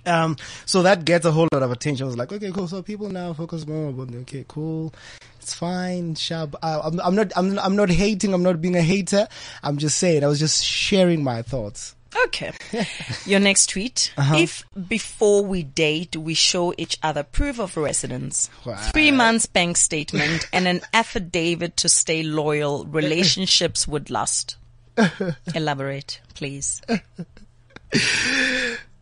Um, 0.05 0.37
so 0.65 0.81
that 0.83 1.05
gets 1.05 1.25
a 1.25 1.31
whole 1.31 1.47
lot 1.51 1.63
of 1.63 1.71
attention. 1.71 2.03
I 2.03 2.07
was 2.07 2.17
like, 2.17 2.31
okay, 2.31 2.51
cool. 2.51 2.67
So 2.67 2.81
people 2.81 3.09
now 3.09 3.33
focus 3.33 3.65
more 3.67 3.87
on, 3.87 4.15
okay, 4.21 4.45
cool. 4.47 4.93
It's 5.39 5.53
fine. 5.53 6.15
Shab. 6.15 6.55
I, 6.63 6.79
I'm, 6.79 6.99
I'm 7.01 7.15
not, 7.15 7.31
I'm, 7.35 7.57
I'm 7.59 7.75
not 7.75 7.89
hating. 7.89 8.33
I'm 8.33 8.43
not 8.43 8.61
being 8.61 8.75
a 8.75 8.81
hater. 8.81 9.27
I'm 9.61 9.77
just 9.77 9.97
saying, 9.97 10.23
I 10.23 10.27
was 10.27 10.39
just 10.39 10.63
sharing 10.63 11.23
my 11.23 11.41
thoughts. 11.41 11.95
Okay. 12.25 12.51
Your 13.25 13.39
next 13.39 13.71
tweet. 13.71 14.13
If 14.17 14.63
before 14.87 15.43
we 15.43 15.63
date, 15.63 16.15
we 16.15 16.35
show 16.35 16.73
each 16.77 16.97
other 17.01 17.23
proof 17.23 17.59
of 17.59 17.75
residence, 17.75 18.51
Wow. 18.65 18.75
three 18.75 19.09
months 19.11 19.47
bank 19.47 19.77
statement, 19.77 20.47
and 20.53 20.67
an 20.67 20.81
affidavit 20.93 21.75
to 21.77 21.89
stay 21.89 22.21
loyal, 22.21 22.85
relationships 22.85 23.87
would 23.87 24.11
last. 24.11 24.57
Elaborate, 25.55 26.21
please. 26.35 26.81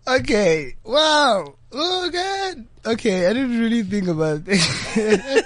Okay. 0.08 0.76
Wow. 0.84 1.56
Oh, 1.72 2.10
God. 2.12 2.66
Okay. 2.94 3.28
I 3.28 3.34
didn't 3.34 3.60
really 3.60 3.84
think 3.84 4.08
about 4.08 4.42
it. 4.46 5.46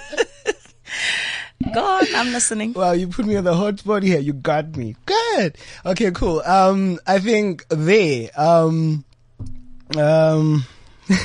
Go 1.72 1.84
on, 1.84 2.14
I'm 2.14 2.32
listening. 2.32 2.72
Wow, 2.74 2.92
you 2.92 3.08
put 3.08 3.26
me 3.26 3.34
on 3.36 3.44
the 3.44 3.54
hot 3.54 3.78
spot 3.80 4.02
here. 4.02 4.18
You 4.20 4.32
got 4.34 4.76
me. 4.76 4.94
Good. 5.04 5.58
Okay, 5.84 6.10
cool. 6.12 6.40
Um, 6.46 6.98
I 7.06 7.18
think 7.18 7.66
they, 7.68 8.30
um, 8.30 9.04
um, 9.96 10.64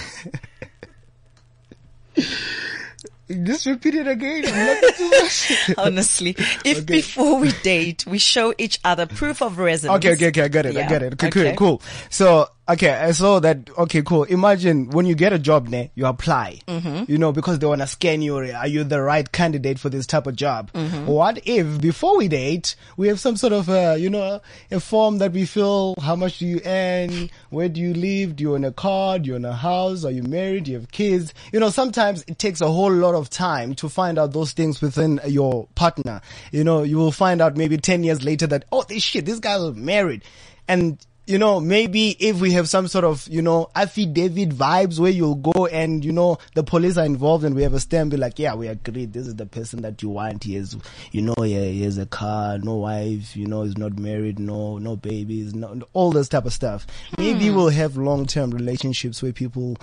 just 3.44 3.66
repeat 3.66 3.96
it 3.96 4.08
again. 4.08 4.46
I'm 4.48 4.66
laughing 4.66 4.90
too 4.98 5.10
much. 5.10 5.52
Honestly, 5.78 6.36
if 6.66 6.80
Okay. 6.80 6.96
before 6.96 7.40
we 7.40 7.52
date, 7.64 8.06
we 8.08 8.18
show 8.18 8.54
each 8.58 8.80
other 8.84 9.06
proof 9.06 9.42
of 9.42 9.58
residence. 9.58 9.98
Okay, 10.04 10.14
okay, 10.14 10.28
okay, 10.30 10.42
I 10.44 10.48
got 10.48 10.66
it, 10.66 10.76
I 10.76 10.80
Yeah, 10.80 10.90
got 10.90 11.02
it. 11.04 11.14
Okay, 11.14 11.28
okay. 11.28 11.56
cool. 11.56 11.82
So, 12.10 12.48
okay, 12.70 12.92
I 12.92 13.12
saw 13.12 13.40
that, 13.40 13.70
okay, 13.78 14.02
cool. 14.02 14.24
Imagine 14.24 14.90
when 14.92 15.06
you 15.06 15.16
get 15.16 15.34
a 15.34 15.40
job, 15.40 15.68
ne, 15.68 15.92
you 15.96 16.06
apply, 16.06 16.62
Mm-hmm. 16.68 17.12
you 17.12 17.18
know, 17.18 17.32
because 17.32 17.60
they 17.60 17.66
want 17.68 17.82
to 17.82 17.88
scan 17.88 18.22
you, 18.22 18.38
are 18.38 18.68
you 18.68 18.84
the 18.84 19.02
right 19.02 19.30
candidate 19.32 19.78
for 19.80 19.90
this 19.90 20.08
type 20.08 20.26
of 20.28 20.36
job? 20.36 20.72
Mm-hmm. 20.74 21.06
What 21.06 21.42
if 21.46 21.82
before 21.82 22.18
we 22.18 22.28
date, 22.28 22.76
we 22.98 23.08
have 23.10 23.20
some 23.20 23.36
sort 23.36 23.52
of, 23.54 23.70
uh, 23.70 23.96
you 23.98 24.10
know, 24.10 24.40
a 24.70 24.80
form 24.80 25.18
that 25.18 25.34
we 25.34 25.46
fill, 25.46 25.96
how 26.02 26.16
much 26.16 26.40
do 26.40 26.46
you 26.48 26.62
earn, 26.66 27.30
where 27.50 27.68
do 27.68 27.82
you 27.82 27.94
live, 27.94 28.36
do 28.38 28.44
you 28.44 28.54
own 28.56 28.64
a 28.64 28.72
car, 28.72 29.20
do 29.20 29.30
you 29.30 29.36
own 29.36 29.46
a 29.46 29.54
house, 29.54 30.06
are 30.06 30.12
you 30.12 30.24
married, 30.24 30.64
do 30.66 30.72
you 30.72 30.80
have 30.80 30.92
kids? 30.92 31.34
You 31.52 31.60
know, 31.60 31.70
sometimes 31.70 32.24
it 32.28 32.40
takes 32.40 32.62
a 32.62 32.72
whole 32.72 32.92
lot 32.94 33.16
of 33.16 33.30
time 33.30 33.76
to 33.76 33.90
find 33.90 34.18
out 34.18 34.32
those 34.34 34.54
things 34.54 34.82
within 34.82 35.20
your 35.28 35.68
partner. 35.76 36.22
You 36.52 36.64
know, 36.64 36.84
you 36.84 36.98
will 36.98 37.12
find 37.12 37.42
out 37.42 37.58
maybe 37.58 37.78
10 37.78 38.04
years 38.04 38.24
later 38.24 38.48
that, 38.48 38.66
oh, 38.72 38.84
this 38.84 39.04
shit, 39.04 39.26
this 39.26 39.40
guy 39.40 39.58
was 39.58 39.76
married. 39.76 40.24
And, 40.68 41.06
you 41.32 41.38
know, 41.38 41.62
maybe 41.62 42.10
if 42.20 42.42
we 42.42 42.52
have 42.52 42.68
some 42.68 42.90
sort 42.90 43.06
of, 43.06 43.26
you 43.30 43.42
know, 43.42 43.70
affidavit 43.74 44.50
vibes 44.50 45.00
where 45.00 45.10
you'll 45.12 45.36
go 45.36 45.66
and, 45.68 46.04
you 46.04 46.12
know, 46.12 46.38
the 46.56 46.64
police 46.64 46.98
are 46.98 47.06
involved 47.06 47.46
and 47.46 47.56
we 47.56 47.64
have 47.64 47.74
a 47.74 47.80
stamp, 47.80 48.12
be 48.12 48.18
like, 48.18 48.38
yeah, 48.38 48.54
we 48.54 48.68
agree. 48.68 49.06
This 49.06 49.28
is 49.28 49.36
the 49.38 49.46
person 49.46 49.82
that 49.84 50.02
you 50.02 50.10
want. 50.10 50.44
He 50.44 50.56
has, 50.56 50.76
you 51.14 51.22
know, 51.22 51.34
he, 51.42 51.54
he 51.54 51.84
has 51.84 51.98
a 51.98 52.06
car, 52.06 52.58
no 52.58 52.76
wife, 52.76 53.38
you 53.38 53.48
know, 53.48 53.64
he's 53.64 53.78
not 53.78 53.98
married, 53.98 54.40
no, 54.40 54.78
no 54.78 54.98
babies, 54.98 55.56
no, 55.56 55.82
all 55.94 56.12
this 56.12 56.28
type 56.28 56.46
of 56.46 56.52
stuff. 56.52 56.86
Maybe 57.18 57.48
hmm. 57.48 57.56
we'll 57.56 57.70
have 57.70 57.96
long-term 57.96 58.52
relationships 58.52 59.24
where 59.24 59.32
people, 59.32 59.78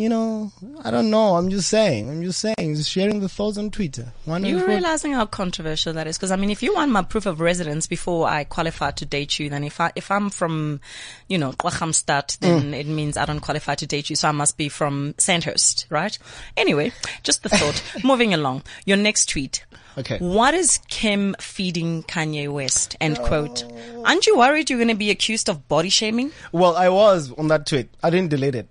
you 0.00 0.08
know, 0.08 0.50
I 0.82 0.90
don't 0.90 1.10
know. 1.10 1.36
I'm 1.36 1.50
just 1.50 1.68
saying. 1.68 2.08
I'm 2.08 2.22
just 2.22 2.40
saying. 2.40 2.74
Just 2.74 2.90
sharing 2.90 3.20
the 3.20 3.28
thoughts 3.28 3.58
on 3.58 3.70
Twitter. 3.70 4.12
One 4.24 4.44
You're 4.44 4.66
realizing 4.66 5.12
how 5.12 5.26
controversial 5.26 5.92
that 5.92 6.06
is? 6.06 6.16
Because 6.16 6.30
I 6.30 6.36
mean, 6.36 6.50
if 6.50 6.62
you 6.62 6.74
want 6.74 6.90
my 6.90 7.02
proof 7.02 7.26
of 7.26 7.40
residence 7.40 7.86
before 7.86 8.26
I 8.26 8.44
qualify 8.44 8.92
to 8.92 9.04
date 9.04 9.38
you, 9.38 9.50
then 9.50 9.62
if 9.62 9.78
I 9.78 9.92
if 9.94 10.10
I'm 10.10 10.30
from, 10.30 10.80
you 11.28 11.36
know, 11.36 11.52
Kwachamstad, 11.52 12.38
mm. 12.38 12.40
then 12.40 12.72
it 12.72 12.86
means 12.86 13.18
I 13.18 13.26
don't 13.26 13.40
qualify 13.40 13.74
to 13.74 13.86
date 13.86 14.08
you. 14.08 14.16
So 14.16 14.28
I 14.28 14.32
must 14.32 14.56
be 14.56 14.70
from 14.70 15.14
Sandhurst, 15.18 15.86
right? 15.90 16.18
Anyway, 16.56 16.92
just 17.22 17.42
the 17.42 17.50
thought. 17.50 17.82
Moving 18.04 18.32
along. 18.32 18.62
Your 18.86 18.96
next 18.96 19.28
tweet. 19.28 19.66
Okay. 19.98 20.18
What 20.18 20.54
is 20.54 20.78
Kim 20.88 21.34
feeding 21.38 22.04
Kanye 22.04 22.50
West? 22.50 22.96
End 23.00 23.18
oh. 23.20 23.26
quote. 23.26 23.64
Aren't 24.04 24.26
you 24.26 24.38
worried 24.38 24.70
you're 24.70 24.78
going 24.78 24.88
to 24.88 24.94
be 24.94 25.10
accused 25.10 25.50
of 25.50 25.68
body 25.68 25.90
shaming? 25.90 26.30
Well, 26.52 26.74
I 26.76 26.88
was 26.88 27.32
on 27.32 27.48
that 27.48 27.66
tweet. 27.66 27.90
I 28.02 28.08
didn't 28.08 28.30
delete 28.30 28.54
it. 28.54 28.68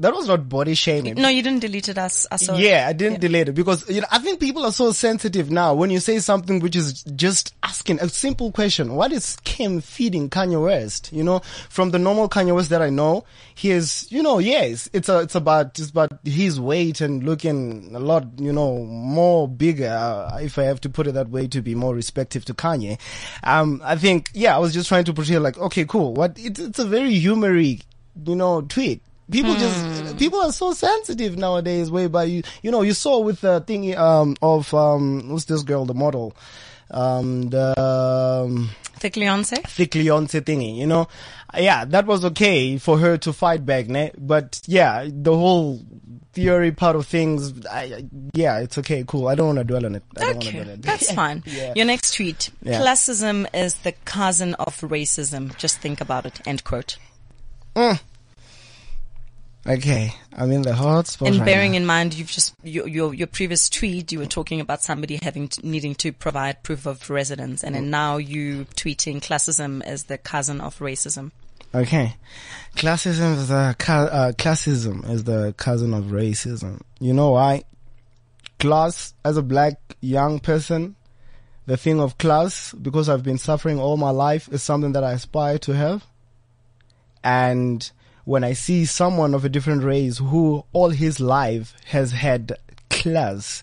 That 0.00 0.12
was 0.12 0.26
not 0.26 0.48
body 0.48 0.74
shaming. 0.74 1.14
No, 1.14 1.28
you 1.28 1.40
didn't 1.40 1.60
delete 1.60 1.88
it. 1.88 1.96
As 1.98 2.26
I 2.32 2.36
saw. 2.36 2.56
Yeah, 2.56 2.86
I 2.88 2.92
didn't 2.92 3.20
delete 3.20 3.48
it 3.48 3.52
because 3.52 3.88
you 3.88 4.00
know 4.00 4.08
I 4.10 4.18
think 4.18 4.40
people 4.40 4.64
are 4.64 4.72
so 4.72 4.90
sensitive 4.90 5.52
now. 5.52 5.72
When 5.74 5.90
you 5.90 6.00
say 6.00 6.18
something 6.18 6.58
which 6.58 6.74
is 6.74 7.04
just 7.14 7.54
asking 7.62 8.00
a 8.00 8.08
simple 8.08 8.50
question, 8.50 8.96
what 8.96 9.12
is 9.12 9.36
Kim 9.44 9.80
feeding 9.80 10.30
Kanye 10.30 10.60
West? 10.60 11.12
You 11.12 11.22
know, 11.22 11.40
from 11.68 11.92
the 11.92 12.00
normal 12.00 12.28
Kanye 12.28 12.52
West 12.52 12.70
that 12.70 12.82
I 12.82 12.90
know, 12.90 13.24
he 13.54 13.70
is, 13.70 14.10
you 14.10 14.20
know, 14.20 14.40
yes, 14.40 14.90
it's 14.92 15.08
a, 15.08 15.20
it's 15.20 15.36
about 15.36 15.78
it's 15.78 15.90
about 15.90 16.18
his 16.24 16.60
weight 16.60 17.00
and 17.00 17.22
looking 17.22 17.94
a 17.94 18.00
lot, 18.00 18.26
you 18.40 18.52
know, 18.52 18.78
more 18.78 19.46
bigger. 19.46 19.90
Uh, 19.90 20.38
if 20.42 20.58
I 20.58 20.64
have 20.64 20.80
to 20.82 20.88
put 20.88 21.06
it 21.06 21.12
that 21.12 21.28
way, 21.28 21.46
to 21.46 21.62
be 21.62 21.76
more 21.76 21.94
respective 21.94 22.44
to 22.46 22.54
Kanye. 22.54 22.98
Um, 23.44 23.80
I 23.84 23.94
think 23.94 24.30
yeah, 24.34 24.56
I 24.56 24.58
was 24.58 24.74
just 24.74 24.88
trying 24.88 25.04
to 25.04 25.12
portray 25.12 25.38
like, 25.38 25.56
okay, 25.56 25.84
cool. 25.84 26.14
What 26.14 26.36
it's 26.36 26.58
it's 26.58 26.80
a 26.80 26.84
very 26.84 27.14
humory, 27.14 27.82
you 28.26 28.34
know, 28.34 28.62
tweet. 28.62 29.00
People 29.30 29.54
just 29.54 30.18
people 30.18 30.40
are 30.40 30.52
so 30.52 30.72
sensitive 30.72 31.36
nowadays. 31.38 31.90
Whereby 31.90 32.24
you 32.24 32.42
you 32.62 32.70
know 32.70 32.82
you 32.82 32.92
saw 32.92 33.20
with 33.20 33.40
the 33.40 33.60
thing 33.60 33.96
um 33.96 34.36
of 34.42 34.72
um 34.74 35.30
what's 35.30 35.44
this 35.46 35.62
girl 35.62 35.86
the 35.86 35.94
model 35.94 36.36
um 36.90 37.48
the 37.48 37.80
um, 37.80 38.70
Thick 38.98 39.14
Leeyonce? 39.14 39.62
thick 39.66 39.92
Leeyonce 39.92 40.40
thingy 40.42 40.76
you 40.76 40.86
know 40.86 41.08
yeah 41.56 41.84
that 41.86 42.06
was 42.06 42.24
okay 42.26 42.76
for 42.78 42.98
her 42.98 43.16
to 43.18 43.32
fight 43.32 43.64
back 43.64 43.88
ne? 43.88 44.10
but 44.18 44.60
yeah 44.66 45.08
the 45.10 45.34
whole 45.34 45.80
theory 46.34 46.72
part 46.72 46.94
of 46.94 47.06
things 47.06 47.66
I, 47.66 48.04
yeah 48.34 48.58
it's 48.58 48.76
okay 48.78 49.04
cool 49.06 49.28
I 49.28 49.34
don't 49.34 49.46
want 49.46 49.58
to 49.58 49.64
dwell 49.64 49.86
on 49.86 49.94
it 49.94 50.02
I 50.16 50.20
don't 50.20 50.36
Okay, 50.36 50.50
dwell 50.52 50.62
on 50.64 50.68
it 50.70 50.82
that's 50.82 51.10
fine. 51.22 51.42
Yeah. 51.46 51.72
Your 51.74 51.86
next 51.86 52.14
tweet. 52.14 52.50
Yeah. 52.62 52.80
Classism 52.80 53.46
is 53.54 53.74
the 53.76 53.92
cousin 54.04 54.54
of 54.54 54.78
racism. 54.82 55.56
Just 55.56 55.78
think 55.78 56.00
about 56.00 56.26
it. 56.26 56.40
End 56.46 56.62
quote. 56.64 56.98
Okay 59.66 60.14
I'm 60.36 60.50
in 60.50 60.62
the 60.62 60.74
hot 60.74 61.06
spot 61.06 61.28
And 61.28 61.38
right 61.38 61.44
bearing 61.46 61.72
now. 61.72 61.78
in 61.78 61.86
mind, 61.86 62.14
you've 62.14 62.30
just 62.30 62.54
your, 62.62 62.88
your 62.88 63.14
your 63.14 63.26
previous 63.28 63.68
tweet, 63.68 64.10
you 64.12 64.18
were 64.18 64.26
talking 64.26 64.60
about 64.60 64.82
somebody 64.82 65.18
having 65.22 65.48
to, 65.48 65.66
needing 65.66 65.94
to 65.96 66.12
provide 66.12 66.62
proof 66.62 66.86
of 66.86 67.08
residence, 67.08 67.62
and 67.62 67.74
then 67.74 67.88
now 67.90 68.16
you 68.16 68.66
tweeting 68.74 69.20
classism 69.22 69.82
as 69.82 70.04
the 70.04 70.18
cousin 70.18 70.60
of 70.60 70.78
racism. 70.80 71.30
Okay. 71.74 72.14
Classism 72.76 73.36
is 73.36 73.48
the 73.48 73.54
uh, 73.54 74.32
classism 74.32 75.08
is 75.08 75.24
the 75.24 75.54
cousin 75.56 75.94
of 75.94 76.04
racism. 76.06 76.80
You 77.00 77.12
know 77.14 77.30
why? 77.30 77.62
Class 78.58 79.14
as 79.24 79.36
a 79.36 79.42
black 79.42 79.74
young 80.00 80.38
person, 80.40 80.96
the 81.66 81.76
thing 81.76 82.00
of 82.00 82.18
class 82.18 82.72
because 82.72 83.08
I've 83.08 83.22
been 83.22 83.38
suffering 83.38 83.78
all 83.80 83.96
my 83.96 84.10
life 84.10 84.48
is 84.52 84.62
something 84.62 84.92
that 84.92 85.04
I 85.04 85.12
aspire 85.12 85.58
to 85.58 85.72
have. 85.74 86.04
And 87.22 87.90
when 88.24 88.44
I 88.44 88.54
see 88.54 88.84
someone 88.84 89.34
of 89.34 89.44
a 89.44 89.48
different 89.48 89.84
race 89.84 90.18
who 90.18 90.64
all 90.72 90.90
his 90.90 91.20
life 91.20 91.74
has 91.86 92.12
had 92.12 92.56
class, 92.90 93.62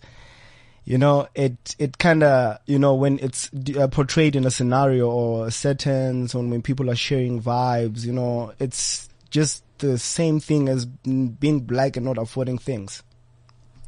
you 0.86 0.98
know, 0.98 1.28
it, 1.36 1.76
it 1.80 1.98
kind 1.98 2.24
of, 2.24 2.60
you 2.66 2.80
know, 2.80 2.94
when 2.96 3.20
it's 3.20 3.50
uh, 3.78 3.88
portrayed 3.88 4.36
in 4.36 4.46
a 4.46 4.52
scenario 4.52 5.10
or 5.10 5.48
a 5.48 5.52
sentence, 5.52 6.36
or 6.36 6.44
when 6.44 6.62
people 6.62 6.90
are 6.90 6.96
sharing 6.96 7.42
vibes, 7.42 8.06
you 8.06 8.14
know, 8.14 8.54
it's 8.60 9.10
just 9.30 9.64
the 9.80 9.98
same 9.98 10.40
thing 10.40 10.70
as 10.70 10.86
being 10.86 11.62
black 11.62 11.98
and 11.98 12.06
not 12.06 12.18
affording 12.18 12.58
things. 12.58 13.04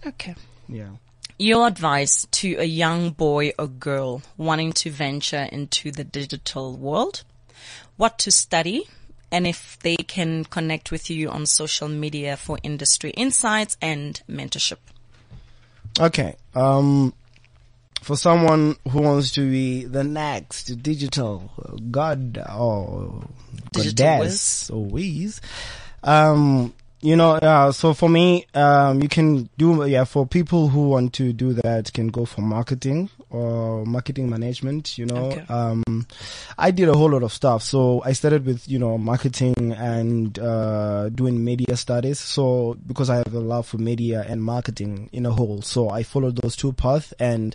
Okay. 0.05 0.35
Yeah. 0.67 0.89
Your 1.39 1.67
advice 1.67 2.27
to 2.31 2.55
a 2.59 2.63
young 2.63 3.09
boy 3.09 3.53
or 3.57 3.67
girl 3.67 4.21
wanting 4.37 4.71
to 4.73 4.91
venture 4.91 5.47
into 5.51 5.91
the 5.91 6.03
digital 6.03 6.77
world, 6.77 7.23
what 7.97 8.19
to 8.19 8.31
study, 8.31 8.87
and 9.33 9.47
if 9.47 9.79
they 9.79 9.95
can 9.95 10.45
connect 10.45 10.91
with 10.91 11.09
you 11.09 11.27
on 11.29 11.47
social 11.47 11.89
media 11.89 12.37
for 12.37 12.59
industry 12.61 13.09
insights 13.09 13.75
and 13.81 14.21
mentorship. 14.29 14.77
Okay. 15.99 16.35
Um, 16.53 17.13
for 18.03 18.15
someone 18.15 18.75
who 18.89 19.01
wants 19.01 19.31
to 19.31 19.49
be 19.49 19.85
the 19.85 20.03
next 20.03 20.65
digital 20.83 21.51
god 21.89 22.37
or 22.55 23.23
Digital 23.71 24.05
goddess 24.05 24.69
or 24.69 24.85
whiz, 24.85 25.41
um, 26.03 26.73
you 27.03 27.17
know, 27.17 27.31
uh, 27.31 27.69
so 27.73 27.93
for 27.93 28.07
me, 28.07 28.45
um, 28.53 29.01
you 29.01 29.09
can 29.09 29.49
do, 29.57 29.85
yeah, 29.85 30.05
for 30.05 30.25
people 30.25 30.69
who 30.69 30.87
want 30.87 31.11
to 31.15 31.33
do 31.33 31.51
that, 31.51 31.91
can 31.91 32.07
go 32.07 32.23
for 32.23 32.39
marketing 32.39 33.09
or 33.29 33.85
marketing 33.85 34.29
management, 34.29 34.97
you 34.97 35.05
know. 35.05 35.31
Okay. 35.31 35.43
Um, 35.49 36.07
I 36.57 36.71
did 36.71 36.87
a 36.87 36.93
whole 36.93 37.09
lot 37.09 37.23
of 37.23 37.33
stuff. 37.33 37.61
So 37.61 38.01
I 38.05 38.13
started 38.13 38.45
with, 38.45 38.69
you 38.69 38.79
know, 38.79 38.97
marketing 38.97 39.73
and, 39.73 40.39
uh, 40.39 41.09
doing 41.09 41.43
media 41.43 41.75
studies. 41.75 42.19
So 42.19 42.77
because 42.87 43.09
I 43.09 43.17
have 43.17 43.33
a 43.33 43.39
love 43.39 43.67
for 43.67 43.79
media 43.79 44.23
and 44.25 44.41
marketing 44.41 45.09
in 45.11 45.25
a 45.25 45.31
whole. 45.31 45.61
So 45.61 45.89
I 45.89 46.03
followed 46.03 46.37
those 46.37 46.55
two 46.55 46.71
paths. 46.71 47.13
And 47.19 47.53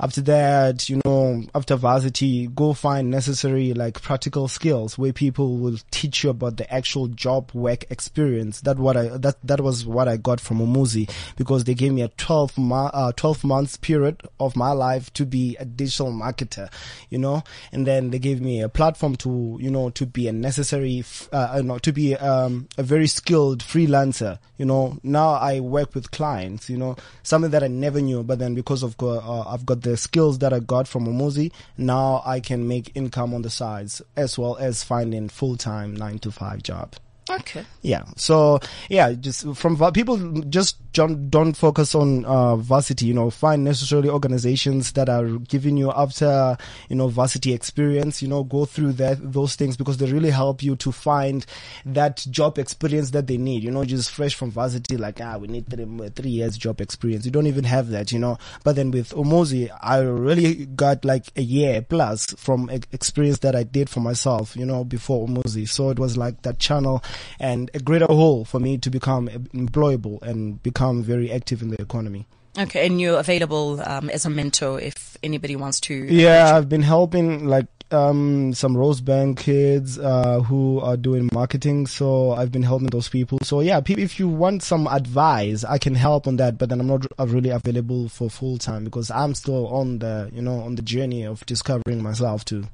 after 0.00 0.22
that, 0.22 0.88
you 0.88 1.00
know, 1.04 1.44
after 1.54 1.76
varsity, 1.76 2.48
go 2.48 2.72
find 2.72 3.10
necessary, 3.10 3.74
like 3.74 4.02
practical 4.02 4.48
skills 4.48 4.98
where 4.98 5.12
people 5.12 5.58
will 5.58 5.78
teach 5.92 6.24
you 6.24 6.30
about 6.30 6.56
the 6.56 6.72
actual 6.74 7.06
job 7.06 7.52
work 7.54 7.84
experience. 7.90 8.62
That 8.62 8.78
what 8.88 8.96
I, 8.96 9.08
that, 9.18 9.36
that 9.44 9.60
was 9.60 9.84
what 9.84 10.08
I 10.08 10.16
got 10.16 10.40
from 10.40 10.60
Umuzi 10.60 11.10
because 11.36 11.64
they 11.64 11.74
gave 11.74 11.92
me 11.92 12.00
a 12.00 12.08
12 12.08 12.56
mo- 12.56 12.90
uh, 12.94 13.12
12 13.12 13.44
months 13.44 13.76
period 13.76 14.22
of 14.40 14.56
my 14.56 14.72
life 14.72 15.12
to 15.12 15.26
be 15.26 15.56
a 15.60 15.66
digital 15.66 16.10
marketer, 16.10 16.72
you 17.10 17.18
know, 17.18 17.42
and 17.70 17.86
then 17.86 18.08
they 18.10 18.18
gave 18.18 18.40
me 18.40 18.62
a 18.62 18.68
platform 18.70 19.14
to, 19.16 19.58
you 19.60 19.70
know, 19.70 19.90
to 19.90 20.06
be 20.06 20.26
a 20.26 20.32
necessary, 20.32 21.04
uh, 21.32 21.54
you 21.58 21.64
know, 21.64 21.76
to 21.78 21.92
be, 21.92 22.16
um, 22.16 22.66
a 22.78 22.82
very 22.82 23.06
skilled 23.06 23.60
freelancer, 23.62 24.38
you 24.56 24.64
know. 24.64 24.98
Now 25.02 25.32
I 25.34 25.60
work 25.60 25.94
with 25.94 26.10
clients, 26.10 26.70
you 26.70 26.78
know, 26.78 26.96
something 27.22 27.50
that 27.50 27.62
I 27.62 27.68
never 27.68 28.00
knew, 28.00 28.22
but 28.22 28.38
then 28.38 28.54
because 28.54 28.82
of, 28.82 28.96
uh, 29.02 29.42
I've 29.42 29.66
got 29.66 29.82
the 29.82 29.98
skills 29.98 30.38
that 30.38 30.54
I 30.54 30.60
got 30.60 30.88
from 30.88 31.06
Umuzi, 31.06 31.52
now 31.76 32.22
I 32.24 32.40
can 32.40 32.66
make 32.66 32.92
income 32.94 33.34
on 33.34 33.42
the 33.42 33.50
sides 33.50 34.00
as 34.16 34.38
well 34.38 34.56
as 34.56 34.82
finding 34.82 35.28
full-time 35.28 35.94
nine 35.94 36.18
to 36.20 36.30
five 36.30 36.62
job. 36.62 36.94
Okay. 37.30 37.64
Yeah. 37.82 38.04
So 38.16 38.60
yeah, 38.88 39.12
just 39.12 39.54
from 39.54 39.76
people 39.92 40.16
just 40.42 40.76
don't, 40.92 41.30
don't 41.30 41.52
focus 41.54 41.94
on 41.94 42.24
uh, 42.24 42.56
varsity. 42.56 43.06
You 43.06 43.14
know, 43.14 43.30
find 43.30 43.64
necessarily 43.64 44.08
organizations 44.08 44.92
that 44.92 45.08
are 45.08 45.26
giving 45.38 45.76
you 45.76 45.92
after 45.92 46.56
you 46.88 46.96
know 46.96 47.08
varsity 47.08 47.52
experience. 47.52 48.22
You 48.22 48.28
know, 48.28 48.44
go 48.44 48.64
through 48.64 48.94
that 48.94 49.32
those 49.32 49.56
things 49.56 49.76
because 49.76 49.98
they 49.98 50.10
really 50.10 50.30
help 50.30 50.62
you 50.62 50.76
to 50.76 50.90
find 50.92 51.44
that 51.84 52.26
job 52.30 52.58
experience 52.58 53.10
that 53.10 53.26
they 53.26 53.36
need. 53.36 53.62
You 53.62 53.70
know, 53.70 53.84
just 53.84 54.10
fresh 54.10 54.34
from 54.34 54.50
varsity, 54.50 54.96
like 54.96 55.20
ah, 55.20 55.36
we 55.36 55.48
need 55.48 55.68
three, 55.68 56.08
three 56.10 56.30
years 56.30 56.56
job 56.56 56.80
experience. 56.80 57.24
You 57.26 57.30
don't 57.30 57.46
even 57.46 57.64
have 57.64 57.90
that. 57.90 58.10
You 58.10 58.18
know, 58.18 58.38
but 58.64 58.76
then 58.76 58.90
with 58.90 59.10
Umuzi, 59.10 59.70
I 59.82 60.00
really 60.00 60.66
got 60.66 61.04
like 61.04 61.26
a 61.36 61.42
year 61.42 61.82
plus 61.82 62.32
from 62.34 62.70
experience 62.70 63.40
that 63.40 63.54
I 63.54 63.62
did 63.64 63.90
for 63.90 64.00
myself. 64.00 64.56
You 64.56 64.64
know, 64.64 64.84
before 64.84 65.26
Umuzi, 65.28 65.68
so 65.68 65.90
it 65.90 65.98
was 65.98 66.16
like 66.16 66.42
that 66.42 66.58
channel 66.58 67.02
and 67.40 67.70
a 67.74 67.78
greater 67.80 68.06
whole 68.06 68.44
for 68.44 68.60
me 68.60 68.78
to 68.78 68.90
become 68.90 69.28
employable 69.28 70.20
and 70.22 70.62
become 70.62 71.02
very 71.02 71.30
active 71.30 71.62
in 71.62 71.68
the 71.70 71.80
economy. 71.80 72.26
Okay. 72.58 72.86
And 72.86 73.00
you're 73.00 73.18
available 73.20 73.80
um, 73.86 74.10
as 74.10 74.24
a 74.26 74.30
mentor 74.30 74.80
if 74.80 75.16
anybody 75.22 75.54
wants 75.56 75.78
to. 75.80 75.94
Yeah, 75.94 76.56
I've 76.56 76.68
been 76.68 76.82
helping 76.82 77.46
like 77.46 77.66
um 77.90 78.52
some 78.52 78.74
Rosebank 78.76 79.38
kids 79.38 79.98
uh 79.98 80.40
who 80.40 80.78
are 80.80 80.98
doing 80.98 81.30
marketing 81.32 81.86
so 81.86 82.32
I've 82.32 82.52
been 82.52 82.62
helping 82.62 82.88
those 82.88 83.08
people 83.08 83.38
so 83.42 83.60
yeah 83.60 83.80
if 83.86 84.18
you 84.18 84.28
want 84.28 84.62
some 84.62 84.86
advice 84.86 85.64
I 85.64 85.78
can 85.78 85.94
help 85.94 86.26
on 86.26 86.36
that 86.36 86.58
but 86.58 86.68
then 86.68 86.80
I'm 86.80 86.86
not 86.86 87.06
really 87.18 87.48
available 87.48 88.10
for 88.10 88.28
full 88.28 88.58
time 88.58 88.84
because 88.84 89.10
I'm 89.10 89.34
still 89.34 89.68
on 89.68 90.00
the 90.00 90.28
you 90.34 90.42
know 90.42 90.60
on 90.60 90.74
the 90.74 90.82
journey 90.82 91.24
of 91.24 91.46
discovering 91.46 92.02
myself 92.02 92.44
too 92.44 92.64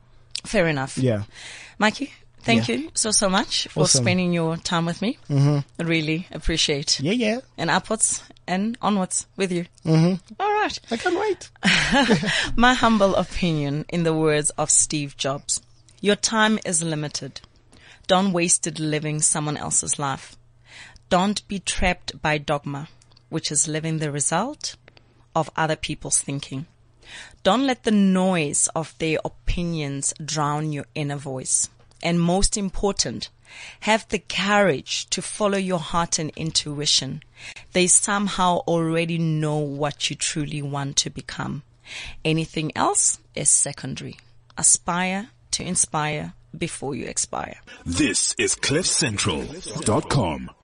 Fair 0.45 0.67
enough. 0.67 0.99
yeah 0.99 1.23
Mikey, 1.79 2.13
thank 2.45 2.69
Yeah. 2.69 2.77
you 2.77 2.91
so, 2.95 3.11
so 3.11 3.29
much 3.29 3.67
for 3.69 3.83
Awesome. 3.85 4.05
spending 4.05 4.33
your 4.33 4.57
time 4.57 4.87
with 4.87 5.01
me. 5.03 5.19
Mm-hmm. 5.29 5.59
I 5.81 5.83
really 5.83 6.27
appreciate 6.33 7.01
yeah 7.01 7.13
yeah 7.13 7.39
And 7.59 7.71
upwards 7.71 8.23
and 8.47 8.77
onwards 8.81 9.27
with 9.37 9.51
you. 9.53 9.67
mm-hmm. 9.85 10.15
All 10.39 10.53
right. 10.61 10.79
I 10.91 10.97
can't 10.97 11.19
wait 11.19 11.51
My 12.57 12.75
humble 12.75 13.15
opinion, 13.17 13.85
in 13.89 14.03
the 14.05 14.13
words 14.15 14.51
of 14.59 14.71
Steve 14.71 15.17
Jobs, 15.17 15.61
your 16.01 16.17
time 16.17 16.59
is 16.65 16.83
limited. 16.83 17.41
Don't 18.07 18.33
waste 18.33 18.67
it 18.67 18.79
living 18.79 19.23
someone 19.23 19.57
else's 19.57 19.99
life. 19.99 20.37
Don't 21.09 21.47
be 21.49 21.59
trapped 21.59 22.21
by 22.21 22.37
dogma, 22.39 22.89
which 23.31 23.51
is 23.51 23.67
living 23.69 23.99
the 23.99 24.11
result 24.13 24.77
of 25.35 25.49
other 25.57 25.77
people's 25.77 26.19
thinking. 26.19 26.67
Don't 27.43 27.67
let 27.67 27.85
the 27.85 27.91
noise 27.91 28.69
of 28.75 28.95
their 28.99 29.19
opinions 29.25 30.13
drown 30.25 30.73
your 30.73 30.87
inner 30.95 31.17
voice. 31.17 31.69
And 32.05 32.21
most 32.21 32.57
important, 32.57 33.31
have 33.81 34.07
the 34.09 34.19
courage 34.19 35.07
to 35.11 35.23
follow 35.23 35.59
your 35.59 35.79
heart 35.79 36.19
and 36.19 36.31
intuition. 36.37 37.23
They 37.73 37.87
somehow 37.87 38.59
already 38.67 39.19
know 39.19 39.57
what 39.57 40.11
you 40.11 40.17
truly 40.17 40.61
want 40.63 40.97
to 40.99 41.11
become. 41.11 41.63
Anything 42.25 42.73
else 42.77 43.19
is 43.35 43.51
secondary. 43.51 44.19
Aspire 44.57 45.31
to 45.53 45.65
inspire 45.65 46.35
before 46.57 46.95
you 46.95 47.07
expire. 47.07 47.57
This 47.85 48.35
is 48.39 48.55
CliffCentral.com. 48.55 50.51